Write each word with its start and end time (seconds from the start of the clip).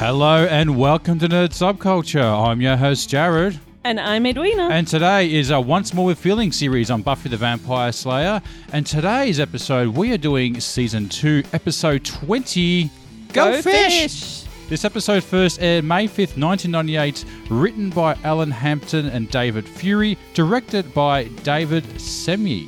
Hello 0.00 0.46
and 0.46 0.78
welcome 0.78 1.18
to 1.18 1.28
Nerd 1.28 1.50
Subculture. 1.50 2.48
I'm 2.48 2.62
your 2.62 2.78
host, 2.78 3.10
Jared. 3.10 3.60
And 3.84 4.00
I'm 4.00 4.24
Edwina. 4.24 4.70
And 4.70 4.88
today 4.88 5.30
is 5.30 5.50
a 5.50 5.60
Once 5.60 5.92
More 5.92 6.06
with 6.06 6.18
Feeling 6.18 6.52
series 6.52 6.90
on 6.90 7.02
Buffy 7.02 7.28
the 7.28 7.36
Vampire 7.36 7.92
Slayer. 7.92 8.40
And 8.72 8.86
today's 8.86 9.38
episode, 9.38 9.88
we 9.88 10.10
are 10.14 10.16
doing 10.16 10.58
season 10.58 11.10
2, 11.10 11.42
episode 11.52 12.02
20 12.02 12.90
Go, 13.34 13.60
Fish! 13.60 14.44
This 14.70 14.86
episode 14.86 15.22
first 15.22 15.60
aired 15.60 15.84
May 15.84 16.08
5th, 16.08 16.40
1998, 16.40 17.26
written 17.50 17.90
by 17.90 18.16
Alan 18.24 18.50
Hampton 18.50 19.04
and 19.04 19.30
David 19.30 19.68
Fury, 19.68 20.16
directed 20.32 20.94
by 20.94 21.24
David 21.42 21.84
Semey. 21.98 22.66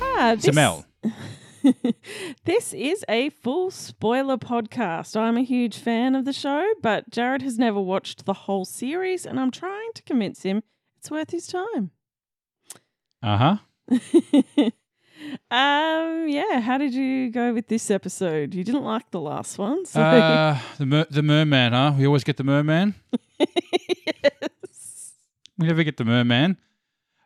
Ah, 0.00 0.36
this, 0.36 0.44
Semel. 0.44 0.86
this 2.44 2.72
is 2.72 3.04
a 3.08 3.30
full 3.30 3.70
spoiler 3.70 4.36
podcast. 4.36 5.16
I'm 5.16 5.36
a 5.36 5.42
huge 5.42 5.78
fan 5.78 6.14
of 6.14 6.24
the 6.24 6.32
show, 6.32 6.64
but 6.82 7.10
Jared 7.10 7.42
has 7.42 7.58
never 7.58 7.80
watched 7.80 8.24
the 8.24 8.32
whole 8.32 8.64
series, 8.64 9.26
and 9.26 9.38
I'm 9.40 9.50
trying 9.50 9.90
to 9.94 10.02
convince 10.02 10.42
him 10.42 10.62
it's 10.98 11.10
worth 11.10 11.30
his 11.30 11.46
time. 11.46 11.90
Uh 13.22 13.58
huh. 13.90 14.70
Um, 15.50 16.28
yeah. 16.28 16.60
How 16.60 16.76
did 16.76 16.92
you 16.92 17.30
go 17.30 17.54
with 17.54 17.68
this 17.68 17.90
episode? 17.90 18.54
You 18.54 18.62
didn't 18.62 18.84
like 18.84 19.10
the 19.10 19.20
last 19.20 19.56
one, 19.58 19.86
so 19.86 20.00
Uh, 20.00 20.58
the, 20.76 20.84
mer- 20.86 21.06
the 21.10 21.22
merman, 21.22 21.72
huh? 21.72 21.94
We 21.98 22.06
always 22.06 22.22
get 22.22 22.36
the 22.36 22.44
merman. 22.44 22.94
yes. 23.40 25.14
We 25.58 25.66
never 25.66 25.82
get 25.84 25.96
the 25.96 26.04
merman. 26.04 26.58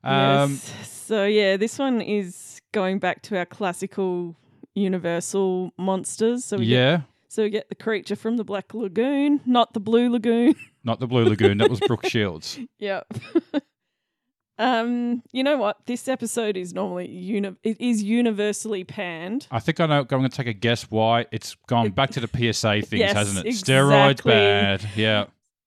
Um, 0.05 0.53
yes. 0.53 1.03
So 1.07 1.25
yeah, 1.27 1.57
this 1.57 1.79
one 1.79 2.01
is 2.01 2.50
going 2.73 2.99
back 2.99 3.23
to 3.23 3.37
our 3.39 3.47
classical 3.47 4.37
Universal 4.75 5.73
monsters. 5.77 6.45
So 6.45 6.57
we 6.57 6.67
get, 6.67 6.73
yeah. 6.75 7.01
so 7.29 7.43
we 7.43 7.51
get 7.51 7.69
the 7.69 7.75
creature 7.75 8.17
from 8.17 8.37
the 8.37 8.45
Black 8.45 8.73
Lagoon, 8.75 9.41
not 9.47 9.73
the 9.75 9.81
Blue 9.81 10.11
Lagoon. 10.11 10.55
Not 10.83 10.99
the 10.99 11.07
Blue 11.07 11.27
Lagoon. 11.27 11.59
That 11.59 11.69
was 11.69 11.79
Brooke 11.81 12.07
Shields. 12.07 12.59
Yep. 12.79 13.07
um, 14.59 15.23
you 15.31 15.43
know 15.43 15.59
what? 15.59 15.77
This 15.85 16.09
episode 16.09 16.57
is 16.57 16.73
normally 16.73 17.07
uni- 17.11 17.57
it 17.63 17.79
is 17.79 18.03
universally 18.03 18.85
panned. 18.85 19.47
I 19.51 19.61
think 19.61 19.79
I 19.79 19.85
know. 19.85 20.01
I'm 20.01 20.07
going 20.07 20.23
to 20.23 20.29
take 20.31 20.47
a 20.47 20.55
guess 20.55 20.91
why 20.91 21.27
it's 21.33 21.55
gone 21.67 21.91
back 21.91 22.11
to 22.13 22.21
the 22.21 22.29
PSA 22.29 22.81
things, 22.81 23.01
Yes, 23.01 23.13
hasn't 23.13 23.47
it? 23.47 23.51
Steroids 23.51 24.25
bad. 24.25 24.89
Yeah, 24.97 25.27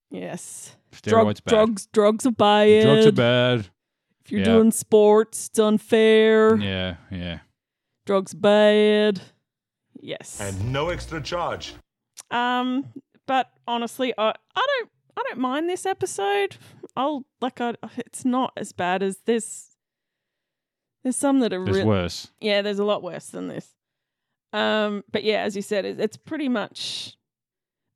Yes. 0.10 0.76
steroids 0.92 1.10
Drug- 1.12 1.44
bad. 1.44 1.52
Drugs 1.52 1.86
drugs 1.88 2.26
are 2.26 2.32
bad. 2.32 2.84
Drugs 2.84 3.06
are 3.06 3.12
bad. 3.12 3.70
If 4.26 4.32
you're 4.32 4.40
Yeah. 4.42 4.46
doing 4.46 4.72
sports, 4.72 5.48
it's 5.48 5.60
unfair. 5.60 6.56
Yeah, 6.56 6.96
yeah. 7.12 7.40
Drugs 8.06 8.34
bad. 8.34 9.22
Yes. 10.00 10.40
And 10.42 10.72
no 10.72 10.90
extra 10.90 11.22
charge. 11.22 11.74
Um, 12.32 12.92
but 13.26 13.52
honestly, 13.68 14.14
I 14.18 14.30
I 14.56 14.66
don't 14.80 14.90
I 15.18 15.24
don't 15.24 15.40
mind 15.40 15.70
this 15.70 15.86
episode. 15.86 16.58
I'll 16.96 17.26
like 17.42 17.60
I 17.62 17.76
it's 17.98 18.26
not 18.26 18.54
as 18.58 18.72
bad 18.72 19.04
as 19.04 19.20
this. 19.26 19.70
There's 21.04 21.16
some 21.18 21.40
that 21.42 21.52
are 21.54 21.64
There's 21.64 21.78
really 21.78 21.88
worse. 21.88 22.32
yeah. 22.40 22.62
There's 22.62 22.80
a 22.80 22.86
lot 22.86 23.04
worse 23.04 23.28
than 23.28 23.48
this. 23.50 23.76
Um, 24.54 25.04
but 25.12 25.24
yeah, 25.24 25.42
as 25.42 25.56
you 25.56 25.62
said, 25.62 25.84
it, 25.86 26.00
it's 26.00 26.16
pretty 26.18 26.48
much 26.48 27.18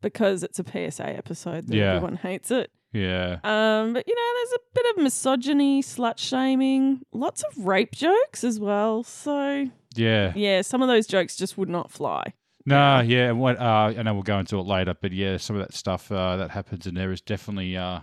because 0.02 0.44
it's 0.44 0.59
a 0.59 0.64
PSA 0.64 1.05
episode 1.08 1.67
that 1.67 1.75
Yeah. 1.75 1.94
everyone 1.95 2.17
hates 2.17 2.52
it. 2.52 2.72
Yeah. 2.98 3.34
Um, 3.44 3.94
but 3.94 4.08
you 4.08 4.16
know, 4.16 4.34
there's 4.36 4.53
a 4.53 4.59
bit 4.73 4.86
of 4.98 5.03
misogyny, 5.03 5.81
slut 5.84 6.17
shaming, 6.17 7.02
lots 7.12 7.44
of 7.44 7.66
rape 7.66 7.92
jokes 7.94 8.44
as 8.44 8.59
well. 8.59 9.04
So 9.04 9.66
Yeah. 9.95 10.34
yeah, 10.36 10.62
some 10.62 10.81
of 10.81 10.88
those 10.88 11.08
jokes 11.08 11.36
just 11.36 11.58
would 11.58 11.70
not 11.70 11.92
fly. 11.92 12.34
No, 12.66 13.00
yeah. 13.00 13.30
and 13.30 13.39
What, 13.39 13.59
uh, 13.59 13.94
I 13.98 14.04
know 14.04 14.14
we'll 14.14 14.23
go 14.23 14.39
into 14.39 14.58
it 14.59 14.64
later, 14.64 14.94
but 14.99 15.14
yeah, 15.14 15.38
some 15.38 15.55
of 15.55 15.61
that 15.61 15.73
stuff 15.73 16.11
uh, 16.11 16.38
that 16.38 16.52
happens 16.52 16.86
in 16.88 16.95
there 16.95 17.11
is 17.11 17.22
definitely, 17.22 17.77
uh, 17.77 18.02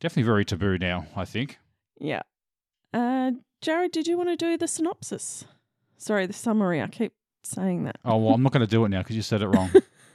definitely 0.00 0.22
very 0.22 0.44
taboo 0.44 0.78
now. 0.78 1.06
I 1.16 1.24
think. 1.24 1.58
Yeah. 2.00 2.22
Uh, 2.94 3.32
Jared, 3.60 3.92
did 3.92 4.06
you 4.06 4.16
want 4.16 4.30
to 4.30 4.36
do 4.36 4.56
the 4.56 4.68
synopsis? 4.68 5.44
Sorry, 5.98 6.26
the 6.26 6.32
summary. 6.32 6.80
I 6.80 6.86
keep 6.86 7.12
saying 7.42 7.84
that. 7.84 7.96
Oh 8.04 8.16
well, 8.16 8.34
I'm 8.34 8.42
not 8.42 8.52
going 8.52 8.64
to 8.64 8.70
do 8.70 8.84
it 8.84 8.88
now 8.88 8.98
because 9.02 9.16
you 9.16 9.22
said 9.22 9.42
it 9.42 9.48
wrong. 9.48 9.70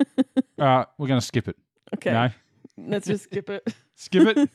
uh, 0.59 0.85
we're 0.97 1.07
going 1.07 1.19
to 1.19 1.25
skip 1.25 1.47
it. 1.47 1.57
Okay, 1.95 2.11
No, 2.11 2.29
let's 2.77 3.05
just 3.05 3.25
skip 3.25 3.49
it. 3.49 3.75
Skip 4.03 4.37
it. 4.37 4.37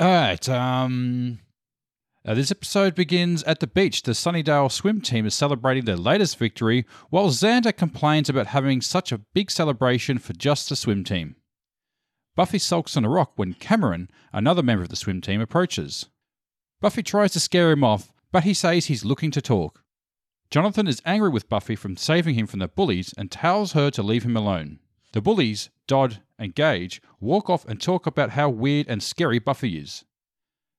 All 0.00 0.06
right. 0.06 0.48
Um, 0.48 1.38
uh, 2.26 2.34
this 2.34 2.50
episode 2.50 2.94
begins 2.94 3.42
at 3.44 3.60
the 3.60 3.66
beach. 3.66 4.02
The 4.02 4.12
Sunnydale 4.12 4.70
swim 4.70 5.00
team 5.00 5.26
is 5.26 5.34
celebrating 5.34 5.84
their 5.84 5.96
latest 5.96 6.38
victory, 6.38 6.84
while 7.08 7.28
Xander 7.28 7.76
complains 7.76 8.28
about 8.28 8.48
having 8.48 8.80
such 8.80 9.12
a 9.12 9.20
big 9.32 9.50
celebration 9.50 10.18
for 10.18 10.32
just 10.32 10.68
the 10.68 10.76
swim 10.76 11.04
team. 11.04 11.36
Buffy 12.34 12.58
sulks 12.58 12.96
on 12.96 13.04
a 13.04 13.08
rock 13.08 13.32
when 13.36 13.54
Cameron, 13.54 14.10
another 14.32 14.62
member 14.62 14.82
of 14.82 14.88
the 14.90 14.96
swim 14.96 15.20
team, 15.20 15.40
approaches. 15.40 16.06
Buffy 16.80 17.02
tries 17.02 17.32
to 17.32 17.40
scare 17.40 17.70
him 17.70 17.84
off, 17.84 18.12
but 18.32 18.44
he 18.44 18.52
says 18.52 18.86
he's 18.86 19.04
looking 19.04 19.30
to 19.30 19.40
talk. 19.40 19.82
Jonathan 20.50 20.86
is 20.86 21.02
angry 21.06 21.30
with 21.30 21.48
Buffy 21.48 21.74
for 21.74 21.90
saving 21.96 22.34
him 22.34 22.46
from 22.46 22.58
the 22.58 22.68
bullies 22.68 23.14
and 23.16 23.30
tells 23.30 23.72
her 23.72 23.90
to 23.90 24.02
leave 24.02 24.24
him 24.24 24.36
alone. 24.36 24.80
The 25.16 25.22
bullies, 25.22 25.70
Dodd 25.86 26.20
and 26.38 26.54
Gage, 26.54 27.00
walk 27.20 27.48
off 27.48 27.64
and 27.64 27.80
talk 27.80 28.06
about 28.06 28.32
how 28.32 28.50
weird 28.50 28.86
and 28.86 29.02
scary 29.02 29.38
Buffy 29.38 29.78
is. 29.78 30.04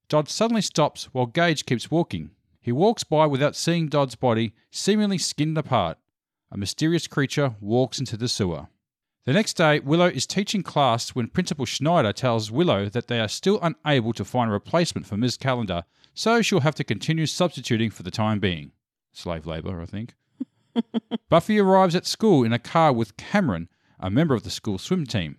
Dodd 0.09 0.29
suddenly 0.29 0.61
stops 0.61 1.05
while 1.05 1.25
Gage 1.25 1.65
keeps 1.65 1.89
walking. 1.89 2.29
He 2.61 2.71
walks 2.71 3.03
by 3.03 3.25
without 3.25 3.55
seeing 3.55 3.87
Dodd's 3.87 4.13
body, 4.13 4.53
seemingly 4.69 5.17
skinned 5.17 5.57
apart. 5.57 5.97
A 6.51 6.57
mysterious 6.57 7.07
creature 7.07 7.55
walks 7.59 7.97
into 7.97 8.15
the 8.15 8.27
sewer. 8.27 8.67
The 9.25 9.33
next 9.33 9.55
day, 9.55 9.79
Willow 9.79 10.05
is 10.05 10.27
teaching 10.27 10.61
class 10.61 11.15
when 11.15 11.29
Principal 11.29 11.65
Snyder 11.65 12.13
tells 12.13 12.51
Willow 12.51 12.89
that 12.89 13.07
they 13.07 13.19
are 13.19 13.27
still 13.27 13.59
unable 13.63 14.13
to 14.13 14.23
find 14.23 14.51
a 14.51 14.53
replacement 14.53 15.07
for 15.07 15.17
Ms. 15.17 15.37
Calendar, 15.37 15.83
so 16.13 16.43
she'll 16.43 16.59
have 16.59 16.75
to 16.75 16.83
continue 16.83 17.25
substituting 17.25 17.89
for 17.89 18.03
the 18.03 18.11
time 18.11 18.39
being. 18.39 18.71
Slave 19.13 19.47
labour, 19.47 19.81
I 19.81 19.87
think. 19.87 20.13
Buffy 21.27 21.57
arrives 21.57 21.95
at 21.95 22.05
school 22.05 22.43
in 22.43 22.53
a 22.53 22.59
car 22.59 22.93
with 22.93 23.17
Cameron, 23.17 23.67
a 23.99 24.09
member 24.09 24.33
of 24.33 24.43
the 24.43 24.49
school 24.49 24.77
swim 24.77 25.05
team. 25.05 25.37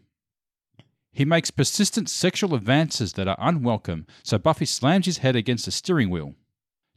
He 1.13 1.25
makes 1.25 1.51
persistent 1.51 2.09
sexual 2.09 2.55
advances 2.55 3.15
that 3.15 3.29
are 3.29 3.37
unwelcome, 3.39 4.07
so 4.23 4.39
Buffy 4.39 4.67
slams 4.67 5.07
his 5.07 5.19
head 5.19 5.35
against 5.35 5.65
the 5.65 5.73
steering 5.73 6.11
wheel. 6.11 6.35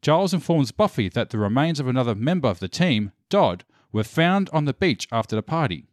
Giles 0.02 0.34
informs 0.34 0.72
Buffy 0.72 1.10
that 1.10 1.30
the 1.30 1.38
remains 1.38 1.80
of 1.80 1.88
another 1.88 2.16
member 2.16 2.48
of 2.48 2.60
the 2.60 2.68
team, 2.68 3.12
Dodd, 3.30 3.64
were 3.92 4.04
found 4.04 4.50
on 4.52 4.66
the 4.66 4.74
beach 4.74 5.08
after 5.12 5.36
the 5.36 5.44
party. 5.44 5.86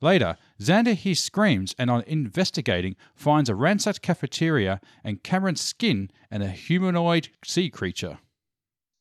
Later, 0.00 0.36
Xander 0.60 0.94
hears 0.94 1.20
screams 1.20 1.74
and, 1.78 1.88
on 1.88 2.02
investigating, 2.06 2.96
finds 3.14 3.48
a 3.48 3.54
ransacked 3.54 4.02
cafeteria 4.02 4.80
and 5.04 5.22
Cameron's 5.22 5.60
skin 5.60 6.10
and 6.30 6.42
a 6.42 6.48
humanoid 6.48 7.28
sea 7.44 7.70
creature. 7.70 8.18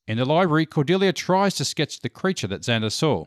In 0.08 0.18
the 0.18 0.26
library, 0.26 0.66
Cordelia 0.66 1.12
tries 1.12 1.56
to 1.56 1.66
sketch 1.66 2.02
the 2.02 2.10
creature 2.10 2.48
that 2.48 2.62
Xander 2.62 2.92
saw. 2.92 3.26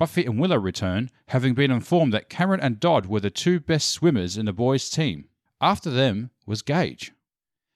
Buffy 0.00 0.24
and 0.24 0.40
Willow 0.40 0.56
return, 0.56 1.10
having 1.28 1.52
been 1.52 1.70
informed 1.70 2.14
that 2.14 2.30
Cameron 2.30 2.60
and 2.60 2.80
Dodd 2.80 3.04
were 3.04 3.20
the 3.20 3.28
two 3.28 3.60
best 3.60 3.90
swimmers 3.90 4.38
in 4.38 4.46
the 4.46 4.52
boys' 4.54 4.88
team. 4.88 5.26
After 5.60 5.90
them 5.90 6.30
was 6.46 6.62
Gage. 6.62 7.12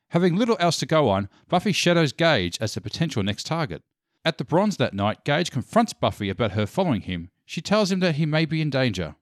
Having 0.08 0.36
little 0.36 0.56
else 0.58 0.78
to 0.78 0.86
go 0.86 1.10
on, 1.10 1.28
Buffy 1.50 1.70
shadows 1.70 2.14
Gage 2.14 2.56
as 2.62 2.72
the 2.72 2.80
potential 2.80 3.22
next 3.22 3.44
target. 3.44 3.82
At 4.24 4.38
the 4.38 4.44
bronze 4.44 4.78
that 4.78 4.94
night, 4.94 5.26
Gage 5.26 5.50
confronts 5.50 5.92
Buffy 5.92 6.30
about 6.30 6.52
her 6.52 6.64
following 6.64 7.02
him. 7.02 7.28
She 7.44 7.60
tells 7.60 7.92
him 7.92 8.00
that 8.00 8.14
he 8.14 8.24
may 8.24 8.46
be 8.46 8.62
in 8.62 8.70
danger. 8.70 9.16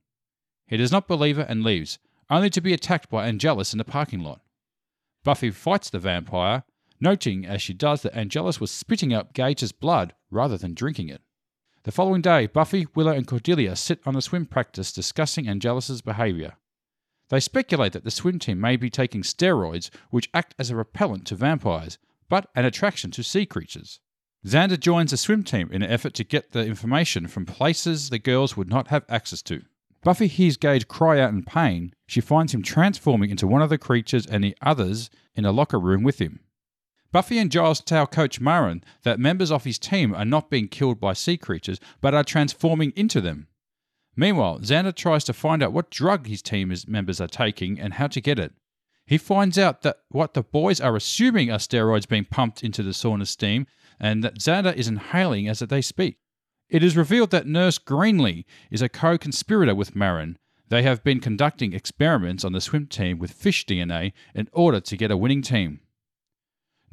He 0.69 0.76
does 0.76 0.92
not 0.92 1.08
believe 1.08 1.38
her 1.38 1.42
and 1.42 1.64
leaves, 1.64 1.98
only 2.30 2.50
to 2.50 2.60
be 2.60 2.72
attacked 2.72 3.10
by 3.10 3.26
Angelus 3.26 3.74
in 3.74 3.78
the 3.78 3.84
parking 3.84 4.20
lot. 4.20 4.42
Buffy 5.24 5.50
fights 5.50 5.90
the 5.90 5.98
vampire, 5.98 6.62
noting 7.00 7.46
as 7.46 7.62
she 7.62 7.75
does 7.75 8.02
that 8.02 8.16
Angelus 8.16 8.60
was 8.60 8.70
spitting 8.70 9.12
out 9.12 9.34
Gage's 9.34 9.72
blood 9.72 10.14
rather 10.31 10.56
than 10.56 10.72
drinking 10.72 11.08
it. 11.08 11.20
The 11.84 11.90
following 11.90 12.23
day, 12.23 12.46
Buffy, 12.46 12.87
Willow, 12.94 13.11
and 13.11 13.26
Cordelia 13.26 13.75
sit 13.75 14.00
on 14.06 14.14
a 14.14 14.23
swim 14.23 14.46
practice 14.46 14.93
discussing 14.93 15.49
Angelus's 15.49 16.00
behavior. 16.00 16.52
They 17.29 17.40
speculate 17.40 17.93
that 17.93 18.05
the 18.05 18.11
swim 18.12 18.38
team 18.38 18.61
may 18.61 18.76
be 18.76 18.88
taking 18.88 19.23
steroids, 19.23 19.90
which 20.11 20.31
act 20.32 20.55
as 20.61 20.70
a 20.70 20.76
repellent 20.76 21.26
to 21.26 21.34
vampires, 21.34 21.99
but 22.29 22.49
an 22.55 22.64
attraction 22.64 23.11
to 23.11 23.25
sea 23.25 23.46
creatures. 23.46 23.99
Xander 24.46 24.79
joins 24.79 25.11
the 25.11 25.17
swim 25.17 25.43
team 25.43 25.70
in 25.73 25.82
an 25.82 25.90
effort 25.90 26.14
to 26.14 26.25
get 26.25 26.52
the 26.52 26.64
information 26.64 27.26
from 27.26 27.46
places 27.46 28.11
the 28.11 28.19
girls 28.20 28.56
would 28.56 28.69
not 28.70 28.88
have 28.88 29.05
access 29.08 29.43
to. 29.43 29.62
Buffy 30.05 30.29
hears 30.29 30.56
Gage 30.56 30.87
cry 30.87 31.19
out 31.19 31.32
in 31.32 31.43
pain. 31.43 31.94
She 32.06 32.20
finds 32.20 32.55
him 32.55 32.62
transforming 32.62 33.31
into 33.31 33.49
one 33.49 33.62
of 33.62 33.70
the 33.70 33.79
creatures 33.79 34.26
and 34.26 34.44
the 34.44 34.56
others 34.62 35.11
in 35.34 35.44
a 35.44 35.52
locker 35.52 35.81
room 35.81 36.05
with 36.05 36.20
him. 36.20 36.40
Buffy 37.12 37.37
and 37.37 37.50
Giles 37.50 37.81
tell 37.81 38.06
Coach 38.06 38.41
Marin 38.41 38.82
that 39.03 39.20
members 39.20 39.53
of 39.53 39.64
his 39.64 39.79
team 39.79 40.14
are 40.14 40.25
not 40.25 40.49
being 40.49 40.67
killed 40.67 40.99
by 40.99 41.12
sea 41.12 41.37
creatures, 41.37 41.79
but 42.00 42.14
are 42.14 42.25
transforming 42.25 42.93
into 42.97 43.20
them. 43.20 43.49
Meanwhile, 44.17 44.61
Xander 44.61 44.94
tries 44.94 45.25
to 45.25 45.35
find 45.35 45.62
out 45.62 45.73
what 45.73 45.91
drug 45.91 46.26
his 46.26 46.41
team 46.41 46.75
members 46.87 47.20
are 47.20 47.29
taking 47.29 47.79
and 47.79 47.94
how 47.94 48.06
to 48.09 48.20
get 48.20 48.38
it. 48.38 48.53
He 49.06 49.19
finds 49.19 49.59
out 49.59 49.82
that 49.82 49.99
what 50.09 50.32
the 50.32 50.43
boys 50.43 50.81
are 50.81 50.97
assuming 50.97 51.50
are 51.50 51.59
steroids 51.59 52.09
being 52.09 52.25
pumped 52.25 52.64
into 52.64 52.82
the 52.82 52.91
sauna 52.91 53.26
steam, 53.26 53.67
and 54.00 54.25
that 54.25 54.38
Xander 54.38 54.75
is 54.75 54.88
inhaling 54.88 55.49
as 55.49 55.58
they 55.58 55.82
speak. 55.82 56.17
It 56.70 56.82
is 56.82 56.97
revealed 56.97 57.31
that 57.32 57.47
Nurse 57.47 57.79
Greenlee 57.79 58.47
is 58.70 58.81
a 58.81 58.88
co 58.88 59.19
conspirator 59.19 59.75
with 59.75 59.94
Marin. 59.94 60.38
They 60.69 60.82
have 60.82 61.05
been 61.05 61.20
conducting 61.20 61.75
experiments 61.75 62.43
on 62.43 62.53
the 62.53 62.61
swim 62.62 62.87
team 62.87 63.19
with 63.19 63.32
fish 63.32 63.67
DNA 63.67 64.12
in 64.35 64.49
order 64.53 64.81
to 64.81 64.97
get 64.97 65.11
a 65.11 65.17
winning 65.19 65.43
team. 65.43 65.81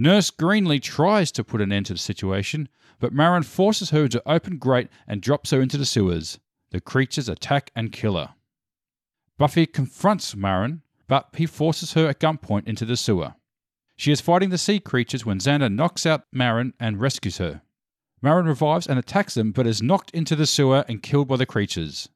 Nurse 0.01 0.31
Greenlee 0.31 0.81
tries 0.81 1.29
to 1.33 1.43
put 1.43 1.59
an 1.59 1.73
end 1.73 1.87
to 1.87 1.93
the 1.93 1.99
situation, 1.99 2.69
but 2.99 3.11
Marin 3.11 3.43
forces 3.43 3.89
her 3.89 4.07
to 4.07 4.23
open 4.25 4.57
grate 4.57 4.87
and 5.05 5.21
drops 5.21 5.51
her 5.51 5.61
into 5.61 5.77
the 5.77 5.85
sewers. 5.85 6.39
The 6.71 6.79
creatures 6.79 7.27
attack 7.27 7.69
and 7.75 7.91
kill 7.91 8.15
her. 8.15 8.33
Buffy 9.37 9.65
confronts 9.65 10.37
Marin, 10.37 10.83
but 11.07 11.27
he 11.35 11.45
forces 11.45 11.93
her 11.93 12.07
at 12.07 12.21
gunpoint 12.21 12.65
into 12.65 12.85
the 12.85 12.95
sewer. 12.95 13.35
She 13.97 14.13
is 14.13 14.21
fighting 14.21 14.51
the 14.51 14.57
sea 14.57 14.79
creatures 14.79 15.25
when 15.25 15.39
Xander 15.39 15.73
knocks 15.73 16.05
out 16.05 16.23
Marin 16.31 16.73
and 16.79 17.01
rescues 17.01 17.37
her. 17.39 17.61
Marin 18.21 18.45
revives 18.45 18.87
and 18.87 18.97
attacks 18.97 19.33
them, 19.33 19.51
but 19.51 19.67
is 19.67 19.81
knocked 19.81 20.11
into 20.11 20.35
the 20.35 20.45
sewer 20.45 20.85
and 20.87 21.03
killed 21.03 21.27
by 21.27 21.35
the 21.35 21.45
creatures. 21.45 22.07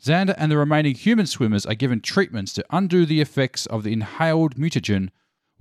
Xander 0.00 0.34
and 0.38 0.50
the 0.50 0.58
remaining 0.58 0.94
human 0.94 1.26
swimmers 1.26 1.66
are 1.66 1.74
given 1.74 2.00
treatments 2.00 2.52
to 2.52 2.64
undo 2.70 3.04
the 3.04 3.20
effects 3.20 3.66
of 3.66 3.82
the 3.82 3.92
inhaled 3.92 4.56
mutagen, 4.56 5.10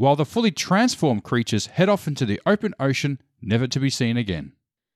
while 0.01 0.15
the 0.15 0.25
fully 0.25 0.49
transformed 0.49 1.23
creatures 1.23 1.67
head 1.67 1.87
off 1.87 2.07
into 2.07 2.25
the 2.25 2.41
open 2.43 2.73
ocean, 2.79 3.21
never 3.39 3.67
to 3.67 3.79
be 3.79 3.87
seen 3.87 4.17
again. 4.17 4.51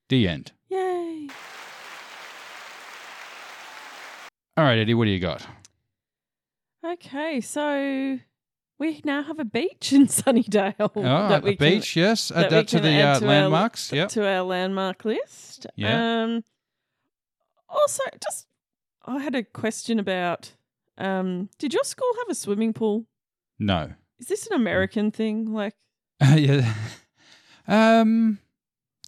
The 0.08 0.26
end. 0.26 0.50
Yay. 0.68 1.28
All 4.56 4.64
right, 4.64 4.78
Eddie, 4.80 4.94
what 4.94 5.04
do 5.04 5.12
you 5.12 5.20
got? 5.20 5.46
Okay, 6.84 7.40
so 7.40 8.18
we 8.80 9.00
now 9.04 9.22
have 9.22 9.38
a 9.38 9.44
beach 9.44 9.92
in 9.92 10.06
Sunnydale. 10.08 10.74
Oh, 10.80 11.02
that 11.02 11.42
the 11.42 11.50
we 11.50 11.56
can- 11.56 11.68
beach, 11.74 11.94
yes. 11.94 12.32
Add 12.32 12.46
we 12.50 12.50
that 12.56 12.68
to 12.68 12.80
the 12.80 13.00
uh, 13.00 13.20
to 13.20 13.24
our- 13.26 13.30
landmarks. 13.30 13.92
Yep. 13.92 14.08
to 14.08 14.26
our 14.26 14.42
landmark 14.42 15.04
list. 15.04 15.68
Yeah. 15.76 16.24
Um, 16.24 16.42
also, 17.68 18.02
just 18.20 18.48
I 19.04 19.20
had 19.20 19.36
a 19.36 19.44
question 19.44 20.00
about. 20.00 20.52
Um, 20.98 21.48
did 21.60 21.74
your 21.74 21.84
school 21.84 22.10
have 22.18 22.28
a 22.30 22.34
swimming 22.34 22.72
pool? 22.72 23.04
No. 23.56 23.92
Is 24.18 24.26
this 24.28 24.46
an 24.46 24.54
American 24.54 25.10
thing? 25.10 25.52
Like, 25.52 25.74
yeah. 26.20 26.72
Um, 27.68 28.38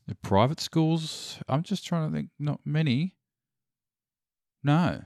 the 0.07 0.15
private 0.17 0.61
schools. 0.61 1.39
I'm 1.49 1.63
just 1.63 1.87
trying 1.87 2.09
to 2.11 2.15
think. 2.17 2.31
Not 2.39 2.61
many. 2.65 3.15
No. 4.63 5.03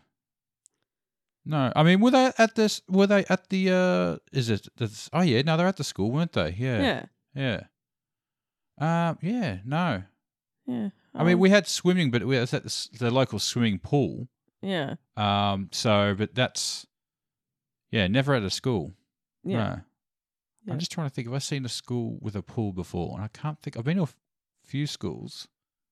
No, 1.44 1.72
I 1.74 1.82
mean, 1.82 2.00
were 2.00 2.12
they 2.12 2.30
at 2.38 2.54
this? 2.54 2.82
Were 2.88 3.06
they 3.08 3.24
at 3.28 3.48
the? 3.48 3.70
uh 3.70 4.18
Is 4.36 4.48
it? 4.48 4.68
This, 4.76 5.10
oh 5.12 5.22
yeah, 5.22 5.42
no, 5.42 5.56
they're 5.56 5.66
at 5.66 5.76
the 5.76 5.82
school, 5.84 6.12
weren't 6.12 6.32
they? 6.32 6.54
Yeah, 6.56 7.04
yeah, 7.34 7.60
yeah. 8.78 9.08
Um, 9.10 9.18
yeah, 9.22 9.58
no. 9.64 10.04
yeah. 10.66 10.90
I 11.14 11.24
mean, 11.24 11.34
Um, 11.34 11.40
we 11.40 11.50
had 11.50 11.66
swimming, 11.66 12.10
but 12.12 12.24
we 12.24 12.38
was 12.38 12.54
at 12.54 12.62
the, 12.62 12.88
the 12.98 13.10
local 13.10 13.38
swimming 13.40 13.80
pool. 13.80 14.28
yeah, 14.62 14.94
Um, 15.16 15.68
so, 15.72 16.14
but 16.16 16.34
that's, 16.34 16.86
yeah, 17.90 18.06
never 18.06 18.34
at 18.34 18.42
a 18.44 18.50
school. 18.50 18.92
yeah. 19.44 19.56
No. 19.56 19.80
Yeah. 20.64 20.72
I'm 20.74 20.78
just 20.78 20.92
trying 20.92 21.08
to 21.08 21.14
think. 21.14 21.26
Have 21.28 21.34
I 21.34 21.38
seen 21.38 21.64
a 21.64 21.68
school 21.68 22.18
with 22.20 22.36
a 22.36 22.42
pool 22.42 22.72
before? 22.72 23.14
And 23.16 23.24
I 23.24 23.28
can't 23.28 23.58
think. 23.60 23.76
I've 23.76 23.84
been 23.84 23.96
to 23.96 24.04
a 24.04 24.08
few 24.64 24.86
schools, 24.86 25.48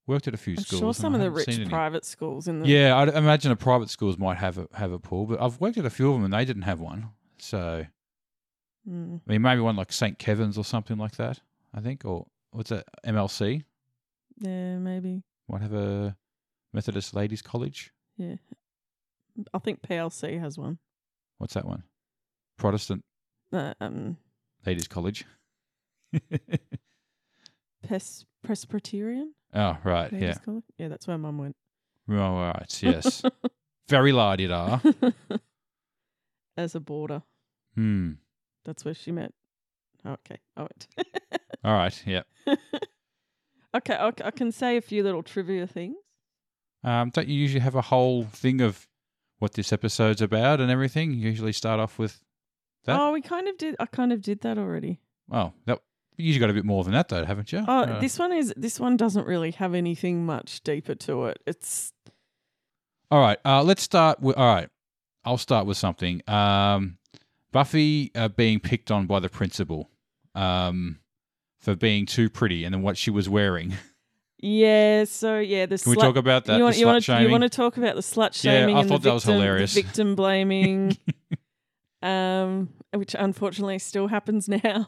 worked 0.07 0.29
at 0.29 0.35
a 0.35 0.37
few 0.37 0.55
I'm 0.57 0.63
schools. 0.63 0.81
sure 0.81 0.95
some 0.95 1.15
of 1.15 1.21
the 1.21 1.31
rich 1.31 1.69
private 1.69 2.05
schools 2.05 2.47
in 2.49 2.61
the 2.61 2.69
Yeah, 2.69 2.97
I'd 2.97 3.09
imagine 3.09 3.49
the 3.51 3.57
private 3.57 3.91
schools 3.91 4.17
might 4.19 4.39
have 4.39 4.59
a, 4.59 4.69
have 4.75 4.93
a 4.93 4.99
pool, 4.99 5.27
but 5.27 5.41
I've 5.41 5.61
worked 5.61 5.77
at 5.79 5.85
a 5.87 5.91
few 5.91 6.09
of 6.09 6.15
them 6.15 6.25
and 6.25 6.33
they 6.33 6.45
didn't 6.45 6.63
have 6.63 6.81
one. 6.81 7.11
So, 7.39 7.87
Mm. 8.89 9.21
I 9.27 9.33
mean, 9.33 9.43
maybe 9.43 9.61
one 9.61 9.77
like 9.77 9.93
St. 9.93 10.19
Kevin's 10.19 10.57
or 10.57 10.65
something 10.65 10.97
like 10.97 11.17
that. 11.17 11.41
I 11.75 11.81
think, 11.81 12.03
or 12.07 12.27
what's 12.53 12.71
that? 12.71 12.87
MLC 13.07 13.63
yeah, 14.39 14.79
maybe. 14.79 15.23
might 15.49 15.61
have 15.61 15.75
a 15.75 16.17
Methodist 16.73 17.15
Ladies 17.15 17.43
College. 17.43 17.93
Yeah, 18.17 18.37
I 19.53 19.59
think 19.59 19.83
PLC 19.83 20.41
has 20.41 20.57
one. 20.59 20.79
What's 21.37 21.53
that 21.55 21.67
one? 21.67 21.83
Protestant 22.57 23.05
Uh, 23.53 23.75
um, 23.83 24.17
Ladies 24.67 24.89
College. 24.89 25.25
Pes- 27.87 28.25
Presbyterian. 28.45 29.35
oh, 29.55 29.77
right. 29.85 30.13
Yeah. 30.13 30.37
it? 30.47 30.63
yeah, 30.79 30.89
that's 30.89 31.07
where 31.07 31.19
Mum 31.19 31.39
went. 31.39 31.57
Right, 32.07 32.79
Yes. 32.83 33.23
Very 33.89 34.13
la 34.13 34.37
di 34.37 34.47
da. 34.47 34.79
As 36.57 36.75
a 36.75 36.81
boarder, 36.81 37.23
Hmm. 37.75 38.13
that's 38.65 38.85
where 38.85 38.95
she 38.95 39.11
met. 39.13 39.33
Oh, 40.05 40.13
okay, 40.13 40.39
I 40.57 40.61
went. 40.63 40.89
All 41.65 41.73
right. 41.75 42.03
Yeah. 42.07 42.23
okay, 43.77 43.95
I, 43.95 44.09
I 44.25 44.31
can 44.31 44.53
say 44.53 44.77
a 44.77 44.81
few 44.81 45.03
little 45.03 45.23
trivia 45.23 45.67
things. 45.67 45.97
Um, 46.85 47.11
don't 47.11 47.29
you 47.29 47.39
usually 47.39 47.61
have 47.61 47.75
a 47.75 47.83
whole 47.83 48.25
thing 48.25 48.61
of 48.61 48.87
what 49.39 49.53
this 49.55 49.73
episode's 49.73 50.23
about 50.23 50.61
and 50.61 50.71
everything? 50.71 51.13
You 51.13 51.29
usually 51.31 51.53
start 51.53 51.81
off 51.81 51.99
with 51.99 52.21
That- 52.85 52.99
Oh, 53.01 53.13
we 53.13 53.21
kind 53.23 53.49
of 53.49 53.57
did. 53.59 53.77
I 53.79 53.87
kind 53.87 54.13
of 54.13 54.23
did 54.23 54.41
that 54.43 54.59
already. 54.59 55.01
Oh, 55.31 55.53
that 55.67 55.79
you 56.17 56.27
usually 56.27 56.41
got 56.41 56.51
a 56.51 56.55
bit 56.55 56.65
more 56.65 56.83
than 56.85 56.93
that 56.93 57.09
though, 57.09 57.25
haven't 57.25 57.53
you? 57.53 57.65
Oh, 57.67 57.81
Uh, 57.83 58.01
this 58.01 58.19
one 58.19 58.33
is. 58.33 58.53
This 58.57 58.79
one 58.81 58.97
doesn't 58.97 59.27
really 59.27 59.53
have 59.53 59.75
anything 59.75 60.25
much 60.27 60.63
deeper 60.63 60.95
to 60.97 61.27
it. 61.27 61.39
It's 61.47 61.93
All 63.11 63.21
right. 63.21 63.39
Uh, 63.45 63.63
let's 63.63 63.83
start 63.83 64.21
with. 64.21 64.37
All 64.37 64.55
right. 64.55 64.69
I'll 65.25 65.39
start 65.39 65.67
with 65.67 65.77
something. 65.77 66.23
Um, 66.29 66.99
Buffy 67.53 68.11
uh, 68.15 68.29
being 68.29 68.61
picked 68.61 68.91
on 68.91 69.07
by 69.07 69.19
the 69.21 69.29
principal 69.29 69.91
um, 70.35 71.01
for 71.59 71.75
being 71.75 72.07
too 72.07 72.31
pretty 72.31 72.65
and 72.65 72.73
then 72.75 72.83
what 72.83 72.97
she 72.97 73.11
was 73.11 73.29
wearing. 73.29 73.75
yeah. 74.39 75.05
So 75.05 75.39
yeah, 75.39 75.67
the 75.67 75.79
Can 75.79 75.91
we 75.91 75.97
talk 75.97 76.17
about 76.17 76.45
that? 76.47 76.57
you 76.59 76.63
want 76.65 76.77
you 76.79 76.87
want 76.87 77.05
to 77.05 77.23
you 77.23 77.29
want 77.31 77.43
to 77.43 77.49
talk 77.51 77.77
about 77.77 77.97
the 77.97 78.01
slut 78.03 78.35
shaming 78.35 78.71
Yeah, 78.71 78.77
I 78.77 78.81
and 78.81 78.89
thought 78.89 79.03
the 79.03 79.09
that 79.11 79.15
was 79.15 79.25
victim, 79.25 79.39
the 79.41 79.43
hilarious. 79.45 79.75
victim 79.75 80.15
blaming, 80.15 80.97
um, 82.03 82.71
which 82.93 83.15
unfortunately 83.19 83.79
still 83.79 84.09
happens 84.09 84.49
now. 84.65 84.87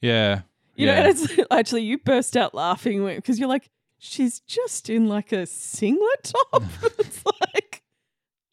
yeah. 0.00 0.42
You 0.76 0.86
yeah. 0.86 0.94
know, 0.94 1.00
and 1.00 1.08
it's 1.08 1.40
actually 1.50 1.82
you 1.82 1.98
burst 1.98 2.36
out 2.36 2.54
laughing 2.54 3.04
because 3.06 3.38
you're 3.38 3.48
like, 3.48 3.70
she's 3.98 4.40
just 4.40 4.90
in 4.90 5.08
like 5.08 5.32
a 5.32 5.46
singlet 5.46 6.32
top. 6.52 6.62
it's 6.98 7.24
like, 7.24 7.82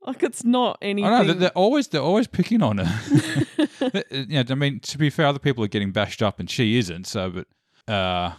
like 0.02 0.24
it's 0.24 0.44
not 0.44 0.78
anything. 0.82 1.12
I 1.12 1.20
know 1.20 1.26
they're, 1.26 1.36
they're 1.36 1.50
always 1.52 1.88
they're 1.88 2.02
always 2.02 2.28
picking 2.28 2.62
on 2.62 2.78
her. 2.78 3.38
Uh, 3.82 4.02
yeah, 4.12 4.44
I 4.48 4.56
mean, 4.56 4.80
to 4.82 4.98
be 4.98 5.10
fair, 5.10 5.26
other 5.26 5.40
people 5.40 5.64
are 5.64 5.68
getting 5.68 5.92
bashed 5.92 6.22
up 6.22 6.40
and 6.40 6.50
she 6.50 6.78
isn't. 6.78 7.08
So, 7.08 7.32
but 7.32 7.92
uh, 7.92 8.34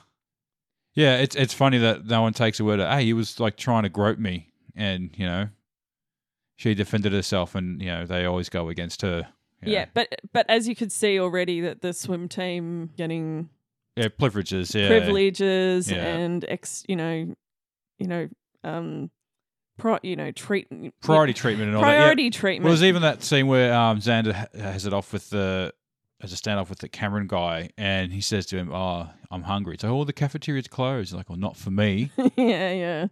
yeah, 0.95 1.19
it's 1.19 1.35
it's 1.35 1.55
funny 1.55 1.79
that 1.79 2.07
no 2.07 2.23
one 2.23 2.33
takes 2.35 2.61
a 2.61 2.65
word. 2.65 2.81
Of, 2.81 2.89
hey, 2.89 3.05
he 3.05 3.13
was 3.13 3.41
like 3.41 3.57
trying 3.57 3.83
to 3.85 3.89
grope 3.89 4.19
me, 4.19 4.53
and 4.77 5.11
you 5.17 5.27
know, 5.27 5.49
she 6.57 6.75
defended 6.75 7.13
herself, 7.13 7.55
and 7.55 7.81
you 7.81 7.89
know 7.89 8.07
they 8.07 8.25
always 8.25 8.49
go 8.49 8.69
against 8.69 9.03
her. 9.03 9.29
Know. 9.67 9.73
yeah, 9.73 9.87
but 9.95 10.09
but 10.33 10.47
as 10.49 10.67
you 10.69 10.75
could 10.77 10.93
see 10.93 11.19
already, 11.19 11.61
that 11.63 11.81
the 11.83 11.93
swim 11.93 12.29
team 12.29 12.91
getting 12.97 13.49
yeah, 13.97 14.09
privileges, 14.19 14.75
yeah, 14.75 14.89
privileges 14.89 15.91
Yeah. 15.91 16.05
and 16.05 16.45
ex, 16.49 16.85
you 16.89 16.97
know, 16.97 17.35
you 17.99 18.07
know, 18.07 18.29
um, 18.65 19.11
pro, 19.79 19.99
you 20.03 20.17
know, 20.17 20.31
treat 20.33 20.69
priority 21.03 21.33
treatment 21.35 21.69
and 21.69 21.77
all 21.77 21.83
that. 21.83 21.89
Yeah. 21.93 22.13
priority 22.13 22.59
Well, 22.61 22.69
there's 22.71 22.83
even 22.85 23.03
that 23.03 23.23
scene 23.23 23.47
where 23.47 23.73
um, 23.75 24.01
Xander 24.01 24.33
has 24.59 24.87
it 24.87 24.93
off 24.93 25.13
with 25.13 25.31
the 25.31 25.73
has 26.21 26.33
a 26.33 26.37
standoff 26.37 26.69
with 26.69 26.79
the 26.79 26.89
Cameron 26.89 27.27
guy, 27.27 27.71
and 27.77 28.13
he 28.13 28.21
says 28.21 28.47
to 28.47 28.57
him, 28.57 28.73
"Oh, 28.73 29.09
I'm 29.31 29.43
hungry." 29.43 29.77
So 29.81 29.93
all 29.93 30.05
the 30.05 30.13
cafeteria's 30.13 30.69
closed. 30.69 31.13
Like, 31.13 31.29
"Well, 31.29 31.39
not 31.39 31.57
for 31.57 31.71
me." 31.73 32.11
yeah, 32.37 32.73
yeah, 32.73 33.07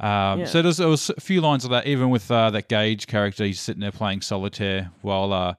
Um, 0.00 0.40
Yeah. 0.40 0.44
So 0.46 0.62
there's, 0.62 0.78
there 0.78 0.88
was 0.88 1.08
a 1.10 1.20
few 1.20 1.40
lines 1.40 1.64
of 1.64 1.70
that, 1.70 1.86
even 1.86 2.10
with 2.10 2.28
uh, 2.30 2.50
that 2.50 2.68
Gage 2.68 3.06
character. 3.06 3.44
He's 3.44 3.60
sitting 3.60 3.80
there 3.80 3.92
playing 3.92 4.22
solitaire 4.22 4.90
while 5.02 5.32
uh, 5.32 5.54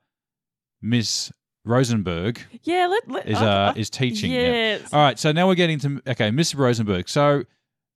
Miss 0.81 1.31
Rosenberg 1.65 2.41
yeah. 2.63 2.87
Let, 2.87 3.09
let 3.09 3.27
is 3.27 3.37
uh, 3.37 3.73
I- 3.75 3.79
is 3.79 3.89
teaching. 3.89 4.31
Yes. 4.31 4.91
All 4.93 5.01
right, 5.01 5.19
so 5.19 5.31
now 5.31 5.47
we're 5.47 5.55
getting 5.55 5.79
to 5.79 6.01
okay, 6.07 6.31
Miss 6.31 6.55
Rosenberg. 6.55 7.09
So 7.09 7.43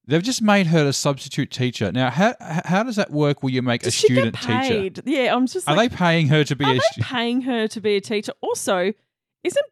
they've 0.05 0.23
just 0.23 0.41
made 0.41 0.67
her 0.67 0.87
a 0.87 0.93
substitute 0.93 1.49
teacher. 1.49 1.91
Now, 1.91 2.09
how 2.09 2.35
how 2.39 2.83
does 2.83 2.97
that 2.97 3.11
work? 3.11 3.41
Will 3.43 3.51
you 3.51 3.61
make 3.61 3.81
Does 3.81 3.93
a 3.95 3.97
student 3.97 4.35
teacher? 4.39 5.01
Yeah, 5.05 5.35
I'm 5.35 5.47
just 5.47 5.67
Are 5.67 5.75
like, 5.75 5.91
they 5.91 5.97
paying 5.97 6.27
her 6.27 6.43
to 6.43 6.55
be 6.55 6.65
are 6.65 6.71
a 6.71 6.75
they 6.75 7.01
paying 7.01 7.41
her 7.43 7.67
to 7.67 7.81
be 7.81 7.95
a 7.95 8.01
teacher? 8.01 8.33
Also, 8.41 8.93
isn't 9.43 9.65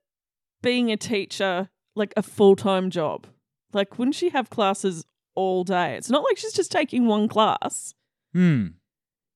being 0.61 0.91
a 0.91 0.97
teacher 0.97 1.69
like 1.95 2.13
a 2.15 2.23
full 2.23 2.55
time 2.55 2.89
job? 2.89 3.27
Like, 3.73 3.97
wouldn't 3.97 4.15
she 4.15 4.29
have 4.29 4.49
classes 4.49 5.05
all 5.35 5.63
day? 5.63 5.95
It's 5.95 6.09
not 6.09 6.23
like 6.23 6.37
she's 6.37 6.53
just 6.53 6.71
taking 6.71 7.05
one 7.07 7.27
class. 7.27 7.93
Hmm. 8.33 8.67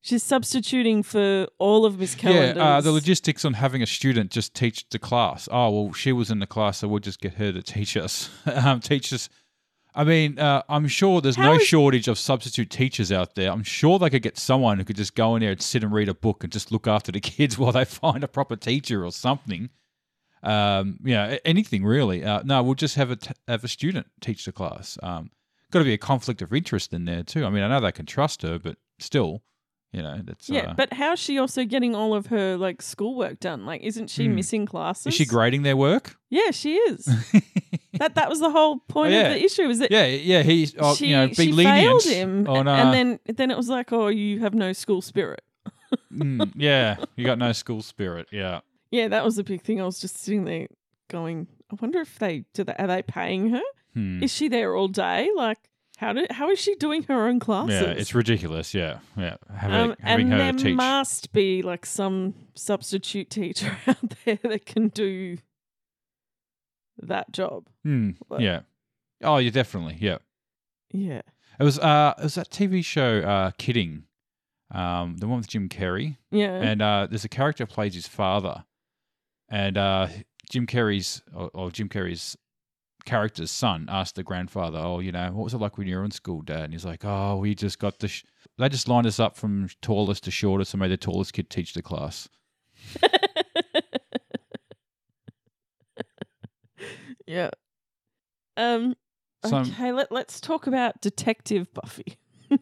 She's 0.06 0.22
substituting 0.22 1.02
for 1.02 1.48
all 1.58 1.84
of 1.84 1.98
Miss 1.98 2.14
Calendar's. 2.14 2.58
Yeah, 2.58 2.78
uh, 2.78 2.82
the 2.82 2.92
logistics 2.92 3.44
on 3.44 3.54
having 3.54 3.82
a 3.82 3.88
student 3.88 4.30
just 4.30 4.54
teach 4.54 4.88
the 4.90 5.00
class. 5.00 5.50
Oh 5.52 5.72
well, 5.72 5.94
she 5.94 6.12
was 6.12 6.30
in 6.30 6.38
the 6.38 6.46
class, 6.46 6.78
so 6.78 6.88
we'll 6.88 7.00
just 7.00 7.20
get 7.20 7.34
her 7.34 7.52
to 7.52 7.64
teach 7.64 7.98
us. 7.98 8.30
um, 8.46 8.82
teach 8.82 9.12
us. 9.12 9.30
I 9.96 10.04
mean, 10.04 10.38
uh, 10.38 10.62
I'm 10.70 10.88
sure 10.88 11.22
there's 11.22 11.38
How 11.38 11.54
no 11.54 11.56
is- 11.56 11.64
shortage 11.64 12.08
of 12.08 12.20
substitute 12.20 12.70
teachers 12.70 13.12
out 13.12 13.34
there. 13.34 13.52
I'm 13.52 13.64
sure 13.64 13.98
they 13.98 14.12
could 14.12 14.22
get 14.22 14.38
someone 14.38 14.78
who 14.78 14.84
could 14.84 14.96
just 14.96 15.16
go 15.16 15.36
in 15.38 15.42
there 15.42 15.54
and 15.54 15.62
sit 15.62 15.84
and 15.84 15.92
read 15.92 16.08
a 16.08 16.14
book 16.14 16.44
and 16.44 16.54
just 16.54 16.72
look 16.72 16.86
after 16.86 17.12
the 17.12 17.20
kids 17.36 17.58
while 17.58 17.72
they 17.72 17.86
find 17.86 18.24
a 18.24 18.28
proper 18.28 18.56
teacher 18.56 19.04
or 19.04 19.12
something. 19.12 19.72
Um, 20.44 21.00
you 21.04 21.16
know, 21.16 21.36
anything 21.46 21.84
really. 21.84 22.24
Uh, 22.24 22.44
no, 22.46 22.62
we'll 22.62 22.76
just 22.76 22.96
have 22.96 23.10
a 23.10 23.16
t- 23.16 23.34
have 23.48 23.64
a 23.64 23.68
student 23.68 24.06
teach 24.22 24.46
the 24.46 24.52
class. 24.52 25.00
Um, 25.02 25.32
got 25.72 25.80
to 25.80 25.86
be 25.86 25.94
a 25.94 25.98
conflict 25.98 26.44
of 26.44 26.54
interest 26.54 26.94
in 26.94 27.06
there 27.06 27.24
too. 27.24 27.44
I 27.44 27.50
mean, 27.50 27.64
I 27.64 27.70
know 27.70 27.80
they 27.80 27.92
can 27.92 28.06
trust 28.06 28.44
her, 28.44 28.60
but 28.60 28.78
still, 29.00 29.42
you 29.96 30.04
know, 30.04 30.20
that's 30.24 30.50
Yeah, 30.50 30.72
uh, 30.72 30.74
but 30.74 30.94
how's 30.94 31.20
she 31.20 31.40
also 31.40 31.64
getting 31.66 31.96
all 31.96 32.14
of 32.14 32.28
her 32.28 32.58
like 32.58 32.82
schoolwork 32.82 33.40
done? 33.40 33.66
Like, 33.66 33.82
isn't 33.82 34.10
she 34.10 34.26
Hmm. 34.26 34.36
missing 34.36 34.66
classes? 34.66 35.08
is 35.08 35.14
she 35.14 35.26
grading 35.26 35.64
their 35.64 35.78
work? 35.78 36.18
Yeah, 36.30 36.52
she 36.52 36.76
is. 36.76 37.06
that 38.00 38.16
that 38.16 38.30
was 38.30 38.40
the 38.40 38.50
whole 38.50 38.80
point 38.88 39.14
Yeah. 39.14 39.28
of 39.28 39.34
the 39.36 39.44
issue. 39.46 39.70
Is 39.70 39.80
that 39.80 39.92
yeah, 39.92 40.06
yeah. 40.06 40.44
he 40.44 40.68
oh, 40.80 40.96
she, 40.96 41.08
you 41.08 41.16
know, 41.16 41.28
she 41.32 41.52
lenient. 41.52 41.78
failed 41.80 42.04
him, 42.04 42.46
Oh 42.48 42.62
no, 42.62 42.72
and 42.74 42.94
then 42.94 43.20
then 43.36 43.52
it 43.52 43.58
was 43.58 43.70
like, 43.70 43.94
oh, 43.94 44.08
you 44.08 44.40
have 44.40 44.54
no 44.54 44.74
school 44.74 45.02
spirit. 45.02 45.42
Mm, 46.12 46.52
yeah, 46.56 46.98
you 47.16 47.26
got 47.26 47.38
no 47.38 47.52
school 47.54 47.82
spirit. 47.82 48.28
Yeah. 48.32 48.62
Yeah, 48.92 49.08
that 49.10 49.24
was 49.24 49.36
the 49.38 49.44
big 49.44 49.62
thing. 49.62 49.80
I 49.80 49.86
was 49.86 50.00
just 50.00 50.18
sitting 50.18 50.44
there 50.44 50.68
going, 51.10 51.48
I 51.72 51.76
wonder 51.80 52.00
if 52.02 52.18
they 52.20 52.44
do 52.54 52.64
they 52.64 52.74
are 52.78 52.88
they 52.88 53.02
paying 53.02 53.50
her? 53.52 53.62
Hmm. 53.94 54.22
Is 54.24 54.34
she 54.34 54.48
there 54.50 54.76
all 54.76 54.88
day? 54.90 55.30
Like, 55.36 55.60
how 55.98 56.14
do 56.14 56.26
how 56.30 56.50
is 56.50 56.60
she 56.60 56.76
doing 56.76 57.04
her 57.04 57.28
own 57.28 57.40
classes? 57.40 57.82
Yeah, 57.82 57.90
it's 57.92 58.14
ridiculous. 58.16 58.74
Yeah, 58.74 59.00
yeah. 59.18 59.36
Having, 59.56 59.78
Um, 59.92 59.96
having 60.02 60.26
and 60.26 60.34
her 60.34 60.38
there 60.40 60.54
teach. 60.54 60.76
must 60.76 61.32
be 61.34 61.62
like 61.62 61.86
some 61.86 62.34
substitute 62.56 63.30
teacher 63.30 63.78
out 63.88 64.14
there 64.26 64.40
that 64.44 64.66
can 64.66 64.90
do 64.90 65.38
that 67.02 67.32
job. 67.32 67.68
Like- 67.84 68.42
yeah. 68.42 68.62
Oh, 69.24 69.38
yeah, 69.38 69.50
definitely. 69.50 69.98
Yeah. 70.00 70.18
Yeah. 70.92 71.22
It 71.60 71.64
was 71.64 71.80
uh, 71.80 72.14
it 72.18 72.24
was 72.24 72.36
that 72.36 72.50
TV 72.50 72.84
show 72.84 73.20
uh, 73.20 73.52
Kidding, 73.58 74.04
um, 74.72 75.18
the 75.18 75.28
one 75.28 75.38
with 75.38 75.48
Jim 75.48 75.70
Carrey, 75.70 76.18
Yeah. 76.32 76.52
and 76.62 76.82
uh, 76.82 77.08
there's 77.10 77.24
a 77.24 77.30
character 77.30 77.64
who 77.66 77.74
plays 77.74 77.96
his 77.96 78.08
father, 78.10 78.66
and 79.48 79.78
uh, 79.78 80.08
Jim 80.50 80.68
Carrey's 80.68 81.22
or, 81.34 81.50
or 81.54 81.72
Jim 81.72 81.88
Carrey's 81.88 82.36
character's 83.06 83.52
son 83.52 83.86
asked 83.90 84.16
the 84.16 84.24
grandfather, 84.24 84.80
"Oh, 84.80 85.00
you 85.00 85.12
know, 85.12 85.32
what 85.32 85.44
was 85.44 85.54
it 85.54 85.58
like 85.60 85.78
when 85.78 85.88
you 85.88 85.96
were 85.98 86.04
in 86.06 86.12
school, 86.12 86.42
Dad?" 86.42 86.64
And 86.66 86.74
he's 86.74 86.86
like, 86.86 87.06
"Oh, 87.06 87.38
we 87.38 87.56
just 87.56 87.80
got 87.80 88.00
the, 88.00 88.08
sh- 88.08 88.26
they 88.58 88.68
just 88.70 88.88
lined 88.88 89.08
us 89.08 89.20
up 89.20 89.38
from 89.38 89.70
tallest 89.82 90.24
to 90.26 90.32
shortest, 90.32 90.74
and 90.74 90.82
made 90.82 90.92
the 90.92 90.98
tallest 90.98 91.34
kid 91.34 91.50
teach 91.50 91.74
the 91.74 91.82
class." 91.82 92.28
yeah. 97.28 97.50
Um 98.58 98.96
So 99.46 99.58
okay, 99.60 99.92
let, 99.92 100.12
let's 100.12 100.40
talk 100.40 100.68
about 100.68 101.02
Detective 101.02 101.74
Buffy. 101.74 102.18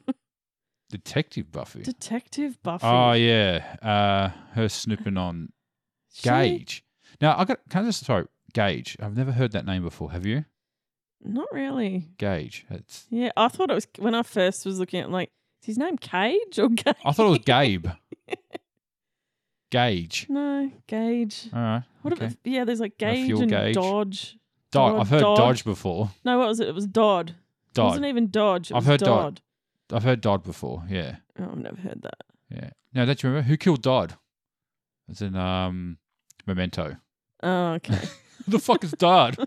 Detective 0.89 1.51
Buffy. 1.51 1.81
Detective 1.83 2.61
Buffy. 2.63 2.85
Oh 2.85 3.13
yeah, 3.13 3.75
uh, 3.81 4.29
her 4.53 4.69
snooping 4.69 5.17
on 5.17 5.49
She- 6.13 6.29
Gage. 6.29 6.83
Now 7.21 7.35
I 7.37 7.45
got. 7.45 7.59
Can 7.69 7.83
I 7.83 7.87
just 7.87 8.05
sorry, 8.05 8.25
Gage? 8.53 8.97
I've 8.99 9.15
never 9.15 9.31
heard 9.31 9.51
that 9.53 9.65
name 9.65 9.83
before. 9.83 10.11
Have 10.11 10.25
you? 10.25 10.45
Not 11.23 11.51
really. 11.51 12.09
Gage. 12.17 12.65
It's. 12.69 13.05
Yeah, 13.09 13.31
I 13.37 13.47
thought 13.47 13.69
it 13.71 13.73
was 13.73 13.87
when 13.97 14.15
I 14.15 14.23
first 14.23 14.65
was 14.65 14.79
looking 14.79 14.99
at 14.99 15.07
it, 15.07 15.11
like, 15.11 15.31
is 15.61 15.67
his 15.67 15.77
name 15.77 15.97
Cage 15.97 16.59
or 16.59 16.69
Gage? 16.69 16.95
I 17.05 17.11
thought 17.11 17.27
it 17.27 17.29
was 17.29 17.39
Gabe. 17.45 17.87
Gage. 19.71 20.27
No, 20.29 20.71
Gage. 20.87 21.49
All 21.53 21.59
right. 21.59 21.83
What 22.01 22.13
okay. 22.13 22.25
about 22.25 22.37
yeah, 22.43 22.63
there's 22.65 22.79
like 22.79 22.97
Gage 22.97 23.25
fuel 23.25 23.41
and 23.41 23.49
gauge. 23.49 23.75
Dodge. 23.75 24.37
Dodge. 24.71 24.99
I've 24.99 25.09
heard 25.09 25.21
Dodd. 25.21 25.37
Dodge 25.37 25.63
before. 25.63 26.11
No, 26.25 26.37
what 26.37 26.47
was 26.47 26.59
it? 26.59 26.67
It 26.67 26.75
was 26.75 26.85
Dodd. 26.85 27.29
It 27.29 27.35
Dodd. 27.73 27.85
wasn't 27.85 28.05
even 28.05 28.29
Dodge. 28.29 28.71
It 28.71 28.75
I've 28.75 28.85
heard 28.85 28.99
Dodd. 28.99 29.41
Dodd. 29.89 29.97
I've 29.97 30.03
heard 30.03 30.21
Dodd 30.21 30.43
before. 30.43 30.83
Yeah. 30.89 31.17
Oh, 31.39 31.49
I've 31.51 31.57
never 31.57 31.81
heard 31.81 32.01
that. 32.03 32.17
Yeah. 32.49 32.69
No, 32.93 33.05
don't 33.05 33.23
you 33.23 33.29
remember 33.29 33.47
who 33.47 33.57
killed 33.57 33.81
Dodd? 33.81 34.15
It's 35.09 35.21
in 35.21 35.35
um, 35.35 35.97
Memento. 36.45 36.97
Oh, 37.41 37.73
okay. 37.73 37.99
Who 38.45 38.51
the 38.51 38.59
fuck 38.59 38.83
is 38.83 38.91
Dodd? 38.91 39.37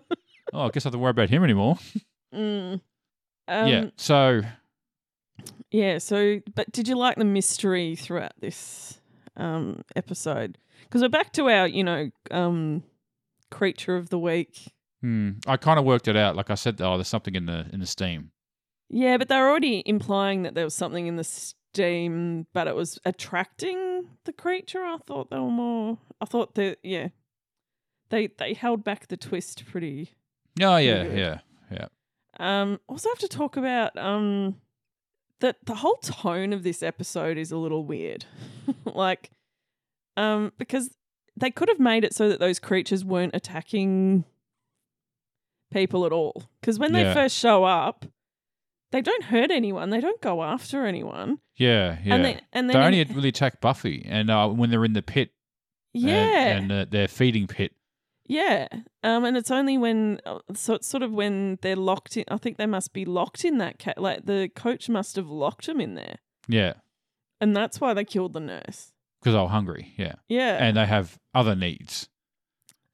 oh, 0.52 0.66
I 0.66 0.68
guess 0.70 0.86
I 0.86 0.90
don't 0.90 1.00
worry 1.00 1.10
about 1.10 1.30
him 1.30 1.44
anymore. 1.44 1.78
mm. 2.34 2.80
um, 3.48 3.68
yeah. 3.68 3.86
So 3.96 4.42
Yeah, 5.70 5.98
so 5.98 6.40
but 6.54 6.70
did 6.72 6.88
you 6.88 6.96
like 6.96 7.16
the 7.16 7.24
mystery 7.24 7.96
throughout 7.96 8.32
this 8.40 9.00
um 9.36 9.82
episode? 9.94 10.58
Because 10.84 11.02
we're 11.02 11.08
back 11.08 11.32
to 11.34 11.48
our, 11.48 11.66
you 11.66 11.84
know, 11.84 12.10
um 12.30 12.82
creature 13.50 13.96
of 13.96 14.10
the 14.10 14.18
week. 14.18 14.72
hmm, 15.00 15.32
I 15.46 15.56
kind 15.56 15.78
of 15.78 15.84
worked 15.84 16.08
it 16.08 16.16
out. 16.16 16.36
Like 16.36 16.50
I 16.50 16.54
said, 16.54 16.80
oh, 16.80 16.96
there's 16.96 17.08
something 17.08 17.34
in 17.34 17.46
the 17.46 17.66
in 17.72 17.80
the 17.80 17.86
steam. 17.86 18.30
Yeah, 18.88 19.16
but 19.16 19.28
they 19.28 19.36
were 19.36 19.48
already 19.48 19.82
implying 19.84 20.42
that 20.42 20.54
there 20.54 20.64
was 20.64 20.74
something 20.74 21.08
in 21.08 21.16
the 21.16 21.24
steam, 21.24 22.46
but 22.52 22.68
it 22.68 22.76
was 22.76 23.00
attracting 23.04 24.06
the 24.24 24.32
creature. 24.32 24.84
I 24.84 24.98
thought 25.06 25.30
they 25.30 25.38
were 25.38 25.50
more 25.50 25.98
I 26.20 26.24
thought 26.24 26.54
that 26.54 26.78
yeah. 26.82 27.08
They 28.10 28.28
they 28.28 28.54
held 28.54 28.84
back 28.84 29.08
the 29.08 29.16
twist 29.16 29.64
pretty 29.66 30.12
Oh 30.62 30.76
yeah, 30.76 31.04
good. 31.04 31.18
yeah, 31.18 31.38
yeah. 31.70 31.86
Um, 32.38 32.80
also 32.88 33.08
have 33.08 33.18
to 33.18 33.28
talk 33.28 33.56
about 33.56 33.96
um 33.98 34.56
that 35.40 35.56
the 35.64 35.74
whole 35.76 35.96
tone 35.96 36.52
of 36.52 36.62
this 36.62 36.82
episode 36.82 37.36
is 37.38 37.50
a 37.52 37.56
little 37.58 37.84
weird. 37.84 38.24
like, 38.84 39.30
um, 40.16 40.52
because 40.58 40.96
they 41.36 41.50
could 41.50 41.68
have 41.68 41.78
made 41.80 42.04
it 42.04 42.14
so 42.14 42.28
that 42.28 42.40
those 42.40 42.58
creatures 42.58 43.04
weren't 43.04 43.34
attacking 43.34 44.24
people 45.72 46.06
at 46.06 46.12
all. 46.12 46.44
Because 46.60 46.78
when 46.78 46.92
they 46.92 47.02
Yeah. 47.02 47.14
first 47.14 47.36
show 47.36 47.64
up, 47.64 48.06
they 48.92 49.02
don't 49.02 49.24
hurt 49.24 49.50
anyone. 49.50 49.90
They 49.90 50.00
don't 50.00 50.20
go 50.22 50.42
after 50.42 50.86
anyone. 50.86 51.38
Yeah, 51.56 51.98
yeah. 52.04 52.14
And 52.14 52.24
then 52.24 52.40
and 52.52 52.70
they 52.70 52.74
only 52.78 53.04
really 53.04 53.28
attack 53.30 53.60
Buffy, 53.60 54.04
and 54.08 54.30
uh, 54.30 54.48
when 54.48 54.70
they're 54.70 54.84
in 54.84 54.92
the 54.94 55.02
pit, 55.02 55.32
and- 55.94 56.02
yeah, 56.02 56.56
and, 56.56 56.72
uh, 56.72 56.86
their 56.88 57.08
feeding 57.08 57.46
pit. 57.46 57.72
Yeah. 58.28 58.66
Um, 59.04 59.24
and 59.24 59.36
it's 59.36 59.50
only 59.50 59.78
when, 59.78 60.20
uh, 60.26 60.38
so 60.54 60.74
it's 60.74 60.88
sort 60.88 61.02
of 61.02 61.12
when 61.12 61.58
they're 61.62 61.76
locked 61.76 62.16
in. 62.16 62.24
I 62.28 62.36
think 62.38 62.56
they 62.56 62.66
must 62.66 62.92
be 62.92 63.04
locked 63.04 63.44
in 63.44 63.58
that 63.58 63.78
cat. 63.78 63.98
Like 64.00 64.26
the 64.26 64.50
coach 64.54 64.88
must 64.88 65.16
have 65.16 65.28
locked 65.28 65.66
them 65.66 65.80
in 65.80 65.94
there, 65.94 66.16
Yeah, 66.48 66.74
and 67.40 67.56
that's 67.56 67.80
why 67.80 67.94
they 67.94 68.04
killed 68.04 68.32
the 68.32 68.40
nurse. 68.40 68.92
because 69.20 69.34
they 69.34 69.40
were 69.40 69.48
hungry. 69.48 69.94
Yeah, 69.96 70.14
Yeah. 70.28 70.56
and 70.60 70.76
they 70.76 70.86
have 70.86 71.18
other 71.34 71.54
needs. 71.54 72.08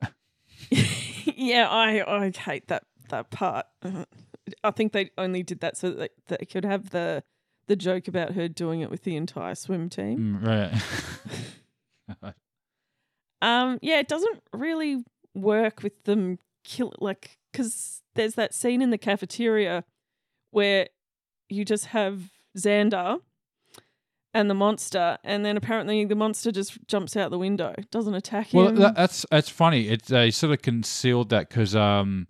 yeah. 0.70 1.68
I 1.68 2.02
I 2.06 2.30
hate 2.30 2.68
that 2.68 2.84
that 3.08 3.30
part. 3.30 3.66
Uh, 3.82 4.04
I 4.64 4.70
think 4.70 4.92
they 4.92 5.10
only 5.18 5.42
did 5.42 5.60
that 5.60 5.76
so 5.76 5.90
that 5.92 6.10
they, 6.28 6.36
they 6.36 6.44
could 6.46 6.64
have 6.64 6.90
the 6.90 7.22
the 7.68 7.76
joke 7.76 8.08
about 8.08 8.32
her 8.32 8.48
doing 8.48 8.80
it 8.80 8.90
with 8.90 9.04
the 9.04 9.16
entire 9.16 9.54
swim 9.54 9.88
team. 9.88 10.40
Mm, 10.42 10.46
right. 10.46 12.34
Um, 13.40 13.80
yeah, 13.82 13.98
it 13.98 14.06
doesn't 14.06 14.40
really 14.52 15.02
work 15.34 15.82
with 15.82 16.04
them 16.04 16.38
kill 16.64 16.92
like 17.00 17.38
because 17.50 18.02
there's 18.14 18.34
that 18.34 18.54
scene 18.54 18.82
in 18.82 18.90
the 18.90 18.98
cafeteria 18.98 19.84
where 20.50 20.88
you 21.48 21.64
just 21.64 21.86
have 21.86 22.30
Xander 22.56 23.20
and 24.34 24.48
the 24.48 24.54
monster, 24.54 25.18
and 25.24 25.44
then 25.44 25.56
apparently 25.56 26.04
the 26.04 26.14
monster 26.14 26.50
just 26.50 26.78
jumps 26.86 27.16
out 27.16 27.30
the 27.30 27.38
window, 27.38 27.74
doesn't 27.90 28.14
attack 28.14 28.48
well, 28.52 28.68
him. 28.68 28.76
that, 28.76 28.94
that's 28.94 29.26
that's 29.30 29.48
funny. 29.48 29.88
It 29.88 30.04
they 30.04 30.30
sort 30.30 30.52
of 30.52 30.62
concealed 30.62 31.28
that 31.30 31.48
because 31.48 31.76
um, 31.76 32.26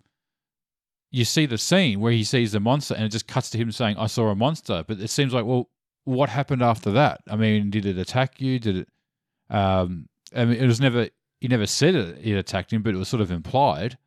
you 1.11 1.25
see 1.25 1.45
the 1.45 1.57
scene 1.57 1.99
where 2.01 2.11
he 2.11 2.23
sees 2.23 2.51
the 2.51 2.59
monster, 2.59 2.93
and 2.95 3.05
it 3.05 3.09
just 3.09 3.27
cuts 3.27 3.49
to 3.51 3.57
him 3.57 3.71
saying, 3.71 3.97
"I 3.97 4.07
saw 4.07 4.29
a 4.29 4.35
monster." 4.35 4.83
But 4.85 4.99
it 4.99 5.09
seems 5.09 5.33
like, 5.33 5.45
well, 5.45 5.69
what 6.03 6.29
happened 6.29 6.61
after 6.61 6.91
that? 6.91 7.21
I 7.29 7.35
mean, 7.35 7.69
did 7.69 7.85
it 7.85 7.97
attack 7.97 8.41
you? 8.41 8.59
Did 8.59 8.77
it? 8.77 8.87
Um, 9.49 10.09
I 10.35 10.45
mean, 10.45 10.57
it 10.57 10.67
was 10.67 10.81
never. 10.81 11.07
He 11.43 11.49
never 11.49 11.65
said 11.65 11.93
it, 11.93 12.19
it 12.25 12.37
attacked 12.37 12.71
him, 12.71 12.83
but 12.83 12.93
it 12.93 12.97
was 12.97 13.09
sort 13.09 13.19
of 13.19 13.29
implied. 13.29 13.97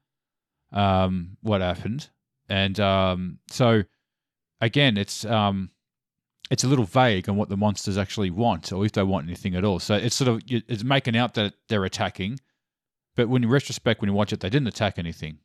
Um, 0.72 1.36
what 1.42 1.60
happened, 1.60 2.08
and 2.48 2.80
um, 2.80 3.40
so 3.50 3.82
again, 4.62 4.96
it's 4.96 5.22
um, 5.26 5.68
it's 6.50 6.64
a 6.64 6.66
little 6.66 6.86
vague 6.86 7.28
on 7.28 7.36
what 7.36 7.50
the 7.50 7.56
monsters 7.58 7.98
actually 7.98 8.30
want, 8.30 8.72
or 8.72 8.86
if 8.86 8.92
they 8.92 9.02
want 9.02 9.26
anything 9.26 9.54
at 9.54 9.64
all. 9.64 9.78
So 9.80 9.96
it's 9.96 10.16
sort 10.16 10.28
of 10.28 10.40
it's 10.46 10.82
making 10.82 11.14
out 11.14 11.34
that 11.34 11.52
they're 11.68 11.84
attacking, 11.84 12.40
but 13.16 13.28
when 13.28 13.44
in 13.44 13.50
retrospect, 13.50 14.00
when 14.00 14.08
you 14.08 14.14
watch 14.14 14.32
it, 14.32 14.40
they 14.40 14.48
didn't 14.48 14.68
attack 14.68 14.98
anything. 14.98 15.40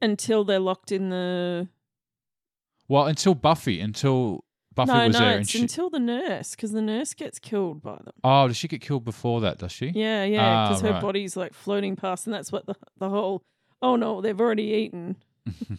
until 0.00 0.42
they're 0.42 0.58
locked 0.58 0.90
in 0.90 1.10
the. 1.10 1.68
Well, 2.88 3.06
until 3.08 3.34
Buffy, 3.34 3.78
until 3.78 4.44
Buffy 4.74 4.92
no, 4.92 5.06
was 5.06 5.12
no, 5.14 5.18
there, 5.20 5.38
it's 5.38 5.50
she. 5.50 5.60
until 5.60 5.88
the 5.88 6.00
nurse 6.00 6.52
because 6.56 6.72
the 6.72 6.82
nurse 6.82 7.14
gets 7.14 7.38
killed 7.38 7.82
by 7.82 7.96
them. 7.96 8.12
Oh, 8.24 8.48
does 8.48 8.56
she 8.56 8.66
get 8.66 8.80
killed 8.80 9.04
before 9.04 9.40
that? 9.42 9.58
Does 9.58 9.70
she? 9.72 9.92
Yeah, 9.94 10.24
yeah, 10.24 10.40
Ah, 10.44 10.68
because 10.68 10.82
her 10.82 10.90
right. 10.92 11.02
body's 11.02 11.36
like 11.36 11.54
floating 11.54 11.94
past, 11.96 12.26
and 12.26 12.34
that's 12.34 12.50
what 12.50 12.66
the 12.66 12.74
the 12.98 13.08
whole. 13.08 13.42
Oh 13.80 13.96
no, 13.96 14.20
they've 14.20 14.40
already 14.40 14.64
eaten. 14.64 15.16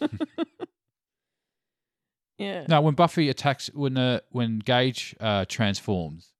Yeah. 2.38 2.66
no, 2.68 2.82
when 2.82 2.94
Buffy 2.94 3.30
attacks, 3.30 3.70
when 3.72 3.96
uh, 3.96 4.20
when 4.30 4.58
Gage 4.58 5.16
uh, 5.20 5.46
transforms, 5.48 6.32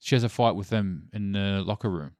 she 0.00 0.16
has 0.16 0.24
a 0.24 0.28
fight 0.28 0.56
with 0.56 0.70
them 0.70 1.08
in 1.12 1.32
the 1.32 1.62
locker 1.64 1.88
room. 1.88 2.12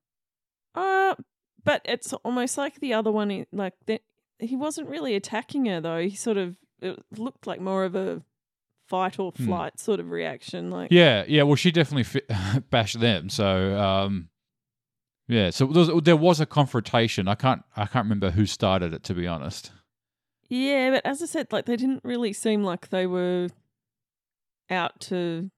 Uh, 0.77 1.17
but 1.65 1.83
it's 1.85 2.13
almost 2.13 2.57
like 2.57 2.79
the 2.81 2.95
other 2.95 3.11
one. 3.11 3.47
Like 3.53 3.75
that, 3.87 4.03
he 4.39 4.55
wasn't 4.55 4.89
really 4.89 5.17
attacking 5.17 5.67
her 5.67 5.81
though. 5.81 5.99
He 6.03 6.15
sort 6.15 6.37
of 6.37 6.55
it 6.81 7.03
looked 7.17 7.47
like 7.49 7.61
more 7.61 7.85
of 7.85 7.97
a 7.97 8.23
fight 8.89 9.19
or 9.19 9.33
Hmm. 9.33 9.47
flight 9.47 9.79
sort 9.81 10.01
of 10.01 10.11
reaction. 10.11 10.71
Like 10.71 10.91
Yeah, 10.91 11.25
yeah. 11.29 11.43
Well, 11.43 11.57
she 11.57 11.71
definitely 11.71 12.05
fi- 12.05 12.61
bashed 12.71 13.01
them. 13.01 13.29
So, 13.29 13.79
um, 13.79 14.29
yeah. 15.29 15.51
So 15.51 15.67
there 15.67 15.87
was, 15.95 16.03
there 16.05 16.17
was 16.17 16.41
a 16.41 16.47
confrontation. 16.47 17.29
I 17.29 17.35
can't 17.35 17.63
I 17.77 17.87
can't 17.87 18.05
remember 18.05 18.31
who 18.31 18.47
started 18.47 18.93
it 18.95 19.03
to 19.05 19.15
be 19.15 19.27
honest. 19.27 19.73
Yeah, 20.49 20.91
but 20.91 21.07
as 21.07 21.23
I 21.23 21.27
said, 21.27 21.53
like 21.53 21.65
they 21.67 21.77
didn't 21.77 22.03
really 22.05 22.33
seem 22.33 22.63
like 22.63 22.91
they 22.91 23.07
were 23.07 23.49
out 24.71 25.01
to 25.01 25.51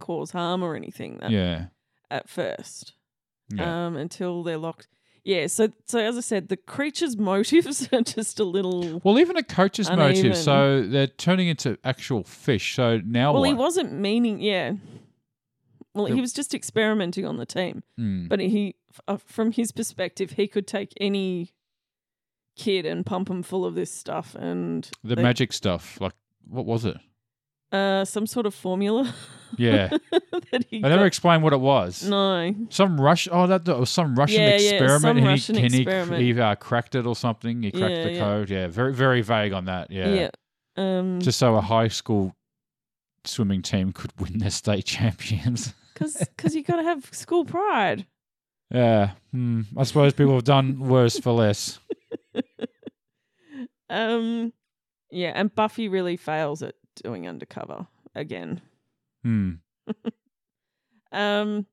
cause 0.00 0.30
harm 0.32 0.62
or 0.62 0.74
anything 0.76 1.18
that, 1.20 1.30
Yeah. 1.30 1.66
at 2.10 2.28
first. 2.28 2.94
Yeah. 3.54 3.86
Um, 3.86 3.96
until 3.96 4.42
they're 4.42 4.56
locked. 4.58 4.88
Yeah, 5.24 5.46
so 5.46 5.68
so 5.86 5.98
as 6.00 6.18
I 6.18 6.20
said, 6.20 6.48
the 6.48 6.56
creature's 6.58 7.16
motives 7.32 7.88
are 7.92 8.02
just 8.02 8.38
a 8.40 8.44
little 8.44 9.00
well, 9.04 9.18
even 9.18 9.36
a 9.38 9.42
coach's 9.42 9.90
motive. 9.90 10.36
So 10.36 10.82
they're 10.86 11.06
turning 11.06 11.48
into 11.48 11.78
actual 11.82 12.24
fish. 12.24 12.74
So 12.76 13.00
now 13.04 13.32
Well, 13.32 13.40
what? 13.40 13.48
he 13.48 13.54
wasn't 13.54 13.92
meaning, 13.92 14.40
yeah. 14.40 14.74
Well, 15.94 16.06
he 16.06 16.20
was 16.20 16.32
just 16.32 16.54
experimenting 16.54 17.24
on 17.24 17.36
the 17.36 17.46
team, 17.46 17.84
Hmm. 17.96 18.26
but 18.26 18.40
he, 18.40 18.74
uh, 19.06 19.16
from 19.16 19.52
his 19.52 19.70
perspective, 19.70 20.32
he 20.32 20.48
could 20.48 20.66
take 20.66 20.92
any 21.00 21.52
kid 22.56 22.84
and 22.84 23.06
pump 23.06 23.30
him 23.30 23.42
full 23.44 23.64
of 23.64 23.74
this 23.76 23.92
stuff 23.92 24.34
and 24.34 24.90
the 25.04 25.14
they- 25.14 25.22
magic 25.22 25.52
stuff. 25.52 26.00
Like, 26.00 26.14
what 26.48 26.66
was 26.66 26.84
it? 26.84 26.96
Uh, 27.74 28.04
some 28.04 28.26
sort 28.26 28.46
of 28.46 28.54
formula. 28.54 29.12
Yeah. 29.56 29.86
that 30.50 30.64
he 30.68 30.80
They 30.80 30.88
never 30.88 31.02
got- 31.02 31.06
explained 31.06 31.44
what 31.44 31.52
it 31.52 31.60
was. 31.60 32.02
no, 32.02 32.52
Some 32.70 33.00
Rush. 33.00 33.28
Oh, 33.30 33.46
that, 33.46 33.64
that 33.66 33.78
was 33.78 33.88
some 33.88 34.16
Russian 34.16 34.40
Yeah, 34.42 34.56
yeah, 34.56 34.70
experiment. 34.72 35.02
some 35.02 35.16
and 35.18 35.26
Russian 35.28 35.54
he, 35.54 35.62
and 35.62 35.74
he- 35.74 35.80
experiment. 35.82 36.22
He, 36.22 36.40
uh, 36.40 36.54
cracked 36.56 36.96
it 36.96 37.06
or 37.06 37.14
something. 37.14 37.62
He 37.62 37.70
cracked 37.70 37.94
Yeah, 37.98 38.02
the 38.04 38.12
yeah. 38.14 38.18
code. 38.18 38.50
Yeah, 38.50 38.66
very 38.66 38.92
very 38.92 39.20
vague 39.22 39.52
on 39.52 39.66
that. 39.66 39.92
Yeah. 39.92 40.08
yeah, 40.08 40.30
um, 40.76 41.20
Just 41.20 41.38
so 41.38 41.54
a 41.54 41.60
high 41.60 41.86
school 41.86 42.34
swimming 43.24 43.62
team 43.62 43.92
could 43.92 44.10
win 44.20 44.38
their 44.38 44.50
state 44.50 44.86
champions. 44.86 45.72
because 45.94 46.52
you 46.56 46.64
got 46.64 46.76
to 46.76 46.82
have 46.82 47.08
school 47.12 47.44
pride. 47.44 48.06
yeah. 48.72 49.10
Hmm. 49.30 49.60
I 49.76 49.84
suppose 49.84 50.14
people 50.14 50.34
have 50.34 50.42
done 50.42 50.80
worse 50.80 51.16
for 51.20 51.30
less. 51.30 51.78
Um, 53.88 54.52
yeah, 55.12 55.32
and 55.34 55.54
Buffy 55.54 55.88
really 55.88 56.16
fails 56.16 56.62
at 56.62 56.74
doing 57.02 57.28
undercover 57.28 57.86
again. 58.14 58.60
Hmm. 59.22 59.52
Um, 61.14 61.66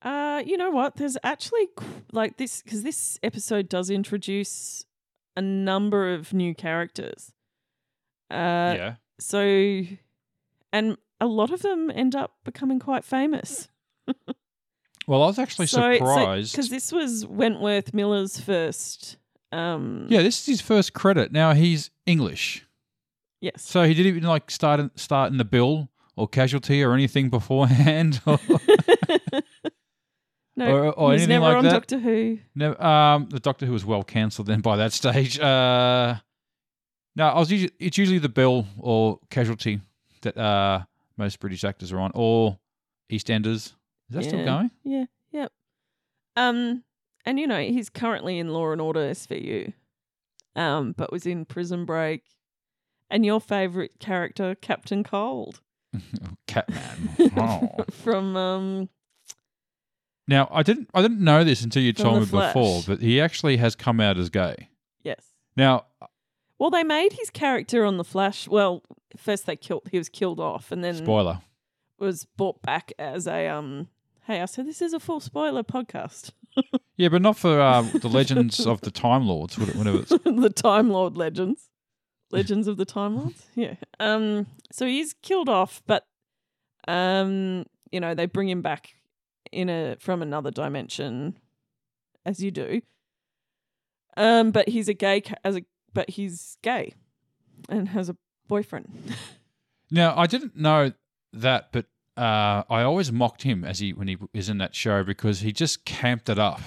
uh, 0.00 0.42
you 0.46 0.56
know 0.56 0.70
what? 0.70 0.96
There's 0.96 1.18
actually 1.22 1.68
like 2.10 2.38
this 2.38 2.62
because 2.62 2.82
this 2.82 3.18
episode 3.22 3.68
does 3.68 3.90
introduce 3.90 4.86
a 5.36 5.42
number 5.42 6.14
of 6.14 6.32
new 6.32 6.54
characters. 6.54 7.32
Uh, 8.30 8.74
yeah. 8.74 8.94
so, 9.20 9.82
and 10.72 10.96
a 11.20 11.26
lot 11.26 11.50
of 11.52 11.60
them 11.60 11.90
end 11.90 12.16
up 12.16 12.32
becoming 12.44 12.80
quite 12.80 13.04
famous. 13.04 13.68
Well, 15.06 15.24
I 15.24 15.26
was 15.26 15.38
actually 15.40 15.66
surprised. 15.66 16.52
because 16.52 16.68
this 16.68 16.92
was 16.92 17.26
Wentworth 17.26 17.92
Miller's 17.92 18.38
first. 18.38 19.16
Um, 19.50 20.06
yeah, 20.08 20.22
this 20.22 20.38
is 20.40 20.46
his 20.46 20.60
first 20.60 20.92
credit. 20.92 21.32
Now 21.32 21.54
he's 21.54 21.90
English, 22.06 22.64
Yes. 23.42 23.62
so 23.62 23.82
he 23.82 23.92
didn't 23.92 24.16
even 24.16 24.22
like 24.22 24.50
start 24.50 24.80
in, 24.80 24.90
start 24.96 25.32
in 25.32 25.36
the 25.38 25.44
bill 25.44 25.90
or 26.16 26.26
casualty 26.28 26.82
or 26.82 26.94
anything 26.94 27.28
beforehand. 27.28 28.20
or, 28.26 28.38
no, 30.56 30.76
or- 30.76 30.92
or 30.92 31.12
he's 31.12 31.28
never 31.28 31.46
like 31.46 31.56
on 31.56 31.64
that? 31.64 31.72
Doctor 31.72 31.98
Who. 31.98 32.38
No, 32.54 32.76
um, 32.76 33.28
the 33.30 33.40
Doctor 33.40 33.66
Who 33.66 33.72
was 33.72 33.84
well 33.84 34.02
cancelled 34.02 34.46
then 34.46 34.60
by 34.60 34.76
that 34.76 34.92
stage. 34.92 35.38
Uh, 35.38 36.16
no, 37.16 37.26
I 37.28 37.38
was 37.38 37.50
usually 37.50 37.72
it's 37.78 37.98
usually 37.98 38.18
the 38.18 38.28
Bill 38.28 38.66
or 38.78 39.18
Casualty 39.30 39.80
that 40.22 40.36
uh 40.36 40.80
most 41.16 41.40
British 41.40 41.64
actors 41.64 41.92
are 41.92 42.00
on, 42.00 42.10
or 42.14 42.58
EastEnders. 43.10 43.54
Is 43.54 43.74
that 44.10 44.24
still 44.24 44.44
going? 44.44 44.70
Yeah. 44.84 45.04
Yep. 45.32 45.52
Um, 46.36 46.84
and 47.26 47.38
you 47.38 47.46
know 47.46 47.60
he's 47.60 47.90
currently 47.90 48.38
in 48.38 48.48
Law 48.50 48.72
and 48.72 48.80
Order 48.80 49.10
SVU, 49.10 49.72
um, 50.56 50.94
but 50.96 51.12
was 51.12 51.26
in 51.26 51.44
Prison 51.44 51.84
Break, 51.84 52.22
and 53.12 53.24
your 53.24 53.40
favorite 53.40 54.00
character, 54.00 54.56
Captain 54.56 55.04
Cold, 55.04 55.60
Catman. 56.48 57.32
Oh. 57.36 57.84
from 58.02 58.36
um, 58.36 58.88
Now 60.26 60.48
I 60.50 60.62
didn't 60.64 60.90
I 60.94 61.02
didn't 61.02 61.20
know 61.20 61.44
this 61.44 61.62
until 61.62 61.82
you 61.82 61.92
told 61.92 62.20
me 62.20 62.26
before, 62.26 62.82
but 62.86 63.00
he 63.00 63.20
actually 63.20 63.58
has 63.58 63.76
come 63.76 64.00
out 64.00 64.18
as 64.18 64.30
gay. 64.30 64.68
yes. 65.04 65.24
Now 65.56 65.84
Well, 66.58 66.70
they 66.70 66.82
made 66.82 67.12
his 67.12 67.30
character 67.30 67.84
on 67.84 67.98
the 67.98 68.04
Flash. 68.04 68.48
Well, 68.48 68.82
first 69.16 69.46
they 69.46 69.56
killed. 69.56 69.88
He 69.90 69.98
was 69.98 70.08
killed 70.08 70.40
off, 70.40 70.72
and 70.72 70.82
then 70.82 70.96
spoiler. 70.96 71.42
was 71.98 72.24
brought 72.24 72.62
back 72.62 72.92
as 72.98 73.26
a 73.28 73.48
um. 73.48 73.88
Hey, 74.26 74.40
I 74.40 74.46
said 74.46 74.66
this 74.66 74.80
is 74.80 74.92
a 74.94 75.00
full 75.00 75.20
spoiler 75.20 75.62
podcast. 75.62 76.30
Yeah, 76.96 77.08
but 77.08 77.22
not 77.22 77.38
for 77.38 77.58
uh, 77.58 77.80
the 77.82 78.08
Legends 78.08 78.66
of 78.66 78.82
the 78.82 78.90
Time 78.90 79.26
Lords. 79.26 79.58
Whatever 79.58 80.00
it's 80.00 80.10
the 80.10 80.52
Time 80.54 80.90
Lord 80.90 81.16
legends, 81.16 81.70
legends 82.32 82.66
of 82.68 82.76
the 82.76 82.84
Time 82.84 83.16
Lords. 83.16 83.46
Yeah. 83.54 83.74
Um. 84.00 84.46
So 84.72 84.86
he's 84.86 85.12
killed 85.22 85.48
off, 85.48 85.82
but 85.86 86.04
um, 86.88 87.64
you 87.90 88.00
know, 88.00 88.14
they 88.14 88.26
bring 88.26 88.48
him 88.48 88.62
back 88.62 88.94
in 89.52 89.68
a 89.68 89.96
from 90.00 90.22
another 90.22 90.50
dimension, 90.50 91.38
as 92.26 92.42
you 92.42 92.50
do. 92.50 92.80
Um, 94.16 94.50
but 94.50 94.68
he's 94.68 94.88
a 94.88 94.94
gay 94.94 95.20
ca- 95.20 95.36
as 95.44 95.56
a 95.56 95.64
but 95.94 96.10
he's 96.10 96.56
gay, 96.62 96.94
and 97.68 97.88
has 97.90 98.08
a 98.08 98.16
boyfriend. 98.48 98.88
Now, 99.94 100.14
I 100.16 100.26
didn't 100.26 100.56
know 100.56 100.92
that, 101.34 101.70
but 101.70 101.84
uh, 102.16 102.62
I 102.70 102.80
always 102.80 103.12
mocked 103.12 103.42
him 103.42 103.62
as 103.62 103.78
he 103.78 103.92
when 103.92 104.08
he 104.08 104.16
was 104.34 104.48
in 104.48 104.56
that 104.56 104.74
show 104.74 105.04
because 105.04 105.40
he 105.40 105.52
just 105.52 105.84
camped 105.84 106.30
it 106.30 106.38
up, 106.38 106.62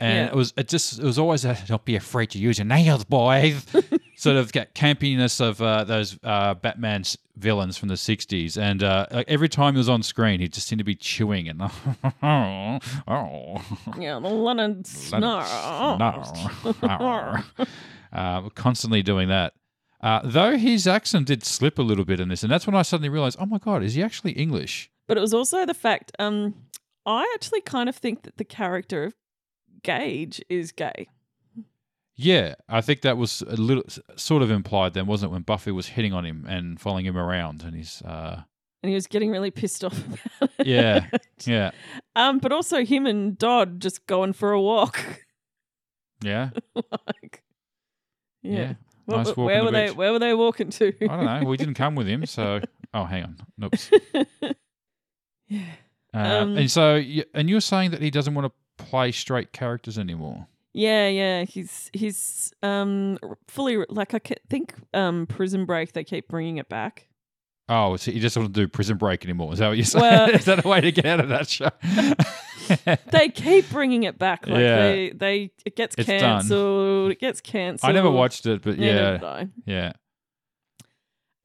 and 0.00 0.12
Yeah. 0.18 0.26
it 0.26 0.34
was 0.34 0.52
it 0.56 0.66
just 0.66 0.98
it 0.98 1.04
was 1.04 1.20
always 1.20 1.44
a 1.44 1.56
don't 1.68 1.84
be 1.84 1.94
afraid 1.94 2.30
to 2.30 2.38
use 2.40 2.58
your 2.58 2.64
nails, 2.64 3.04
boys. 3.04 3.64
sort 4.18 4.36
of 4.36 4.50
campiness 4.50 5.40
of 5.40 5.62
uh, 5.62 5.84
those 5.84 6.18
uh, 6.24 6.54
Batman 6.54 7.04
villains 7.36 7.78
from 7.78 7.88
the 7.88 7.94
'60s, 7.94 8.60
and 8.60 8.82
uh, 8.82 9.06
like 9.10 9.28
every 9.28 9.48
time 9.48 9.74
he 9.74 9.78
was 9.78 9.88
on 9.88 10.02
screen, 10.02 10.40
he 10.40 10.48
just 10.48 10.66
seemed 10.66 10.78
to 10.80 10.84
be 10.84 10.96
chewing 10.96 11.48
and 11.48 11.62
oh, 11.62 11.70
oh. 13.08 13.64
yeah, 13.98 14.18
the 14.18 14.28
London 14.28 14.84
snarl. 14.84 15.96
Snarl. 16.74 17.44
uh, 18.12 18.48
constantly 18.50 19.02
doing 19.02 19.28
that. 19.28 19.54
Uh, 20.00 20.20
though 20.24 20.56
his 20.56 20.86
accent 20.86 21.26
did 21.26 21.44
slip 21.44 21.78
a 21.78 21.82
little 21.82 22.04
bit 22.04 22.20
in 22.20 22.28
this, 22.28 22.42
and 22.42 22.50
that's 22.50 22.66
when 22.66 22.76
I 22.76 22.82
suddenly 22.82 23.08
realized, 23.08 23.38
oh 23.40 23.46
my 23.46 23.58
god, 23.58 23.82
is 23.82 23.94
he 23.94 24.02
actually 24.02 24.32
English? 24.32 24.90
But 25.06 25.16
it 25.16 25.20
was 25.20 25.34
also 25.34 25.64
the 25.64 25.74
fact. 25.74 26.12
Um, 26.18 26.54
I 27.06 27.30
actually 27.34 27.62
kind 27.62 27.88
of 27.88 27.96
think 27.96 28.22
that 28.22 28.36
the 28.36 28.44
character 28.44 29.04
of 29.04 29.14
Gage 29.82 30.42
is 30.48 30.72
gay. 30.72 31.08
Yeah, 32.20 32.56
I 32.68 32.80
think 32.80 33.02
that 33.02 33.16
was 33.16 33.42
a 33.42 33.54
little 33.56 33.84
sort 34.16 34.42
of 34.42 34.50
implied 34.50 34.92
then, 34.94 35.06
wasn't 35.06 35.30
it, 35.30 35.32
when 35.34 35.42
Buffy 35.42 35.70
was 35.70 35.86
hitting 35.86 36.12
on 36.12 36.24
him 36.26 36.44
and 36.48 36.80
following 36.80 37.06
him 37.06 37.16
around, 37.16 37.62
and 37.62 37.76
he's 37.76 38.02
uh, 38.02 38.42
and 38.82 38.88
he 38.90 38.94
was 38.94 39.06
getting 39.06 39.30
really 39.30 39.52
pissed 39.52 39.84
off 39.84 39.96
about 40.40 40.50
it. 40.58 40.66
Yeah. 40.66 41.06
yeah, 41.44 41.70
Um, 42.16 42.38
but 42.40 42.50
also 42.52 42.84
him 42.84 43.06
and 43.06 43.38
Dodd 43.38 43.78
just 43.80 44.04
going 44.08 44.32
for 44.32 44.50
a 44.50 44.60
walk. 44.60 44.98
yeah. 46.22 46.50
like, 46.74 47.44
yeah. 48.42 48.52
Yeah. 48.58 48.74
What- 49.04 49.16
Nice 49.18 49.26
walk 49.28 49.36
where 49.46 49.60
were 49.64 49.70
the 49.70 49.76
they? 49.86 49.90
Where 49.92 50.10
were 50.12 50.18
they 50.18 50.34
walking 50.34 50.70
to? 50.70 50.92
I 51.02 51.06
don't 51.16 51.24
know. 51.24 51.48
We 51.48 51.56
didn't 51.56 51.74
come 51.74 51.94
with 51.94 52.08
him, 52.08 52.26
so 52.26 52.60
oh, 52.94 53.04
hang 53.04 53.22
on, 53.22 53.36
Oops. 53.64 53.90
yeah. 55.46 55.60
Uh, 56.12 56.18
Um, 56.18 56.56
and 56.58 56.70
so, 56.70 57.00
and 57.32 57.48
you're 57.48 57.60
saying 57.60 57.92
that 57.92 58.02
he 58.02 58.10
doesn't 58.10 58.34
want 58.34 58.52
to 58.52 58.84
play 58.84 59.12
straight 59.12 59.52
characters 59.52 59.98
anymore. 59.98 60.46
Yeah, 60.74 61.08
yeah. 61.08 61.44
He's 61.44 61.90
he's 61.92 62.52
um 62.62 63.18
fully 63.48 63.84
like 63.88 64.14
I 64.14 64.20
think 64.48 64.74
um 64.94 65.26
Prison 65.26 65.64
Break. 65.64 65.92
They 65.92 66.04
keep 66.04 66.28
bringing 66.28 66.58
it 66.58 66.68
back. 66.68 67.08
Oh, 67.70 67.96
so 67.96 68.10
you 68.10 68.20
just 68.20 68.36
want 68.36 68.54
to 68.54 68.60
do 68.60 68.66
Prison 68.68 68.96
Break 68.96 69.24
anymore? 69.24 69.52
Is 69.52 69.58
that 69.58 69.68
what 69.68 69.76
you're 69.76 69.84
saying? 69.84 70.02
Well- 70.02 70.30
Is 70.34 70.44
that 70.46 70.64
a 70.64 70.68
way 70.68 70.80
to 70.80 70.90
get 70.92 71.04
out 71.06 71.20
of 71.20 71.28
that 71.30 71.48
show? 71.48 71.70
They 73.10 73.30
keep 73.30 73.70
bringing 73.70 74.02
it 74.02 74.18
back. 74.18 74.46
Like 74.46 74.60
Yeah. 74.60 74.76
they 74.76 75.10
they 75.16 75.50
it 75.64 75.74
gets 75.74 75.94
It's 75.96 76.06
done. 76.06 76.18
cancelled. 76.20 77.12
It 77.12 77.18
gets 77.18 77.40
cancelled. 77.40 77.88
I 77.88 77.94
never 77.94 78.10
watched 78.10 78.44
it, 78.44 78.60
but 78.60 78.78
Neither 78.78 79.18
yeah, 79.22 79.44
yeah. 79.64 79.92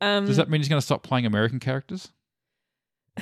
Um, 0.01 0.25
Does 0.25 0.35
that 0.35 0.49
mean 0.49 0.59
he's 0.59 0.67
going 0.67 0.81
to 0.81 0.85
stop 0.85 1.01
playing 1.01 1.25
American 1.25 1.61
characters? 1.61 2.11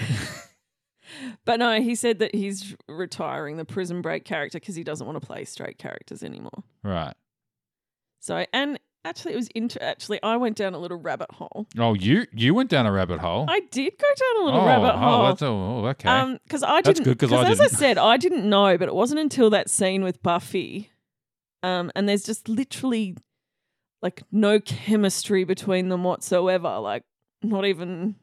But 1.45 1.59
no, 1.59 1.81
he 1.81 1.95
said 1.95 2.19
that 2.19 2.33
he's 2.35 2.75
retiring 2.87 3.57
the 3.57 3.65
Prison 3.65 4.01
Break 4.01 4.25
character 4.25 4.59
because 4.59 4.75
he 4.75 4.83
doesn't 4.83 5.05
want 5.05 5.19
to 5.19 5.25
play 5.25 5.45
straight 5.45 5.77
characters 5.77 6.23
anymore. 6.23 6.63
Right. 6.83 7.13
So, 8.19 8.45
and 8.53 8.79
actually, 9.03 9.33
it 9.33 9.37
was 9.37 9.47
inter- 9.55 9.79
actually 9.81 10.21
I 10.23 10.37
went 10.37 10.57
down 10.57 10.73
a 10.73 10.79
little 10.79 10.97
rabbit 10.97 11.31
hole. 11.31 11.67
Oh, 11.77 11.93
you 11.93 12.25
you 12.31 12.53
went 12.53 12.69
down 12.69 12.85
a 12.85 12.91
rabbit 12.91 13.19
hole. 13.19 13.45
I 13.49 13.61
did 13.71 13.93
go 13.97 14.07
down 14.07 14.41
a 14.41 14.45
little 14.45 14.61
oh, 14.61 14.65
rabbit 14.65 14.93
oh, 14.93 14.97
hole. 14.97 15.23
that's, 15.25 15.41
oh, 15.41 15.85
okay. 15.87 16.09
Um, 16.09 16.37
because 16.43 16.63
I 16.63 16.81
didn't. 16.81 17.03
good 17.03 17.19
'cause 17.19 17.33
I 17.33 17.49
as 17.49 17.59
I 17.59 17.67
said, 17.67 17.97
I 17.97 18.17
didn't 18.17 18.47
know, 18.47 18.77
but 18.77 18.87
it 18.87 18.95
wasn't 18.95 19.19
until 19.19 19.49
that 19.51 19.69
scene 19.69 20.03
with 20.03 20.21
Buffy, 20.21 20.91
um, 21.63 21.91
and 21.95 22.07
there's 22.07 22.23
just 22.23 22.47
literally 22.47 23.17
like 24.01 24.23
no 24.31 24.59
chemistry 24.59 25.43
between 25.43 25.89
them 25.89 26.03
whatsoever. 26.03 26.79
Like 26.79 27.03
not 27.43 27.65
even 27.65 28.15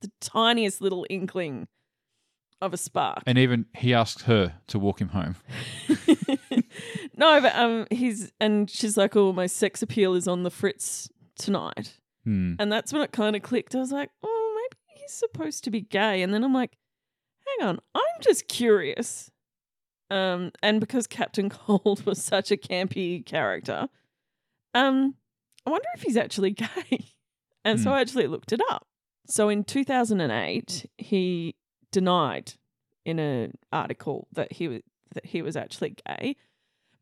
the 0.00 0.10
tiniest 0.20 0.80
little 0.80 1.06
inkling 1.10 1.68
of 2.64 2.74
a 2.74 2.76
spark. 2.76 3.22
and 3.26 3.38
even 3.38 3.66
he 3.76 3.92
asked 3.94 4.22
her 4.22 4.54
to 4.68 4.78
walk 4.78 5.00
him 5.00 5.08
home. 5.08 5.36
no, 7.16 7.40
but 7.40 7.54
um, 7.56 7.86
he's 7.90 8.32
and 8.40 8.68
she's 8.70 8.96
like, 8.96 9.16
"Oh, 9.16 9.32
my 9.32 9.46
sex 9.46 9.82
appeal 9.82 10.14
is 10.14 10.26
on 10.28 10.42
the 10.42 10.50
fritz 10.50 11.08
tonight," 11.38 11.98
Hmm. 12.24 12.54
and 12.58 12.72
that's 12.72 12.92
when 12.92 13.02
it 13.02 13.12
kind 13.12 13.36
of 13.36 13.42
clicked. 13.42 13.74
I 13.74 13.78
was 13.78 13.92
like, 13.92 14.10
"Oh, 14.22 14.56
maybe 14.62 15.00
he's 15.00 15.12
supposed 15.12 15.64
to 15.64 15.70
be 15.70 15.80
gay," 15.82 16.22
and 16.22 16.32
then 16.34 16.44
I'm 16.44 16.54
like, 16.54 16.76
"Hang 17.58 17.68
on, 17.68 17.78
I'm 17.94 18.20
just 18.22 18.48
curious." 18.48 19.30
Um, 20.10 20.52
and 20.62 20.80
because 20.80 21.06
Captain 21.06 21.48
Cold 21.50 22.04
was 22.06 22.22
such 22.22 22.50
a 22.50 22.56
campy 22.56 23.24
character, 23.24 23.88
um, 24.74 25.14
I 25.66 25.70
wonder 25.70 25.88
if 25.94 26.02
he's 26.02 26.16
actually 26.16 26.50
gay. 26.52 27.06
And 27.64 27.80
so 27.80 27.90
Hmm. 27.90 27.96
I 27.96 28.00
actually 28.02 28.26
looked 28.26 28.52
it 28.52 28.60
up. 28.70 28.86
So 29.26 29.48
in 29.48 29.64
2008, 29.64 30.84
he 30.98 31.54
denied 31.94 32.54
in 33.04 33.20
an 33.20 33.56
article 33.72 34.26
that 34.32 34.52
he 34.54 34.66
was 34.68 34.82
that 35.14 35.26
he 35.26 35.40
was 35.42 35.56
actually 35.56 35.94
gay. 36.06 36.34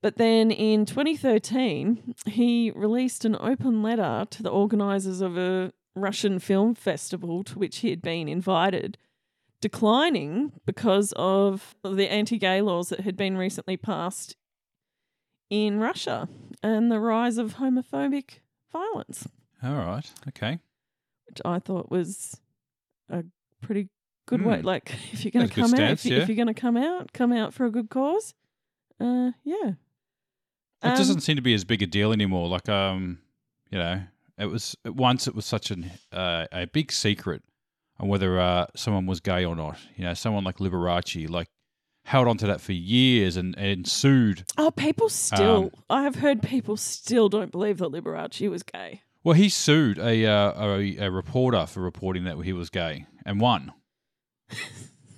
But 0.02 0.18
then 0.18 0.50
in 0.50 0.84
2013, 0.84 2.14
he 2.26 2.70
released 2.74 3.24
an 3.24 3.36
open 3.40 3.82
letter 3.82 4.26
to 4.30 4.42
the 4.42 4.50
organizers 4.50 5.22
of 5.22 5.38
a 5.38 5.72
Russian 5.94 6.38
film 6.38 6.74
festival 6.74 7.42
to 7.44 7.58
which 7.58 7.78
he 7.78 7.88
had 7.88 8.02
been 8.02 8.28
invited, 8.28 8.98
declining 9.62 10.52
because 10.66 11.14
of 11.16 11.74
the 11.82 12.12
anti-gay 12.12 12.60
laws 12.60 12.90
that 12.90 13.00
had 13.00 13.16
been 13.16 13.38
recently 13.38 13.78
passed 13.78 14.36
in 15.48 15.78
Russia 15.78 16.28
and 16.62 16.90
the 16.92 17.00
rise 17.00 17.38
of 17.38 17.54
homophobic 17.54 18.40
violence 18.70 19.26
All 19.62 19.76
right. 19.76 20.10
Okay. 20.28 20.58
which 21.28 21.40
I 21.44 21.58
thought 21.60 21.90
was 21.90 22.40
a 23.08 23.24
pretty 23.62 23.88
good 24.36 24.46
way. 24.46 24.60
Hmm. 24.60 24.66
Like, 24.66 24.94
if 25.12 25.24
you're 25.24 25.30
going 25.32 25.48
to 25.48 25.54
come 25.54 25.74
out, 25.74 25.80
if, 25.90 26.04
you, 26.04 26.16
yeah. 26.16 26.22
if 26.22 26.28
you're 26.28 26.36
going 26.36 26.52
to 26.52 26.54
come 26.54 26.76
out, 26.76 27.12
come 27.12 27.32
out 27.32 27.54
for 27.54 27.64
a 27.66 27.70
good 27.70 27.90
cause. 27.90 28.34
Uh, 29.00 29.32
yeah. 29.44 29.72
It 30.82 30.88
Um, 30.88 30.96
doesn't 30.96 31.20
seem 31.20 31.36
to 31.36 31.42
be 31.42 31.54
as 31.54 31.64
big 31.64 31.82
a 31.82 31.86
deal 31.86 32.12
anymore. 32.12 32.48
Like, 32.48 32.68
um, 32.68 33.18
you 33.70 33.78
know, 33.78 34.02
it 34.38 34.46
was 34.46 34.76
once 34.84 35.26
it 35.26 35.34
was 35.34 35.46
such 35.46 35.70
an 35.70 35.90
uh, 36.12 36.46
a 36.52 36.66
big 36.66 36.90
secret 36.90 37.42
on 38.00 38.08
whether 38.08 38.40
uh, 38.40 38.66
someone 38.74 39.06
was 39.06 39.20
gay 39.20 39.44
or 39.44 39.54
not. 39.54 39.78
You 39.96 40.04
know, 40.04 40.14
someone 40.14 40.44
like 40.44 40.56
Liberace, 40.58 41.28
like 41.28 41.48
held 42.04 42.26
on 42.26 42.36
to 42.38 42.46
that 42.48 42.60
for 42.60 42.72
years 42.72 43.36
and, 43.36 43.56
and 43.56 43.86
sued. 43.86 44.44
Oh, 44.58 44.70
people 44.72 45.08
still. 45.08 45.64
Um, 45.64 45.70
I 45.88 46.02
have 46.02 46.16
heard 46.16 46.42
people 46.42 46.76
still 46.76 47.28
don't 47.28 47.52
believe 47.52 47.78
that 47.78 47.90
Liberace 47.92 48.50
was 48.50 48.62
gay. 48.64 49.02
Well, 49.24 49.34
he 49.34 49.48
sued 49.48 49.98
a, 49.98 50.26
uh, 50.26 50.52
a 50.76 50.96
a 50.96 51.10
reporter 51.10 51.66
for 51.66 51.80
reporting 51.80 52.24
that 52.24 52.36
he 52.40 52.52
was 52.52 52.70
gay 52.70 53.06
and 53.24 53.40
won. 53.40 53.72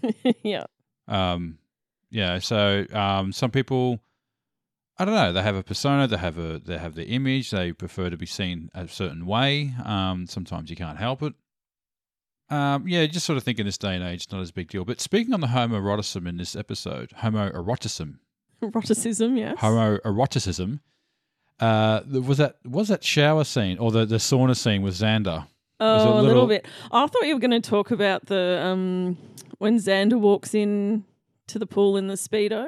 yeah. 0.43 0.65
Um, 1.09 1.59
yeah, 2.11 2.39
so 2.39 2.87
um, 2.93 3.33
some 3.33 3.51
people, 3.51 4.01
I 4.99 5.05
don't 5.05 5.15
know, 5.15 5.33
they 5.33 5.43
have 5.43 5.57
a 5.57 5.63
persona, 5.63 6.07
they 6.07 6.17
have 6.17 6.39
a 6.39 6.61
they 6.61 6.79
have 6.79 6.95
their 6.95 7.07
image, 7.07 7.51
they 7.51 7.73
prefer 7.73 8.11
to 8.11 8.17
be 8.17 8.27
seen 8.27 8.71
a 8.75 8.87
certain 8.89 9.27
way. 9.27 9.75
Um, 9.85 10.27
sometimes 10.27 10.71
you 10.71 10.77
can't 10.77 10.99
help 10.99 11.23
it. 11.23 11.35
Um, 12.51 12.87
yeah, 12.87 13.07
just 13.07 13.27
sort 13.27 13.37
of 13.37 13.43
think 13.43 13.59
in 13.59 13.67
this 13.67 13.79
day 13.79 13.95
and 13.95 14.05
age, 14.05 14.27
not 14.31 14.41
as 14.41 14.53
big 14.53 14.69
deal. 14.69 14.85
But 14.85 15.01
speaking 15.01 15.35
on 15.35 15.41
the 15.41 15.49
homoeroticism 15.49 16.29
in 16.29 16.37
this 16.37 16.55
episode, 16.55 17.11
homoeroticism, 17.19 18.19
Eroticism, 18.63 19.37
yes. 19.37 19.59
homoeroticism, 19.59 20.81
uh, 21.61 22.01
was 22.07 22.39
that 22.39 22.57
was 22.65 22.89
that 22.89 23.05
shower 23.05 23.45
scene 23.45 23.79
or 23.79 23.91
the, 23.91 24.05
the 24.05 24.17
sauna 24.17 24.57
scene 24.57 24.83
with 24.83 24.95
Xander? 24.95 25.47
Oh, 25.85 25.97
a 25.97 26.15
little, 26.15 26.23
little- 26.25 26.47
bit. 26.47 26.67
I 26.93 27.07
thought 27.07 27.27
you 27.27 27.35
were 27.35 27.41
going 27.41 27.63
to 27.63 27.69
talk 27.71 27.91
about 27.91 28.27
the 28.27 28.61
um 28.65 29.17
when 29.59 29.79
Xander 29.79 30.19
walks 30.19 30.55
in 30.55 31.05
to 31.49 31.59
the 31.59 31.67
pool 31.67 31.97
in 31.97 32.07
the 32.09 32.15
speedo, 32.15 32.67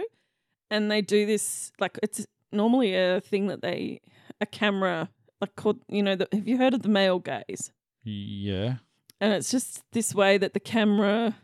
and 0.71 0.91
they 0.91 1.01
do 1.03 1.27
this 1.27 1.73
like 1.81 1.99
it's 2.03 2.27
normally 2.53 2.95
a 2.95 3.21
thing 3.21 3.47
that 3.49 3.63
they 3.63 4.01
a 4.41 4.47
camera 4.47 5.09
like 5.41 5.55
called 5.57 5.79
you 5.89 6.03
know 6.03 6.15
the, 6.17 6.29
have 6.33 6.47
you 6.47 6.57
heard 6.59 6.75
of 6.75 6.83
the 6.83 6.89
male 6.89 7.19
gaze? 7.19 7.73
Yeah. 8.05 8.77
And 9.21 9.33
it's 9.33 9.51
just 9.51 9.83
this 9.93 10.15
way 10.15 10.37
that 10.39 10.53
the 10.53 10.61
camera 10.61 11.35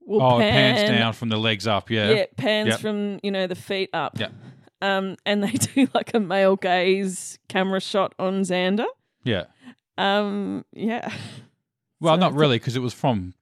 will 0.00 0.22
Oh, 0.22 0.38
pan, 0.38 0.76
pans 0.76 0.90
down 0.98 1.12
from 1.12 1.28
the 1.28 1.36
legs 1.36 1.66
up. 1.66 1.90
Yeah. 1.90 2.08
Yeah, 2.08 2.16
it 2.16 2.36
pans 2.36 2.68
Yep. 2.70 2.80
from 2.80 3.20
you 3.22 3.30
know 3.30 3.46
the 3.46 3.54
feet 3.54 3.90
up. 3.92 4.18
Yep. 4.18 4.32
Um, 4.80 5.16
and 5.26 5.42
they 5.44 5.50
do 5.74 5.88
like 5.94 6.14
a 6.14 6.20
male 6.20 6.56
gaze 6.56 7.38
camera 7.48 7.80
shot 7.80 8.14
on 8.18 8.40
Xander. 8.42 8.86
Yeah. 9.24 9.44
Um, 9.98 10.64
yeah. 10.72 11.12
Well, 12.00 12.14
So 12.14 12.20
not 12.20 12.34
really, 12.34 12.60
because 12.60 12.76
it 12.76 12.78
was 12.78 12.94
from 12.94 13.34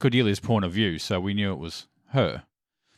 Cordelia's 0.00 0.38
point 0.38 0.64
of 0.64 0.70
view, 0.70 0.96
so 1.00 1.18
we 1.18 1.34
knew 1.34 1.50
it 1.52 1.58
was 1.58 1.88
her. 2.10 2.44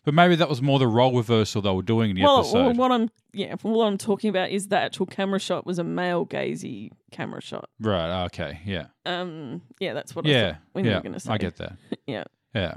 But 0.05 0.13
maybe 0.13 0.37
that 0.37 0.51
was 0.51 0.61
more 0.61 0.79
the 0.79 0.87
role 0.87 1.17
reversal 1.17 1.63
they 1.63 1.71
were 1.71 1.81
doing 1.81 2.11
in 2.11 2.17
the 2.17 2.23
well, 2.25 2.41
episode. 2.41 2.55
well, 2.59 2.75
what 2.75 2.93
I'm 2.93 3.09
yeah, 3.33 3.55
what 3.63 3.87
I'm 3.87 3.97
talking 3.97 4.29
about 4.29 4.51
is 4.51 4.69
the 4.69 4.79
actual 4.79 5.07
camera 5.07 5.39
shot 5.39 5.65
was 5.65 5.79
a 5.79 5.85
male 5.85 6.27
gazy 6.27 6.91
camera 7.11 7.41
shot. 7.41 7.71
right. 7.81 8.25
Okay. 8.27 8.61
Yeah. 8.67 8.89
Um, 9.07 9.63
yeah, 9.81 9.95
that's 9.95 10.15
what 10.15 10.27
I 10.27 10.29
Yeah. 10.29 10.57
you 10.75 10.85
yeah. 10.85 10.97
were 10.97 11.01
going 11.03 11.13
to 11.15 11.21
say. 11.21 11.33
I 11.33 11.39
get 11.39 11.57
that. 11.57 11.77
Yeah. 12.07 12.25
Yeah. 12.55 12.75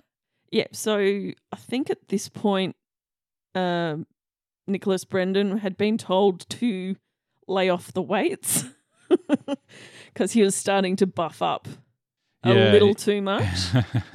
Yeah, 0.51 0.67
so 0.71 0.97
I 0.99 1.55
think 1.57 1.89
at 1.89 2.07
this 2.09 2.27
point, 2.29 2.75
um, 3.55 4.05
Nicholas 4.67 5.03
Brendon 5.05 5.57
had 5.57 5.77
been 5.77 5.97
told 5.97 6.47
to 6.49 6.95
lay 7.47 7.69
off 7.69 7.91
the 7.93 8.01
weights 8.01 8.65
because 10.13 10.31
he 10.31 10.41
was 10.41 10.55
starting 10.55 10.95
to 10.97 11.07
buff 11.07 11.41
up 11.41 11.67
a 12.43 12.53
Yeah, 12.53 12.71
little 12.71 12.93
too 12.95 13.21
much. 13.21 13.45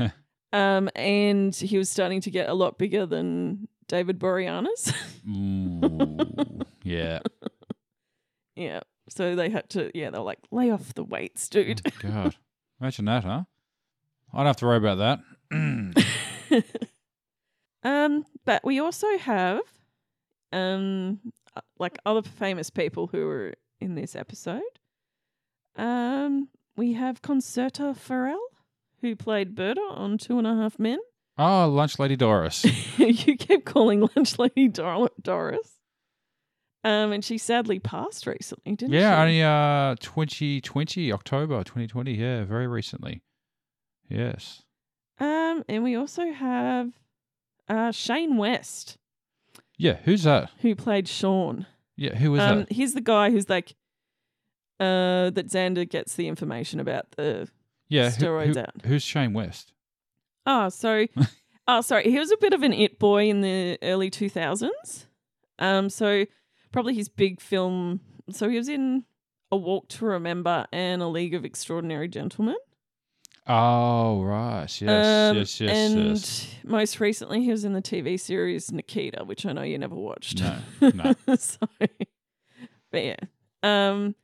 um, 0.52 0.88
and 0.94 1.54
he 1.54 1.78
was 1.78 1.88
starting 1.90 2.20
to 2.22 2.30
get 2.30 2.48
a 2.48 2.54
lot 2.54 2.78
bigger 2.78 3.06
than 3.06 3.68
David 3.88 4.18
Boreanaz. 4.18 4.92
Ooh, 5.28 6.61
yeah. 6.82 7.20
yeah. 8.56 8.80
So 9.09 9.37
they 9.37 9.50
had 9.50 9.70
to, 9.70 9.90
yeah, 9.94 10.11
they 10.11 10.18
were 10.18 10.24
like, 10.24 10.40
lay 10.50 10.70
off 10.70 10.94
the 10.94 11.04
weights, 11.04 11.48
dude. 11.48 11.82
God. 12.00 12.35
Imagine 12.80 13.04
that, 13.04 13.24
huh? 13.24 13.44
I 14.32 14.37
don't 14.38 14.46
have 14.46 14.56
to 14.56 14.66
worry 14.66 14.76
about 14.78 15.20
that. 15.50 16.64
um, 17.85 18.24
but 18.44 18.64
we 18.64 18.80
also 18.80 19.06
have 19.18 19.61
um 20.52 21.20
uh, 21.56 21.61
like 21.78 21.98
other 22.04 22.22
famous 22.22 22.70
people 22.70 23.06
who 23.06 23.26
were 23.26 23.54
in 23.80 23.94
this 23.94 24.16
episode. 24.16 24.62
Um, 25.76 26.48
we 26.76 26.94
have 26.94 27.22
Conchata 27.22 27.96
Ferrell, 27.96 28.40
who 29.00 29.14
played 29.16 29.54
Berta 29.54 29.80
on 29.80 30.18
Two 30.18 30.38
and 30.38 30.46
a 30.46 30.54
Half 30.54 30.78
Men. 30.78 30.98
oh, 31.38 31.68
Lunch 31.68 31.98
Lady 31.98 32.16
Doris. 32.16 32.64
you 32.98 33.36
keep 33.36 33.64
calling 33.64 34.08
Lunch 34.16 34.38
Lady 34.38 34.68
Dor- 34.68 35.10
Doris. 35.20 35.72
Um, 36.84 37.10
and 37.12 37.24
she 37.24 37.36
sadly 37.36 37.80
passed 37.80 38.26
recently, 38.28 38.76
didn't 38.76 38.92
yeah, 38.92 39.26
she? 39.26 39.36
Yeah, 39.38 39.50
only 39.50 39.92
uh 39.92 39.96
2020, 40.00 41.12
October 41.12 41.58
2020. 41.64 42.12
Yeah, 42.14 42.44
very 42.44 42.68
recently. 42.68 43.22
Yes. 44.08 44.62
Um, 45.18 45.64
and 45.68 45.82
we 45.82 45.96
also 45.96 46.30
have 46.32 46.92
uh 47.68 47.90
Shane 47.90 48.36
West, 48.36 48.98
Yeah, 49.76 49.96
who's 50.04 50.22
that? 50.22 50.50
who 50.60 50.74
played 50.76 51.08
Sean. 51.08 51.66
Yeah, 51.96 52.14
who 52.14 52.34
is 52.36 52.40
um, 52.42 52.58
that? 52.60 52.72
he's 52.72 52.94
the 52.94 53.00
guy 53.00 53.30
who's 53.30 53.48
like, 53.48 53.74
uh, 54.80 55.30
that 55.30 55.48
Xander 55.48 55.88
gets 55.88 56.14
the 56.16 56.28
information 56.28 56.80
about 56.80 57.10
the. 57.12 57.48
Yeah, 57.88 58.10
who- 58.10 58.24
steroids 58.26 58.54
who- 58.54 58.60
out. 58.60 58.82
who's 58.84 59.02
Shane 59.02 59.32
West? 59.32 59.72
Oh, 60.44 60.68
so, 60.68 61.06
oh, 61.68 61.80
sorry. 61.80 62.04
He 62.10 62.18
was 62.18 62.30
a 62.32 62.36
bit 62.36 62.52
of 62.52 62.62
an 62.62 62.72
it 62.72 62.98
boy 62.98 63.28
in 63.28 63.40
the 63.42 63.78
early 63.82 64.10
two 64.10 64.28
thousands. 64.28 65.06
Um, 65.58 65.88
so 65.90 66.24
probably 66.72 66.94
his 66.94 67.08
big 67.08 67.40
film. 67.40 68.00
So 68.30 68.48
he 68.48 68.56
was 68.56 68.68
in 68.68 69.04
A 69.52 69.56
Walk 69.56 69.88
to 69.90 70.04
Remember 70.04 70.66
and 70.72 71.00
A 71.00 71.06
League 71.06 71.34
of 71.34 71.44
Extraordinary 71.44 72.08
Gentlemen. 72.08 72.56
Oh, 73.48 74.22
right. 74.24 74.66
Yes, 74.80 74.80
Um, 75.30 75.36
yes, 75.36 75.60
yes, 75.60 75.70
and 75.70 76.00
yes. 76.10 76.54
most 76.64 76.98
recently, 76.98 77.44
he 77.44 77.50
was 77.52 77.64
in 77.64 77.72
the 77.74 77.80
TV 77.82 78.18
series 78.18 78.72
Nikita, 78.72 79.22
which 79.24 79.46
I 79.46 79.52
know 79.52 79.62
you 79.62 79.78
never 79.78 79.94
watched. 79.94 80.40
No, 80.40 80.58
no. 80.94 81.14
so, 81.36 81.58
but 82.90 83.04
yeah. 83.04 83.16
Um, 83.62 84.16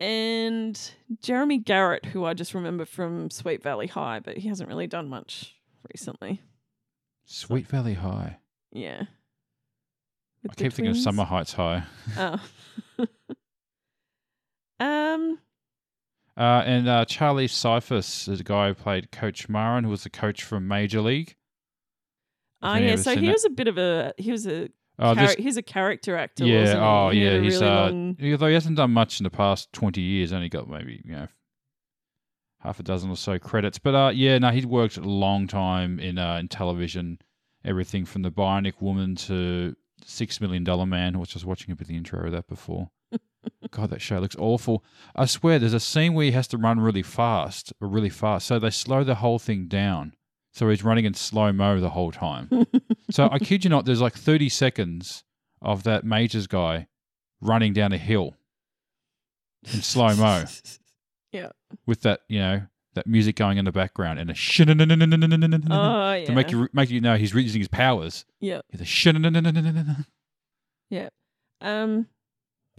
and 0.00 0.78
Jeremy 1.22 1.58
Garrett, 1.58 2.04
who 2.06 2.24
I 2.24 2.34
just 2.34 2.54
remember 2.54 2.84
from 2.84 3.30
Sweet 3.30 3.62
Valley 3.62 3.86
High, 3.86 4.20
but 4.20 4.36
he 4.36 4.48
hasn't 4.48 4.68
really 4.68 4.86
done 4.86 5.08
much 5.08 5.54
recently. 5.92 6.42
Sweet 7.24 7.66
Valley 7.66 7.94
High. 7.94 8.38
Yeah. 8.72 9.04
With 10.42 10.52
I 10.52 10.54
keep 10.54 10.72
thinking 10.72 10.90
of. 10.90 10.98
Summer 10.98 11.24
Heights 11.24 11.54
High. 11.54 11.84
Oh. 12.18 12.40
um. 14.80 15.38
Uh, 16.36 16.62
and 16.66 16.86
uh, 16.86 17.04
Charlie 17.06 17.48
Cyphers 17.48 18.28
is 18.28 18.40
a 18.40 18.44
guy 18.44 18.68
who 18.68 18.74
played 18.74 19.10
Coach 19.10 19.48
Marin, 19.48 19.84
who 19.84 19.90
was 19.90 20.02
the 20.02 20.10
coach 20.10 20.42
from 20.42 20.68
Major 20.68 21.00
League. 21.00 21.36
Oh 22.62 22.72
any 22.72 22.88
yeah, 22.88 22.96
so 22.96 23.16
he 23.16 23.26
that? 23.26 23.32
was 23.32 23.44
a 23.44 23.50
bit 23.50 23.68
of 23.68 23.78
a 23.78 24.12
he 24.18 24.32
was 24.32 24.46
a 24.46 24.68
Oh, 24.98 25.14
char- 25.14 25.34
he's 25.38 25.56
a 25.56 25.62
character 25.62 26.16
actor. 26.16 26.44
yeah. 26.44 26.66
he? 26.66 26.72
Oh, 26.74 27.10
He 27.10 27.24
yeah. 27.24 27.38
He's 27.38 27.60
really 27.60 27.66
uh, 27.72 27.90
long- 27.90 28.16
although 28.32 28.46
he 28.48 28.54
hasn't 28.54 28.76
done 28.76 28.92
much 28.92 29.20
in 29.20 29.24
the 29.24 29.30
past 29.30 29.72
twenty 29.72 30.00
years, 30.00 30.32
only 30.32 30.48
got 30.48 30.68
maybe 30.68 31.02
you 31.04 31.12
know 31.12 31.28
half 32.60 32.80
a 32.80 32.82
dozen 32.82 33.10
or 33.10 33.16
so 33.16 33.38
credits. 33.38 33.78
But 33.78 33.94
uh, 33.94 34.10
yeah, 34.14 34.38
no, 34.38 34.50
he'd 34.50 34.64
worked 34.64 34.96
a 34.96 35.02
long 35.02 35.46
time 35.46 35.98
in 35.98 36.18
uh, 36.18 36.36
in 36.36 36.48
television, 36.48 37.18
everything 37.64 38.04
from 38.04 38.22
the 38.22 38.30
Bionic 38.30 38.80
Woman 38.80 39.14
to 39.16 39.76
Six 40.04 40.40
Million 40.40 40.64
Dollar 40.64 40.86
Man, 40.86 41.18
which 41.18 41.28
I 41.30 41.30
was 41.30 41.32
just 41.34 41.44
watching 41.46 41.72
a 41.72 41.76
bit 41.76 41.82
of 41.82 41.88
the 41.88 41.96
intro 41.96 42.24
of 42.26 42.32
that 42.32 42.48
before. 42.48 42.90
God, 43.70 43.90
that 43.90 44.00
show 44.00 44.18
looks 44.18 44.36
awful. 44.38 44.84
I 45.14 45.26
swear, 45.26 45.58
there's 45.58 45.72
a 45.74 45.80
scene 45.80 46.14
where 46.14 46.24
he 46.24 46.32
has 46.32 46.48
to 46.48 46.58
run 46.58 46.80
really 46.80 47.02
fast, 47.02 47.72
or 47.80 47.88
really 47.88 48.08
fast, 48.08 48.46
so 48.46 48.58
they 48.58 48.70
slow 48.70 49.04
the 49.04 49.16
whole 49.16 49.38
thing 49.38 49.66
down. 49.68 50.14
So 50.52 50.68
he's 50.70 50.82
running 50.82 51.04
in 51.04 51.12
slow 51.14 51.52
mo 51.52 51.78
the 51.80 51.90
whole 51.90 52.10
time. 52.10 52.48
so 53.10 53.28
I 53.30 53.38
kid 53.38 53.64
you 53.64 53.70
not, 53.70 53.84
there's 53.84 54.00
like 54.00 54.14
30 54.14 54.48
seconds 54.48 55.24
of 55.62 55.82
that 55.84 56.04
Majors 56.04 56.46
guy 56.46 56.88
running 57.40 57.72
down 57.72 57.92
a 57.92 57.98
hill 57.98 58.34
in 59.72 59.82
slow 59.82 60.14
mo 60.16 60.44
Yeah. 61.32 61.50
with 61.86 62.02
that, 62.02 62.20
you 62.28 62.38
know, 62.38 62.62
that 62.94 63.06
music 63.06 63.36
going 63.36 63.58
in 63.58 63.64
the 63.66 63.72
background 63.72 64.18
and 64.18 64.30
a 64.30 64.34
shin 64.34 64.70
Oh 64.70 66.12
yeah. 66.14 66.24
to 66.24 66.32
make 66.32 66.50
you 66.50 66.68
make 66.72 66.88
you 66.88 67.00
know 67.00 67.16
he's 67.16 67.34
using 67.34 67.60
his 67.60 67.68
powers. 67.68 68.24
Yeah. 68.40 68.60
The 68.72 68.84
shin 68.86 69.16
Yeah. 70.88 71.08
Um. 71.60 72.06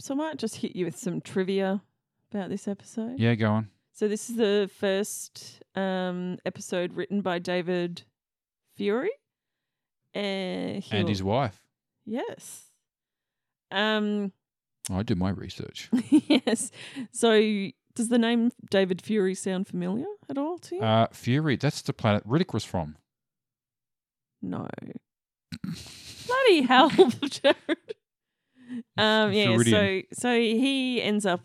So 0.00 0.14
I 0.14 0.16
might 0.16 0.36
just 0.38 0.56
hit 0.56 0.74
you 0.76 0.84
with 0.84 0.96
some 0.96 1.20
trivia 1.20 1.82
about 2.32 2.50
this 2.50 2.66
episode. 2.68 3.18
Yeah, 3.18 3.34
go 3.34 3.50
on. 3.50 3.68
So 3.92 4.08
this 4.08 4.28
is 4.30 4.36
the 4.36 4.68
first 4.78 5.62
um 5.76 6.38
episode 6.44 6.94
written 6.94 7.20
by 7.20 7.38
David 7.38 8.02
Fury. 8.76 9.10
And, 10.14 10.84
And 10.90 11.08
his 11.08 11.22
wife. 11.22 11.60
yes. 12.06 12.64
Um. 13.70 14.32
I 14.90 15.02
do 15.02 15.14
my 15.14 15.28
research. 15.30 15.90
yes. 16.10 16.70
So 17.12 17.38
does 17.94 18.08
the 18.08 18.18
name 18.18 18.50
David 18.70 19.02
Fury 19.02 19.34
sound 19.34 19.66
familiar 19.68 20.06
at 20.30 20.38
all 20.38 20.58
to 20.60 20.76
you? 20.76 20.80
Uh, 20.80 21.08
Fury, 21.12 21.56
that's 21.56 21.82
the 21.82 21.92
planet 21.92 22.26
Riddick 22.26 22.54
was 22.54 22.64
from. 22.64 22.96
no. 24.40 24.66
Bloody 26.26 26.62
hell, 26.62 26.88
Jared. 27.28 27.94
Um, 28.98 29.32
yeah, 29.32 29.56
so 29.58 30.02
so 30.12 30.34
he 30.38 31.00
ends 31.02 31.24
up 31.26 31.40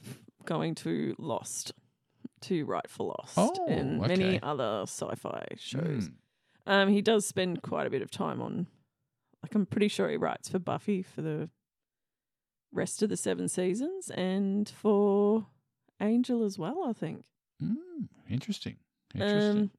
going 0.46 0.76
to 0.76 1.16
Lost 1.18 1.74
to 2.42 2.66
write 2.66 2.90
for 2.90 3.08
Lost 3.18 3.38
Oh, 3.38 3.66
and 3.70 4.00
many 4.02 4.42
other 4.42 4.82
sci-fi 4.84 5.46
shows. 5.58 6.08
Hmm. 6.08 6.14
Um, 6.66 6.90
he 6.90 7.02
does 7.02 7.26
spend 7.26 7.62
quite 7.62 7.88
a 7.88 7.90
bit 7.90 8.02
of 8.02 8.10
time 8.12 8.42
on, 8.42 8.68
like 9.42 9.54
I'm 9.56 9.66
pretty 9.66 9.88
sure 9.90 10.10
he 10.10 10.18
writes 10.18 10.48
for 10.50 10.60
Buffy 10.60 11.02
for 11.02 11.22
the 11.22 11.50
rest 12.72 13.04
of 13.04 13.10
the 13.10 13.18
seven 13.18 13.48
seasons 13.50 14.10
and 14.10 14.68
for 14.70 15.48
Angel 16.02 16.44
as 16.44 16.58
well. 16.58 16.86
I 16.88 16.94
think. 16.94 17.24
Hmm, 17.62 18.04
interesting. 18.30 18.78
Interesting. 19.14 19.72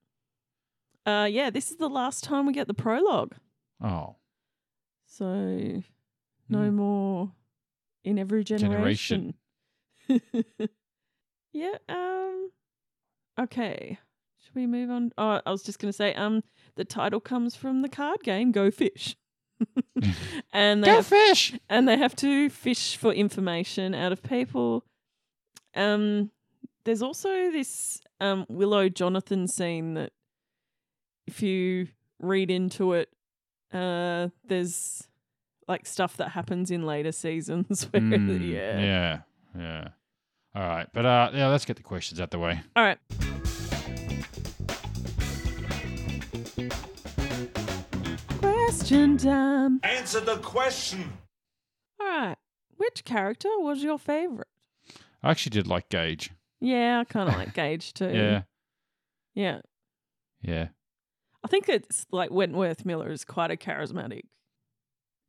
Um, 1.07 1.13
uh, 1.13 1.25
yeah, 1.27 1.51
this 1.51 1.71
is 1.71 1.77
the 1.79 1.89
last 1.89 2.23
time 2.25 2.47
we 2.47 2.53
get 2.53 2.67
the 2.67 2.75
prologue. 2.75 3.35
oh. 3.83 4.17
So 5.07 5.83
no 6.49 6.69
Hmm. 6.71 6.77
more 6.77 7.33
in 8.05 8.19
every 8.19 8.43
generation. 8.43 9.35
Generation. 10.09 10.39
yeah. 11.53 11.77
Um. 11.89 12.51
Okay. 13.39 13.99
Should 14.45 14.55
we 14.55 14.67
move 14.67 14.91
on? 14.91 15.13
Oh, 15.17 15.41
I 15.47 15.51
was 15.51 15.63
just 15.63 15.79
going 15.79 15.89
to 15.91 15.97
say. 15.97 16.15
Um, 16.15 16.43
the 16.77 16.85
title 16.85 17.21
comes 17.21 17.55
from 17.55 17.83
the 17.83 17.89
card 17.89 18.23
game 18.23 18.53
Go 18.53 18.71
Fish. 18.71 19.17
and 20.53 20.83
they 20.83 20.89
Go 20.89 20.97
have, 20.97 21.07
fish! 21.07 21.55
and 21.69 21.87
they 21.89 21.97
have 21.97 22.17
to 22.17 22.51
fish 22.51 22.97
for 22.97 23.13
information 23.13 23.95
out 23.95 24.13
of 24.13 24.23
people. 24.23 24.85
Um, 25.75 26.31
there's 26.85 27.03
also 27.03 27.29
this 27.51 28.01
um 28.21 28.47
Willow 28.49 28.89
Jonathan 28.89 29.47
scene 29.49 29.95
that, 29.95 30.13
if 31.27 31.43
you 31.43 31.89
read 32.21 32.51
into 32.51 32.93
it, 32.95 33.09
uh, 33.73 34.29
there's 34.45 35.09
like 35.67 35.87
stuff 35.87 36.17
that 36.19 36.31
happens 36.31 36.71
in 36.71 36.85
later 36.85 37.13
seasons 37.13 37.85
where 37.91 38.03
Mm, 38.03 38.53
yeah. 38.53 38.79
Yeah. 38.79 39.19
Yeah. 39.57 39.89
All 40.55 40.63
right. 40.63 40.87
But 40.93 41.07
uh, 41.07 41.31
yeah, 41.33 41.49
let's 41.49 41.65
get 41.65 41.77
the 41.77 41.83
questions 41.83 42.21
out 42.21 42.31
the 42.31 42.39
way. 42.39 42.61
All 42.77 42.85
right. 42.85 42.99
Question 48.85 49.17
time. 49.17 49.81
Answer 49.83 50.21
the 50.21 50.37
question. 50.37 51.11
All 51.99 52.07
right. 52.07 52.37
Which 52.77 53.03
character 53.07 53.49
was 53.57 53.83
your 53.83 53.99
favorite? 53.99 54.49
I 55.23 55.31
actually 55.31 55.53
did 55.53 55.67
like 55.67 55.89
Gage. 55.89 56.33
Yeah, 56.61 57.01
I 57.01 57.05
kind 57.05 57.31
of 57.31 57.35
like 57.35 57.55
Gage 57.55 57.95
too. 57.95 58.11
Yeah. 58.13 58.43
Yeah. 59.35 59.61
Yeah. 60.43 60.69
I 61.43 61.49
think 61.49 61.71
it's 61.71 62.05
like 62.13 62.31
Wentworth 62.31 62.85
Miller 62.85 63.11
is 63.11 63.25
quite 63.25 63.51
a 63.51 63.57
charismatic. 63.57 64.25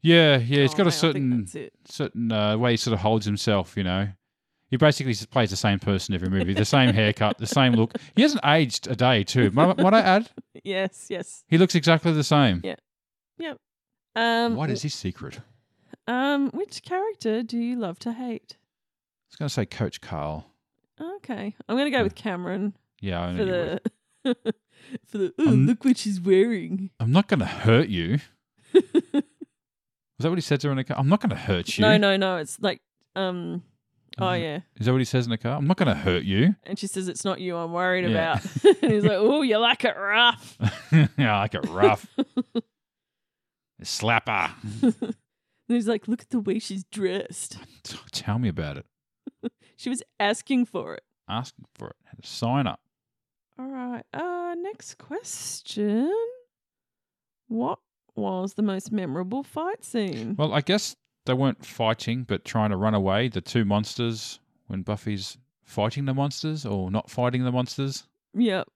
Yeah. 0.02 0.36
Yeah. 0.36 0.64
He's 0.64 0.72
got 0.74 0.84
guy. 0.84 0.84
a 0.84 0.88
I 0.88 1.14
think 1.14 1.48
certain 1.48 1.70
certain 1.86 2.32
uh, 2.34 2.58
way 2.58 2.72
he 2.72 2.78
sort 2.78 2.94
of 2.94 3.00
holds 3.00 3.26
himself, 3.26 3.78
you 3.78 3.86
know. 3.86 4.10
He 4.70 4.76
basically 4.76 5.14
just 5.14 5.30
plays 5.30 5.52
the 5.52 5.56
same 5.56 5.80
person 5.80 6.14
every 6.14 6.30
movie, 6.30 6.54
the 6.54 6.66
same 6.66 6.94
haircut, 6.94 7.38
the 7.38 7.48
same 7.48 7.72
look. 7.72 7.94
He 8.18 8.22
hasn't 8.22 8.44
aged 8.44 8.88
a 8.88 8.98
day, 8.98 9.24
too. 9.24 9.50
Might, 9.52 9.78
might 9.78 9.94
I 9.94 10.02
add? 10.02 10.30
Yes, 10.64 11.08
yes. 11.12 11.44
He 11.48 11.60
looks 11.60 11.76
exactly 11.76 12.12
the 12.12 12.24
same. 12.24 12.62
Yeah. 12.64 12.76
Um, 14.18 14.56
What 14.56 14.70
is 14.70 14.82
his 14.84 14.94
secret? 14.94 15.40
Um, 16.08 16.50
which 16.52 16.84
character 16.84 17.44
do 17.44 17.58
you 17.58 17.76
love 17.76 18.00
to 18.00 18.14
hate? 18.14 18.56
I 18.58 19.28
was 19.30 19.36
going 19.38 19.50
to 19.50 19.54
say 19.54 19.66
Coach 19.66 20.00
Carl. 20.02 20.52
Okay, 21.18 21.54
I'm 21.68 21.76
gonna 21.76 21.92
go 21.92 22.04
with 22.04 22.16
Cameron 22.16 22.74
Yeah, 23.02 23.22
I 23.22 23.34
for 23.36 23.44
the 23.44 23.82
for 25.06 25.18
the. 25.18 25.34
Oh, 25.38 25.44
look 25.44 25.84
what 25.84 25.98
she's 25.98 26.22
wearing. 26.22 26.92
I'm 27.02 27.12
not 27.12 27.28
going 27.28 27.42
to 27.42 27.46
hurt 27.46 27.90
you. 27.90 28.20
Was 28.74 30.24
that 30.24 30.30
what 30.30 30.38
he 30.38 30.42
said 30.42 30.62
to 30.62 30.68
her 30.68 30.72
in 30.72 30.78
the 30.78 30.86
car? 30.86 30.98
I'm 30.98 31.10
not 31.10 31.20
going 31.20 31.32
to 31.32 31.36
hurt 31.36 31.78
you. 31.78 31.82
No, 31.82 31.98
no, 31.98 32.16
no. 32.16 32.38
It's 32.38 32.58
like 32.62 32.80
um. 33.18 33.64
Oh 34.18 34.32
yeah, 34.32 34.60
Is 34.80 34.86
that 34.86 34.94
what 34.94 35.00
he 35.02 35.06
says 35.06 35.26
in 35.26 35.32
the 35.32 35.38
car? 35.38 35.58
I'm 35.58 35.68
not 35.68 35.76
going 35.76 35.90
to 35.90 35.94
hurt 35.96 36.24
you. 36.24 36.56
and 36.64 36.80
she 36.80 36.88
says 36.88 37.10
it's 37.10 37.26
not 37.26 37.42
you 37.42 37.58
I'm 37.58 37.74
worried 37.74 38.10
Yeah. 38.10 38.40
about. 38.40 38.46
and 38.82 38.92
he's 38.94 39.04
like, 39.04 39.18
"Oh, 39.18 39.42
you 39.42 39.58
like 39.58 39.84
it 39.84 39.98
rough." 39.98 40.58
yeah, 41.18 41.36
I 41.36 41.40
like 41.40 41.56
it 41.56 41.68
rough. 41.68 42.08
Slapper. 43.86 44.52
and 44.82 45.16
he's 45.68 45.88
like, 45.88 46.08
"Look 46.08 46.22
at 46.22 46.30
the 46.30 46.40
way 46.40 46.60
she's 46.60 46.84
dressed. 46.86 47.58
Tell 48.12 48.40
me 48.40 48.50
about 48.50 48.78
it. 48.78 48.86
She 49.78 49.90
was 49.90 50.02
asking 50.20 50.66
for 50.68 50.96
it." 50.96 51.04
Asking 51.28 51.66
for 51.74 51.90
it. 51.90 51.96
Had 52.06 52.22
to 52.22 52.28
sign 52.28 52.66
up. 52.68 52.80
All 53.60 53.68
right. 53.68 54.04
Uh, 54.14 54.56
next 54.58 54.98
question. 54.98 56.12
What 57.48 57.80
was 58.16 58.54
the 58.54 58.62
most 58.62 58.92
memorable 58.92 59.44
fight 59.44 59.84
scene? 59.84 60.36
Well, 60.38 60.54
I 60.54 60.62
guess 60.62 60.96
they 61.26 61.34
weren't 61.34 61.66
fighting, 61.66 62.24
but 62.24 62.46
trying 62.46 62.70
to 62.70 62.78
run 62.78 62.94
away. 62.94 63.28
The 63.28 63.42
two 63.42 63.66
monsters 63.66 64.40
when 64.68 64.82
Buffy's 64.84 65.38
fighting 65.64 66.06
the 66.06 66.14
monsters 66.14 66.66
or 66.66 66.90
not 66.90 67.10
fighting 67.10 67.44
the 67.44 67.52
monsters 67.52 68.08
Yep. 68.34 68.68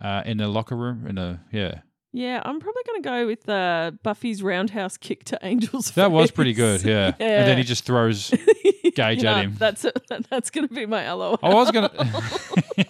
uh, 0.00 0.22
in 0.26 0.36
the 0.38 0.48
locker 0.48 0.76
room. 0.76 1.06
In 1.06 1.16
a 1.18 1.40
yeah, 1.52 1.80
Yeah, 2.16 2.40
I'm 2.42 2.60
probably 2.60 2.82
going 2.86 3.02
to 3.02 3.06
go 3.06 3.26
with 3.26 3.46
uh, 3.46 3.90
Buffy's 4.02 4.42
roundhouse 4.42 4.96
kick 4.96 5.24
to 5.24 5.44
Angel's 5.44 5.90
that 5.90 6.10
was 6.10 6.30
pretty 6.30 6.54
good. 6.54 6.82
Yeah. 6.82 7.08
and 7.20 7.46
then 7.46 7.58
he 7.58 7.62
just 7.62 7.84
throws. 7.84 8.30
Gage 8.94 9.22
You 9.22 9.28
at 9.28 9.44
him. 9.44 9.54
That's 9.58 9.84
a, 9.84 9.92
that's 10.30 10.48
going 10.48 10.66
to 10.66 10.72
be 10.72 10.86
my 10.86 11.12
LOL. 11.12 11.38
I 11.42 11.52
was 11.52 11.70
gonna. 11.70 11.90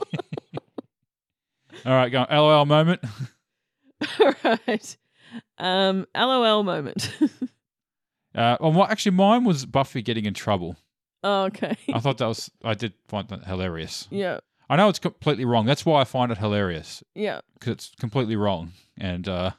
All 1.84 1.92
right, 1.92 2.08
go. 2.08 2.20
on. 2.20 2.28
LOL 2.30 2.66
moment. 2.66 3.00
All 4.20 4.32
right. 4.44 4.96
Um, 5.58 6.06
LOL 6.16 6.62
moment. 6.62 7.12
Uh, 8.32 8.56
well, 8.60 8.84
actually 8.84 9.16
mine 9.16 9.42
was 9.42 9.66
Buffy 9.66 10.02
getting 10.02 10.24
in 10.24 10.34
trouble. 10.34 10.76
oh, 11.24 11.46
okay. 11.46 11.76
I 11.92 11.98
thought 11.98 12.18
that 12.18 12.26
was. 12.26 12.48
I 12.62 12.74
did 12.74 12.92
find 13.08 13.28
that 13.30 13.44
hilarious. 13.44 14.06
yeah. 14.10 14.38
I 14.68 14.76
know 14.76 14.88
it's 14.88 14.98
completely 14.98 15.44
wrong. 15.44 15.64
That's 15.66 15.86
why 15.86 16.00
I 16.00 16.04
find 16.04 16.32
it 16.32 16.38
hilarious 16.38 17.02
Yeah. 17.14 17.40
because 17.54 17.72
it's 17.74 17.92
completely 18.00 18.36
wrong. 18.36 18.72
And 18.98 19.28
uh, 19.28 19.52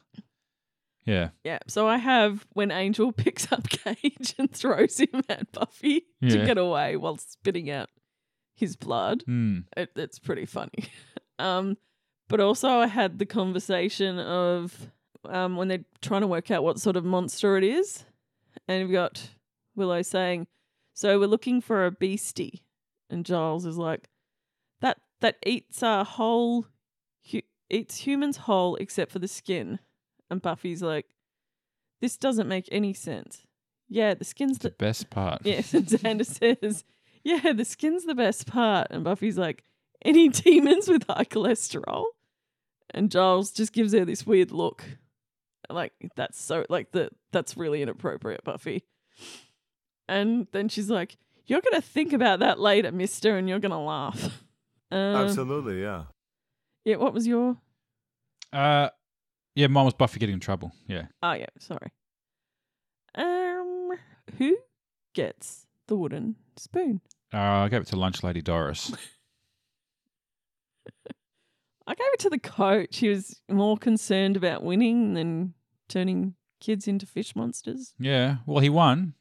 yeah, 1.04 1.30
Yeah. 1.44 1.58
So 1.66 1.88
I 1.88 1.96
have 1.96 2.46
when 2.52 2.70
Angel 2.70 3.12
picks 3.24 3.50
up 3.52 3.68
Cage 3.68 4.34
and 4.38 4.50
throws 4.52 4.98
him 5.00 5.22
at 5.28 5.50
Buffy 5.52 6.06
Yeah. 6.20 6.30
to 6.40 6.46
get 6.46 6.58
away 6.58 6.96
while 6.96 7.16
spitting 7.16 7.70
out 7.70 7.88
his 8.54 8.76
blood. 8.76 9.22
Hmm. 9.24 9.60
It, 9.76 9.90
it's 9.96 10.18
pretty 10.18 10.46
funny. 10.46 10.84
Um, 11.40 11.76
but 12.28 12.40
also 12.40 12.68
I 12.68 12.88
had 12.88 13.20
the 13.20 13.24
conversation 13.24 14.18
of 14.18 14.90
um, 15.24 15.54
when 15.56 15.68
they're 15.68 15.84
trying 16.02 16.22
to 16.22 16.26
work 16.26 16.50
out 16.50 16.64
what 16.64 16.80
sort 16.80 16.96
of 16.96 17.04
monster 17.04 17.56
it 17.56 17.62
is, 17.62 18.04
and 18.66 18.80
you've 18.82 18.90
got 18.90 19.30
Willow 19.76 20.02
saying, 20.02 20.48
"So 20.94 21.20
we're 21.20 21.28
looking 21.28 21.60
for 21.60 21.86
a 21.86 21.92
beastie," 21.92 22.64
and 23.08 23.24
Giles 23.24 23.64
is 23.66 23.78
like, 23.78 24.08
"That 25.20 25.36
eats 25.44 25.82
a 25.82 26.04
whole, 26.04 26.66
hu- 27.30 27.42
eats 27.70 27.98
humans 27.98 28.38
whole 28.38 28.76
except 28.76 29.12
for 29.12 29.18
the 29.18 29.28
skin," 29.28 29.78
and 30.30 30.42
Buffy's 30.42 30.82
like, 30.82 31.06
"This 32.00 32.16
doesn't 32.16 32.48
make 32.48 32.68
any 32.70 32.92
sense." 32.92 33.44
Yeah, 33.88 34.14
the 34.14 34.24
skin's 34.24 34.58
the 34.58 34.68
the 34.68 34.74
best 34.76 35.10
part. 35.10 35.40
Yes, 35.44 35.72
and 35.74 35.86
Xander 35.86 36.26
says, 36.26 36.84
Yeah, 37.24 37.52
the 37.52 37.64
skin's 37.64 38.04
the 38.04 38.14
best 38.14 38.46
part. 38.46 38.88
And 38.90 39.02
Buffy's 39.04 39.38
like, 39.38 39.64
Any 40.04 40.28
demons 40.28 40.88
with 40.88 41.06
high 41.08 41.24
cholesterol? 41.24 42.04
And 42.90 43.10
Giles 43.10 43.50
just 43.50 43.72
gives 43.72 43.92
her 43.92 44.04
this 44.04 44.26
weird 44.26 44.50
look. 44.50 44.84
Like 45.70 45.92
that's 46.16 46.40
so 46.40 46.64
like 46.70 46.92
the 46.92 47.10
that's 47.30 47.56
really 47.56 47.82
inappropriate, 47.82 48.44
Buffy. 48.44 48.84
And 50.08 50.46
then 50.52 50.70
she's 50.70 50.88
like, 50.88 51.18
"You're 51.46 51.60
gonna 51.60 51.82
think 51.82 52.14
about 52.14 52.38
that 52.38 52.58
later, 52.58 52.90
Mister, 52.90 53.36
and 53.36 53.46
you're 53.46 53.58
gonna 53.58 53.82
laugh." 53.82 54.42
Uh, 54.90 54.94
Absolutely, 55.24 55.82
yeah. 55.82 56.04
yeah. 56.84 56.96
What 56.96 57.12
was 57.12 57.26
your? 57.26 57.56
Uh, 58.52 58.88
yeah, 59.54 59.66
mine 59.66 59.84
was 59.84 59.94
Buffy 59.94 60.18
getting 60.18 60.34
in 60.34 60.40
trouble. 60.40 60.72
Yeah. 60.86 61.06
Oh 61.22 61.32
yeah, 61.32 61.46
sorry. 61.58 61.92
Um, 63.14 63.90
who 64.38 64.56
gets 65.14 65.66
the 65.88 65.96
wooden 65.96 66.36
spoon? 66.56 67.00
Uh, 67.32 67.38
I 67.38 67.68
gave 67.68 67.82
it 67.82 67.88
to 67.88 67.96
Lunch 67.96 68.22
Lady 68.22 68.40
Doris. 68.40 68.92
I 71.86 71.94
gave 71.94 72.06
it 72.12 72.20
to 72.20 72.30
the 72.30 72.38
coach. 72.38 72.98
He 72.98 73.08
was 73.08 73.40
more 73.50 73.76
concerned 73.78 74.36
about 74.36 74.62
winning 74.62 75.14
than 75.14 75.54
turning 75.88 76.34
kids 76.60 76.86
into 76.86 77.06
fish 77.06 77.34
monsters. 77.36 77.94
yeah. 77.98 78.36
Well, 78.46 78.58
he 78.60 78.68
won. 78.68 79.14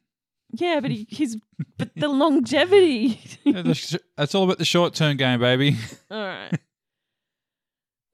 Yeah, 0.51 0.79
but 0.79 0.91
he, 0.91 1.05
he's 1.09 1.37
but 1.77 1.89
the 1.95 2.07
longevity. 2.07 3.21
Yeah, 3.43 3.61
the 3.61 3.73
sh- 3.73 3.95
That's 4.15 4.33
all 4.35 4.43
about 4.43 4.57
the 4.57 4.65
short 4.65 4.93
term 4.93 5.17
game, 5.17 5.39
baby. 5.39 5.77
All 6.11 6.19
right. 6.19 6.59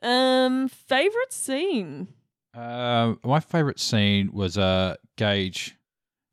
Um, 0.01 0.67
favorite 0.67 1.31
scene. 1.31 2.09
Uh, 2.53 3.15
my 3.23 3.39
favorite 3.39 3.79
scene 3.79 4.31
was 4.33 4.57
uh 4.57 4.95
Gage 5.17 5.75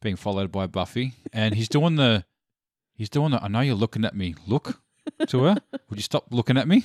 being 0.02 0.16
followed 0.16 0.50
by 0.50 0.66
Buffy, 0.66 1.14
and 1.32 1.54
he's 1.54 1.68
doing 1.68 1.96
the 1.96 2.24
he's 2.94 3.08
doing 3.08 3.30
the. 3.30 3.42
I 3.42 3.48
know 3.48 3.60
you're 3.60 3.74
looking 3.74 4.04
at 4.04 4.14
me. 4.14 4.34
Look 4.46 4.80
to 5.28 5.44
her. 5.44 5.56
Would 5.88 5.98
you 5.98 6.02
stop 6.02 6.26
looking 6.30 6.56
at 6.56 6.66
me? 6.66 6.84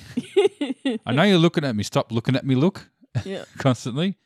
I 1.04 1.12
know 1.12 1.22
you're 1.22 1.38
looking 1.38 1.64
at 1.64 1.74
me. 1.74 1.82
Stop 1.82 2.12
looking 2.12 2.36
at 2.36 2.46
me. 2.46 2.54
Look 2.54 2.88
yeah. 3.24 3.44
constantly. 3.58 4.16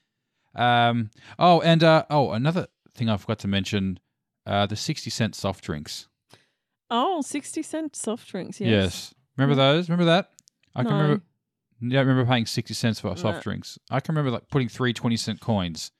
Um. 0.55 1.11
Oh, 1.38 1.61
and 1.61 1.83
uh. 1.83 2.05
Oh, 2.11 2.33
another 2.33 2.66
thing 2.94 3.09
I 3.09 3.16
forgot 3.16 3.38
to 3.40 3.48
mention. 3.48 3.98
Uh, 4.51 4.67
the 4.67 4.77
sixty 4.77 5.11
cent 5.11 5.35
soft 5.35 5.63
drinks. 5.65 6.09
Oh, 6.91 7.21
60 7.21 7.63
cent 7.63 7.95
soft 7.95 8.29
drinks. 8.29 8.61
Yes. 8.61 8.69
Yes. 8.71 9.15
Remember 9.37 9.55
those? 9.55 9.89
Remember 9.89 10.07
that? 10.07 10.33
I 10.75 10.83
can 10.83 10.91
No. 10.91 10.97
remember. 11.01 11.25
Yeah, 11.81 12.01
I 12.01 12.03
remember 12.03 12.27
paying 12.29 12.47
sixty 12.47 12.75
cents 12.75 12.99
for 13.01 13.17
soft 13.17 13.37
No. 13.37 13.41
drinks. 13.43 13.79
I 13.91 14.01
can 14.01 14.13
remember 14.15 14.33
like 14.33 14.49
putting 14.49 14.69
three 14.69 14.93
20 14.93 15.17
cent 15.17 15.41
coins 15.41 15.93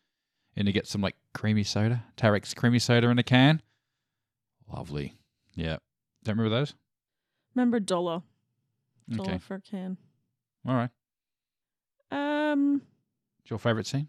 in 0.57 0.67
to 0.67 0.73
get 0.73 0.89
some 0.89 1.01
like 1.01 1.15
creamy 1.33 1.63
soda, 1.63 2.05
Tarax 2.17 2.55
creamy 2.57 2.81
soda 2.81 3.09
in 3.09 3.19
a 3.21 3.23
can. 3.23 3.63
Lovely. 4.67 5.15
Yeah. 5.55 5.77
Don't 6.25 6.37
remember 6.37 6.55
those? 6.57 6.75
Remember 7.55 7.79
dollar. 7.81 8.23
Dollar 9.09 9.29
Okay. 9.31 9.39
for 9.39 9.55
a 9.55 9.61
can. 9.61 9.97
All 10.67 10.75
right. 10.75 10.91
Um, 12.11 12.83
What's 13.39 13.51
your 13.51 13.59
favorite 13.61 13.87
scene? 13.87 14.09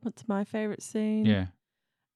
what's 0.00 0.26
my 0.28 0.44
favorite 0.44 0.82
scene? 0.82 1.24
Yeah. 1.26 1.46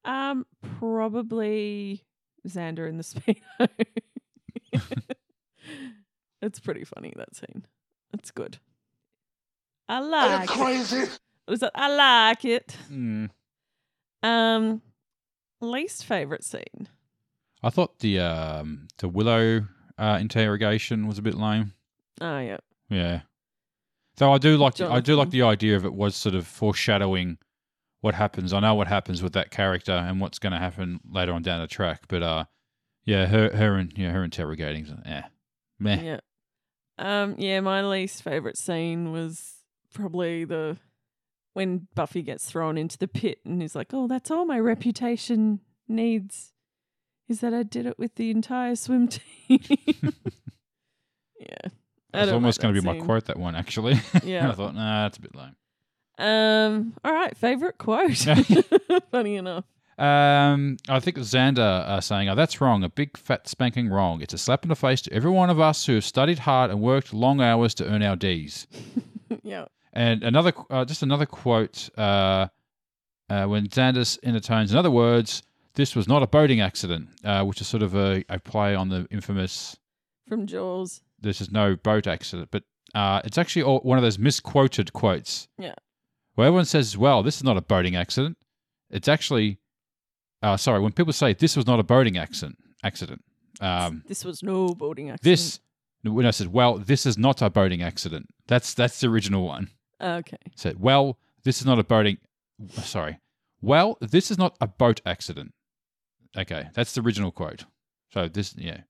Um, 0.07 0.47
probably 0.79 2.05
Xander 2.47 2.89
in 2.89 2.97
the 2.97 3.05
speedo. 3.05 3.69
it's 6.43 6.61
pretty 6.61 6.85
funny 6.85 7.13
that 7.17 7.35
scene. 7.35 7.67
It's 8.15 8.31
good. 8.31 8.59
I 9.89 10.01
like 10.01 10.45
it. 10.45 10.49
crazy? 10.49 11.05
Was 11.49 11.61
that 11.61 11.73
I 11.75 11.95
like 11.95 12.45
it. 12.45 12.77
Mm. 12.91 13.31
Um, 14.23 14.83
least 15.61 16.05
favorite 16.05 16.45
scene. 16.45 16.89
I 17.63 17.71
thought 17.71 17.99
the 18.01 18.21
um 18.21 18.89
the 18.99 19.09
Willow 19.09 19.67
uh, 19.99 20.19
interrogation 20.21 21.07
was 21.07 21.19
a 21.19 21.23
bit 21.23 21.35
lame. 21.35 21.73
Oh 22.21 22.39
yeah, 22.39 22.59
Yeah. 22.89 23.21
So 24.19 24.33
I 24.33 24.39
do 24.39 24.57
like 24.57 24.77
the, 24.77 24.91
I 24.91 25.01
do 25.01 25.15
like 25.15 25.31
the 25.31 25.43
idea 25.43 25.77
of 25.77 25.85
it 25.85 25.93
was 25.93 26.17
sort 26.17 26.35
of 26.35 26.47
foreshadowing 26.47 27.37
what 28.07 28.15
happens. 28.15 28.53
I 28.53 28.61
know 28.61 28.77
what 28.77 28.87
happens 28.87 29.21
with 29.21 29.33
that 29.33 29.51
character 29.51 29.91
and 29.91 30.21
what's 30.21 30.39
going 30.39 30.53
to 30.53 30.61
happen 30.61 31.01
later 31.11 31.33
on 31.33 31.43
down 31.43 31.61
the 31.61 31.67
track, 31.67 32.03
but 32.07 32.23
uh, 32.23 32.45
yeah, 33.05 33.27
her 33.27 33.51
her 33.55 33.75
and 33.75 33.93
yeah 33.97 34.13
her 34.13 34.23
interrogating, 34.23 34.87
eh, 35.05 35.23
meh. 35.81 36.01
yeah. 36.01 36.21
Um, 36.99 37.35
yeah. 37.37 37.59
My 37.59 37.83
least 37.83 38.23
favorite 38.23 38.57
scene 38.57 39.11
was 39.11 39.55
probably 39.93 40.45
the 40.45 40.77
when 41.55 41.89
Buffy 41.97 42.23
gets 42.23 42.47
thrown 42.47 42.79
into 42.79 42.97
the 42.97 43.09
pit 43.09 43.41
and 43.45 43.61
he's 43.61 43.75
like, 43.75 43.89
"Oh, 43.93 44.07
that's 44.07 44.31
all 44.31 44.47
my 44.47 44.61
reputation 44.61 45.59
needs." 45.89 46.53
Is 47.29 47.41
that 47.41 47.53
I 47.53 47.65
did 47.65 47.87
it 47.87 47.99
with 47.99 48.15
the 48.15 48.31
entire 48.31 48.77
swim 48.77 49.09
team. 49.49 49.59
yeah. 51.41 51.71
That's 52.13 52.31
almost 52.31 52.59
like 52.59 52.63
going 52.63 52.75
to 52.77 52.81
be 52.81 52.87
my 52.87 53.05
quote. 53.05 53.25
That 53.25 53.37
one 53.37 53.57
actually. 53.57 54.01
Yeah. 54.23 54.49
I 54.49 54.53
thought 54.53 54.77
nah, 54.77 55.03
that's 55.03 55.19
a 55.19 55.23
bit 55.23 55.35
lame. 55.35 55.57
Um. 56.19 56.95
All 57.05 57.13
right. 57.13 57.37
Favorite 57.37 57.79
quote. 57.79 58.17
Funny 59.11 59.37
enough. 59.37 59.65
Um, 59.99 60.77
I 60.91 61.01
think 61.01 61.17
Xander 61.17 61.59
uh, 61.59 62.01
saying, 62.01 62.29
"Oh, 62.29 62.35
that's 62.35 62.61
wrong. 62.61 62.85
A 62.85 62.89
big 62.89 63.17
fat 63.17 63.49
spanking 63.49 63.89
wrong. 63.89 64.21
It's 64.21 64.35
a 64.35 64.39
slap 64.39 64.63
in 64.63 64.69
the 64.69 64.77
face 64.77 65.01
to 65.03 65.13
every 65.13 65.31
one 65.31 65.49
of 65.49 65.59
us 65.59 65.87
who 65.87 65.95
have 65.95 66.05
studied 66.05 66.41
hard 66.41 66.71
and 66.71 66.81
worked 66.81 67.15
long 67.15 67.41
hours 67.41 67.75
to 67.75 67.87
earn 67.87 68.03
our 68.03 68.17
D's." 68.17 68.67
yeah. 69.43 69.67
And 69.95 70.23
another, 70.23 70.53
uh, 70.69 70.85
just 70.85 71.03
another 71.03 71.25
quote 71.25 71.89
uh, 71.97 72.49
uh, 73.31 73.47
when 73.47 73.67
Xanders 73.69 74.19
intones, 74.23 74.71
in 74.71 74.77
other 74.77 74.91
words, 74.91 75.43
this 75.75 75.97
was 75.97 76.07
not 76.07 76.23
a 76.23 76.27
boating 76.27 76.61
accident, 76.61 77.09
uh, 77.25 77.43
which 77.45 77.63
is 77.63 77.67
sort 77.67 77.83
of 77.83 77.95
a, 77.95 78.23
a 78.29 78.39
play 78.39 78.75
on 78.75 78.91
the 78.91 79.07
infamous 79.11 79.79
From 80.29 80.47
Jaws. 80.47 81.01
this 81.19 81.41
is 81.41 81.51
no 81.51 81.77
boat 81.77 82.07
accident, 82.07 82.51
but 82.51 82.65
uh, 82.95 83.23
it's 83.25 83.39
actually 83.39 83.63
all, 83.63 83.81
one 83.81 83.97
of 83.97 84.03
those 84.03 84.19
misquoted 84.19 84.93
quotes. 84.93 85.49
Yeah. 85.59 85.75
Where 86.37 86.47
everyone 86.47 86.65
says, 86.67 86.97
well, 86.97 87.23
this 87.23 87.37
is 87.37 87.45
not 87.45 87.57
a 87.57 87.61
boating 87.61 87.97
accident. 87.97 88.39
It's 88.91 89.09
actually, 89.09 89.59
uh, 90.43 90.57
sorry, 90.57 90.81
when 90.81 90.93
people 90.93 91.13
say 91.13 91.33
this 91.35 91.57
was 91.57 91.67
not 91.67 91.81
a 91.81 91.83
boating 91.83 92.17
accident, 92.17 92.57
accident, 92.85 93.25
um, 93.61 94.05
This 94.07 94.25
was 94.25 94.43
no 94.43 94.69
boating 94.69 95.11
accident. 95.11 95.23
this, 95.25 95.61
when 96.05 96.25
I 96.25 96.31
said, 96.31 96.53
well, 96.53 96.79
this 96.79 97.05
is 97.07 97.19
not 97.19 97.43
a 97.43 97.51
boating 97.51 97.83
accident, 97.83 98.29
that's, 98.47 98.73
that's 98.75 99.01
the 99.01 99.09
original 99.09 99.45
one. 99.47 99.71
Okay. 100.01 100.37
said, 100.55 100.79
"Well, 100.79 101.19
this 101.43 101.59
is 101.61 101.67
not 101.67 101.79
a 101.79 101.83
boating. 101.85 102.19
Sorry. 102.71 103.19
Well, 103.63 103.97
this 104.03 104.31
is 104.31 104.37
not 104.37 104.55
a 104.61 104.67
boat 104.67 105.01
accident." 105.07 105.55
Okay, 106.37 106.69
that's 106.75 106.93
the 106.95 107.01
original 107.01 107.31
quote. 107.31 107.65
So 108.13 108.29
this, 108.29 108.55
yeah, 108.59 108.83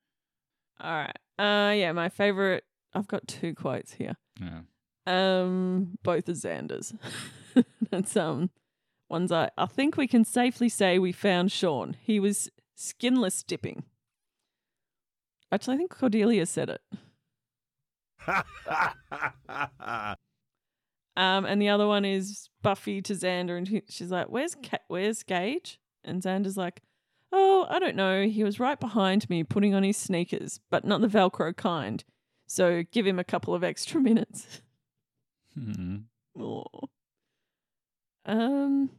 All 0.81 0.91
right. 0.91 1.17
Uh. 1.39 1.73
Yeah. 1.75 1.93
My 1.93 2.09
favorite. 2.09 2.65
I've 2.93 3.07
got 3.07 3.29
two 3.29 3.55
quotes 3.55 3.93
here. 3.93 4.17
yeah. 4.41 4.63
Um. 5.07 5.99
Both 6.03 6.29
are 6.29 6.33
Xander's. 6.33 6.95
That's 7.91 8.17
um. 8.17 8.51
One's 9.09 9.31
I. 9.31 9.51
I 9.57 9.67
think 9.67 9.97
we 9.97 10.07
can 10.09 10.25
safely 10.25 10.69
say 10.69 10.99
we 10.99 11.13
found 11.13 11.53
Sean. 11.53 11.97
He 12.01 12.19
was 12.19 12.51
skinless 12.75 13.43
dipping. 13.43 13.85
Actually, 15.53 15.75
I 15.75 15.79
think 15.79 15.91
Cordelia 15.97 16.47
said 16.47 16.71
it. 16.71 16.83
Um, 21.17 21.47
and 21.47 21.61
the 21.63 21.71
other 21.71 21.87
one 21.87 22.05
is 22.05 22.51
Buffy 22.63 23.01
to 23.03 23.15
Xander, 23.15 23.57
and 23.57 23.83
she's 23.89 24.11
like, 24.11 24.27
"Where's 24.29 24.55
Ca- 24.55 24.85
Where's 24.89 25.23
Gage?" 25.23 25.81
And 26.05 26.23
Xander's 26.23 26.59
like, 26.59 26.83
"Oh, 27.33 27.67
I 27.71 27.79
don't 27.79 27.97
know. 27.97 28.27
He 28.27 28.45
was 28.45 28.61
right 28.61 28.79
behind 28.79 29.29
me, 29.31 29.43
putting 29.43 29.75
on 29.75 29.83
his 29.83 29.97
sneakers, 29.97 30.61
but 30.71 30.85
not 30.85 31.01
the 31.01 31.09
Velcro 31.09 31.57
kind. 31.57 32.05
So 32.47 32.85
give 32.93 33.07
him 33.07 33.19
a 33.19 33.25
couple 33.25 33.55
of 33.55 33.65
extra 33.65 34.01
minutes." 34.01 34.61
Hmm. 35.57 35.97
Aw. 36.39 36.87
Um, 38.25 38.91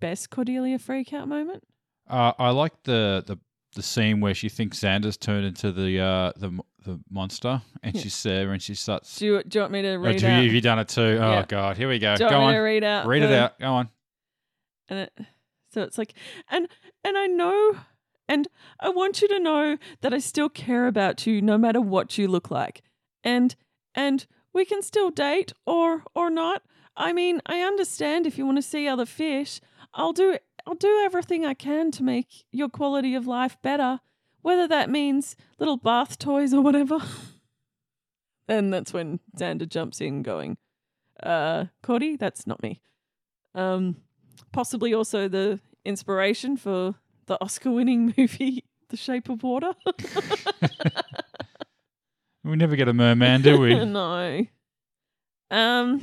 best 0.00 0.30
Cordelia 0.30 0.78
freakout 0.78 1.26
moment. 1.28 1.64
Uh, 2.08 2.32
I 2.38 2.50
like 2.50 2.82
the, 2.84 3.24
the 3.26 3.38
the 3.74 3.82
scene 3.82 4.20
where 4.20 4.32
she 4.32 4.48
thinks 4.48 4.78
Xander's 4.80 5.16
turned 5.16 5.44
into 5.44 5.72
the 5.72 6.00
uh, 6.00 6.32
the 6.36 6.58
the 6.84 7.00
monster, 7.10 7.60
and 7.82 7.94
Yeah. 7.94 8.00
she's 8.02 8.22
there 8.22 8.52
and 8.52 8.62
she 8.62 8.74
starts. 8.74 9.18
Do 9.18 9.26
you, 9.26 9.42
do 9.42 9.58
you 9.58 9.62
want 9.64 9.72
me 9.72 9.82
to 9.82 9.94
Oh, 9.94 9.98
read 9.98 10.18
do 10.18 10.26
you, 10.26 10.32
have 10.32 10.52
you 10.52 10.60
done 10.60 10.78
it 10.78 10.88
too? 10.88 11.02
Oh 11.20 11.30
Yeah. 11.32 11.44
God, 11.46 11.76
here 11.76 11.88
we 11.88 11.98
go. 11.98 12.14
do 12.16 12.24
you 12.24 12.30
Go 12.30 12.36
want 12.40 12.44
me 12.44 12.48
on, 12.48 12.54
to 12.54 12.60
read 12.60 12.84
out? 12.84 13.06
read 13.06 13.22
it 13.22 13.32
out. 13.32 13.58
Go 13.58 13.66
on. 13.66 13.88
and 14.88 14.98
it, 15.00 15.18
so 15.72 15.82
it's 15.82 15.98
like 15.98 16.14
and 16.48 16.68
and 17.04 17.18
i 17.18 17.26
know 17.26 17.76
and 18.28 18.46
i 18.80 18.88
want 18.88 19.20
you 19.20 19.26
to 19.28 19.38
know 19.40 19.76
that 20.00 20.14
i 20.14 20.18
still 20.18 20.48
care 20.48 20.86
about 20.86 21.26
you 21.26 21.42
no 21.42 21.58
matter 21.58 21.80
what 21.82 22.16
you 22.16 22.28
look 22.28 22.50
like 22.52 22.82
and 23.24 23.56
and 23.94 24.26
we 24.56 24.64
can 24.64 24.80
still 24.80 25.10
date 25.10 25.52
or 25.66 26.02
or 26.14 26.30
not. 26.30 26.62
I 26.96 27.12
mean 27.12 27.42
i 27.44 27.60
understand 27.60 28.26
if 28.26 28.38
you 28.38 28.46
want 28.46 28.56
to 28.56 28.62
see 28.62 28.88
other 28.88 29.04
fish. 29.06 29.60
I'll 29.92 30.14
do 30.14 30.38
i'll 30.66 30.74
do 30.74 31.02
everything 31.04 31.44
i 31.44 31.54
can 31.54 31.90
to 31.92 32.02
make 32.02 32.28
your 32.50 32.70
quality 32.70 33.14
of 33.14 33.26
life 33.26 33.56
better 33.62 34.00
whether 34.40 34.66
that 34.66 34.88
means 34.88 35.36
little 35.58 35.76
bath 35.76 36.18
toys 36.18 36.54
or 36.54 36.62
whatever. 36.62 36.98
And 38.48 38.72
that's 38.72 38.92
when 38.92 39.18
xander 39.36 39.68
jumps 39.68 40.00
in 40.00 40.22
going 40.22 40.56
uh 41.22 41.64
cordy 41.82 42.16
that's 42.16 42.46
not 42.46 42.62
me. 42.62 42.80
Um 43.54 43.96
possibly 44.52 44.94
also 44.94 45.28
the 45.28 45.60
inspiration 45.84 46.56
for 46.56 46.94
the 47.26 47.36
Oscar 47.40 47.72
winning 47.72 48.02
movie 48.16 48.64
The 48.88 48.96
Shape 48.96 49.28
of 49.28 49.42
Water. 49.42 49.72
We 52.46 52.56
never 52.56 52.76
get 52.76 52.88
a 52.88 52.92
merman, 52.92 53.42
do 53.42 53.58
we? 53.58 53.74
no. 53.84 54.46
Um 55.50 56.00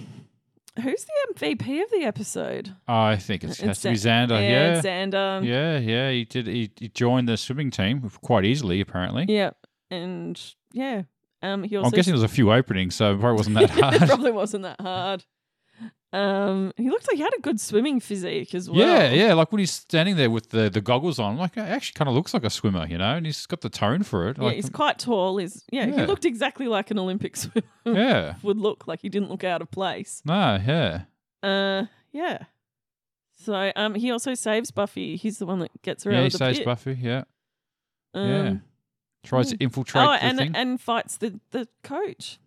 Who's 0.82 1.06
the 1.06 1.36
MVP 1.36 1.84
of 1.84 1.92
the 1.92 2.04
episode? 2.04 2.76
I 2.88 3.16
think 3.18 3.44
it's, 3.44 3.60
It's 3.60 3.62
has 3.62 3.82
to 3.82 3.90
be 3.90 3.96
Xander. 3.96 4.42
Yeah. 4.42 4.82
Xander. 4.82 5.46
Yeah, 5.46 5.78
yeah, 5.78 6.10
he 6.10 6.26
did. 6.26 6.48
He, 6.48 6.72
he 6.80 6.88
joined 6.88 7.30
the 7.30 7.38
swimming 7.38 7.70
team 7.70 8.10
quite 8.24 8.44
easily, 8.44 8.82
apparently. 8.82 9.26
Yeah. 9.28 9.52
And 9.92 10.42
yeah. 10.72 11.04
Um, 11.44 11.62
he 11.64 11.78
also 11.78 11.86
I'm 11.88 11.92
guessing 11.92 12.14
there 12.14 12.22
was 12.22 12.24
a 12.24 12.34
few 12.34 12.52
openings, 12.52 12.96
so 12.96 13.14
it 13.14 13.20
probably 13.20 13.38
wasn't 13.38 13.56
that 13.58 13.64
it 13.66 13.70
hard. 13.70 14.10
probably 14.10 14.32
wasn't 14.32 14.64
that 14.64 14.82
hard. 14.82 15.24
Um, 16.14 16.72
he 16.78 16.90
looked 16.92 17.08
like 17.08 17.18
he 17.18 17.24
had 17.24 17.34
a 17.36 17.42
good 17.42 17.60
swimming 17.60 18.00
physique 18.00 18.54
as 18.54 18.70
well. 18.70 18.80
Yeah, 18.80 19.10
yeah. 19.10 19.34
Like 19.34 19.52
when 19.52 19.60
he's 19.60 19.72
standing 19.72 20.16
there 20.16 20.30
with 20.30 20.50
the, 20.52 20.70
the 20.70 20.80
goggles 20.80 21.18
on, 21.18 21.32
I'm 21.34 21.38
like, 21.40 21.58
it 21.58 21.62
actually 21.62 21.98
kind 21.98 22.08
of 22.08 22.14
looks 22.14 22.36
like 22.36 22.44
a 22.44 22.52
swimmer, 22.52 22.86
you 22.86 23.00
know, 23.00 23.16
and 23.16 23.26
he's 23.26 23.48
got 23.48 23.62
the 23.62 23.70
tone 23.70 24.04
for 24.04 24.30
it. 24.30 24.38
Yeah, 24.38 24.44
Like, 24.44 24.56
he's 24.56 24.70
quite 24.70 25.00
tall. 25.00 25.38
He's 25.38 25.64
yeah, 25.72 25.88
he 25.88 26.06
looked 26.06 26.24
exactly 26.26 26.68
like 26.68 26.92
an 26.92 27.00
Olympic 27.00 27.36
swimmer 27.38 27.66
yeah. 27.86 28.36
would 28.44 28.58
look. 28.60 28.88
Like 28.88 29.02
he 29.02 29.10
didn't 29.10 29.30
look 29.32 29.44
out 29.44 29.64
of 29.64 29.72
place. 29.72 30.22
No, 30.24 30.60
yeah. 30.64 31.02
Uh, 31.42 31.86
yeah. 32.12 32.44
So 33.44 33.72
um, 33.76 33.96
he 33.96 34.12
also 34.12 34.36
saves 34.36 34.70
Buffy. 34.70 35.16
He's 35.16 35.40
the 35.40 35.46
one 35.48 35.60
that 35.60 35.72
gets 35.82 36.04
her 36.04 36.12
Yeah, 36.12 36.18
out 36.18 36.22
he 36.22 36.26
of 36.28 36.32
the 36.34 36.38
saves 36.38 36.60
pit. 36.60 36.66
Buffy. 36.66 36.98
Yeah. 37.02 37.24
Um, 38.14 38.30
yeah. 38.30 38.54
Tries 39.24 39.50
to 39.50 39.58
infiltrate 39.58 40.04
Oh, 40.04 40.12
the 40.12 40.24
and 40.24 40.38
thing. 40.38 40.56
and 40.56 40.80
fights 40.80 41.18
the 41.18 41.40
the 41.52 41.68
coach. 41.84 42.40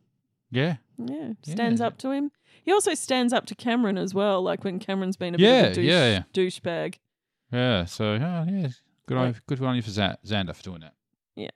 yeah. 0.52 0.76
Yeah, 0.98 1.32
stands 1.42 1.80
Yeah. 1.80 1.88
up 1.88 1.98
to 1.98 2.10
him. 2.12 2.30
He 2.66 2.72
also 2.72 2.94
stands 2.94 3.32
up 3.32 3.46
to 3.46 3.54
Cameron 3.54 3.96
as 3.96 4.12
well, 4.12 4.42
like 4.42 4.64
when 4.64 4.80
Cameron's 4.80 5.16
been 5.16 5.36
a 5.36 5.38
bit 5.38 5.66
of 5.66 5.70
a 5.70 5.74
douche, 5.76 5.84
yeah, 5.84 6.10
yeah. 6.10 6.22
douchebag. 6.34 6.96
Yeah. 7.52 7.84
So, 7.84 8.14
yeah, 8.14 8.44
yeah. 8.44 8.68
Good 9.06 9.16
on, 9.16 9.36
good 9.46 9.62
on 9.62 9.76
you 9.76 9.82
for 9.82 9.90
Za- 9.90 10.18
Xander 10.26 10.54
for 10.54 10.64
doing 10.64 10.80
that. 10.80 10.94
Yeah. 11.36 11.50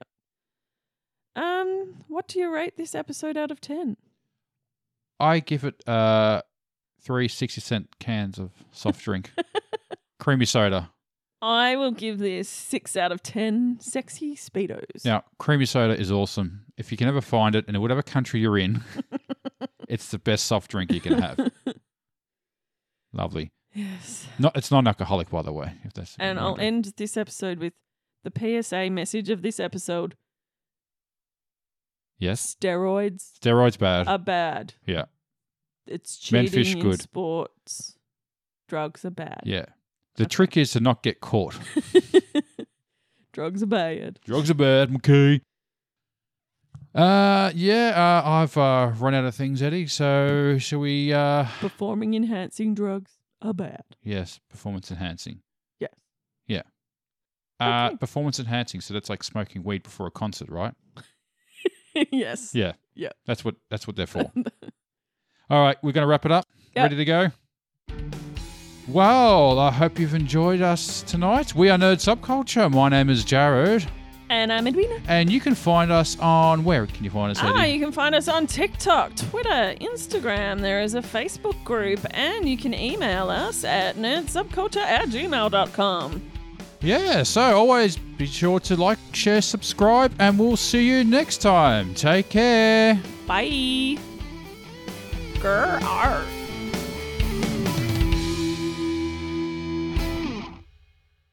Um, 1.34 1.96
what 2.06 2.28
do 2.28 2.38
you 2.38 2.48
rate 2.54 2.76
this 2.76 2.94
episode 2.94 3.36
out 3.36 3.50
of 3.50 3.61
ten? 3.61 3.96
I 5.18 5.40
give 5.40 5.64
it 5.64 5.86
uh 5.88 6.42
three 7.02 7.28
60 7.28 7.61
cent 7.61 7.98
cans 7.98 8.38
of 8.38 8.50
soft 8.72 9.02
drink, 9.02 9.32
creamy 10.20 10.44
soda. 10.44 10.90
I 11.42 11.74
will 11.76 11.92
give 11.92 12.18
this 12.18 12.48
six 12.48 12.96
out 12.96 13.11
of 13.11 13.22
ten. 13.22 13.78
Sexy 13.80 14.36
speedos. 14.36 15.04
Now, 15.04 15.24
creamy 15.38 15.66
soda 15.66 15.98
is 15.98 16.12
awesome. 16.12 16.66
If 16.76 16.92
you 16.92 16.98
can 16.98 17.08
ever 17.08 17.20
find 17.20 17.56
it 17.56 17.66
in 17.66 17.80
whatever 17.80 18.02
country 18.02 18.40
you're 18.40 18.58
in, 18.58 18.82
it's 19.91 20.11
the 20.11 20.18
best 20.18 20.47
soft 20.47 20.70
drink 20.70 20.93
you 20.93 21.01
can 21.01 21.20
have. 21.20 21.51
Lovely. 23.12 23.51
Yes. 23.74 24.26
Not, 24.38 24.57
it's 24.57 24.70
non-alcoholic, 24.70 25.30
by 25.30 25.43
the 25.43 25.53
way. 25.53 25.72
If 25.84 25.93
that's 25.95 26.16
And 26.18 26.38
I'll 26.38 26.59
end 26.61 26.93
this 26.97 27.16
episode 27.16 27.59
with 27.59 27.72
the 28.24 28.62
PSA 28.62 28.91
message 28.91 29.30
of 29.30 29.43
this 29.43 29.59
episode: 29.61 30.16
Yes, 32.18 32.55
steroids 32.55 33.38
steroids 33.41 33.78
bad. 33.78 34.07
are 34.09 34.18
bad. 34.18 34.74
Yeah. 34.86 35.05
It's 35.86 36.18
cheating 36.18 36.51
fish 36.51 36.74
in 36.74 36.80
good. 36.82 37.01
sports. 37.03 37.97
Drugs 38.68 39.05
are 39.05 39.11
bad. 39.11 39.41
yeah. 39.45 39.66
The 40.16 40.26
trick 40.26 40.57
is 40.57 40.72
to 40.72 40.80
not 40.80 41.03
get 41.03 41.20
caught. 41.20 41.59
Drugs 43.32 43.62
are 43.62 43.66
bad. 43.66 44.18
Drugs 44.24 44.51
are 44.51 44.55
bad, 44.55 44.91
McKee. 44.91 45.41
Uh, 46.95 47.53
yeah. 47.55 47.93
Uh, 48.24 48.28
I've 48.28 48.57
uh, 48.57 48.93
run 48.99 49.14
out 49.14 49.24
of 49.24 49.34
things, 49.34 49.62
Eddie. 49.62 49.86
So 49.86 50.59
shall 50.59 50.80
we? 50.80 51.12
Uh, 51.12 51.45
Performing 51.61 52.14
enhancing 52.14 52.74
drugs 52.74 53.12
are 53.43 53.55
bad. 53.55 53.84
yes, 54.03 54.41
performance 54.51 54.91
enhancing. 54.91 55.41
Yes. 55.78 55.95
Yeah. 56.47 56.62
Uh, 57.61 57.88
Okay. 57.88 57.97
performance 57.99 58.38
enhancing. 58.41 58.80
So 58.80 58.93
that's 58.95 59.09
like 59.11 59.22
smoking 59.22 59.62
weed 59.62 59.82
before 59.82 60.07
a 60.07 60.11
concert, 60.11 60.49
right? 60.51 60.74
yes. 62.11 62.55
Yeah. 62.55 62.72
Yeah. 62.95 63.11
That's 63.26 63.45
what 63.45 63.55
that's 63.70 63.86
what 63.86 63.97
they're 63.97 64.07
for. 64.07 64.30
All 65.51 65.62
right, 65.62 65.76
we're 65.82 65.91
going 65.93 66.03
to 66.03 66.09
wrap 66.09 66.24
it 66.26 66.30
up. 66.32 66.45
Ready 66.76 66.95
to 66.97 67.05
go? 67.05 67.28
Well, 68.88 69.59
I 69.59 69.70
hope 69.72 69.99
you've 69.99 70.14
enjoyed 70.14 70.61
us 70.62 71.03
tonight. 71.03 71.55
We 71.55 71.70
are 71.70 71.78
Nerd 71.78 71.97
Subculture. 71.97 72.72
My 72.72 72.88
name 72.88 73.11
is 73.11 73.24
Jared, 73.24 73.84
And 74.30 74.52
I'm 74.52 74.66
Edwina. 74.68 75.00
and 75.08 75.28
you 75.30 75.40
can 75.40 75.56
find 75.56 75.90
us 75.90 76.16
on 76.20 76.62
where 76.62 76.86
can 76.86 77.02
you 77.02 77.10
find 77.10 77.32
us, 77.32 77.38
Ah, 77.42 77.62
Eddie? 77.62 77.72
you 77.72 77.80
can 77.80 77.90
find 77.90 78.14
us 78.14 78.28
on 78.28 78.46
TikTok, 78.46 79.16
Twitter, 79.16 79.74
Instagram. 79.80 80.60
There 80.60 80.80
is 80.82 80.94
a 80.94 81.02
Facebook 81.02 81.62
group, 81.64 81.98
and 82.10 82.48
you 82.48 82.56
can 82.56 82.72
email 82.72 83.28
us 83.28 83.64
at 83.64 83.96
nerdsubculture 83.96 84.76
at 84.76 85.08
gmail.com. 85.08 86.22
Yeah, 86.80 87.24
so 87.24 87.40
always 87.42 87.96
be 87.96 88.26
sure 88.26 88.60
to 88.60 88.76
like, 88.76 88.98
share, 89.12 89.42
subscribe, 89.42 90.12
and 90.20 90.38
we'll 90.38 90.56
see 90.56 90.86
you 90.88 91.02
next 91.02 91.38
time. 91.38 91.92
Take 91.94 92.28
care. 92.30 93.00
Bye. 93.26 93.98
Grr. 95.40 96.39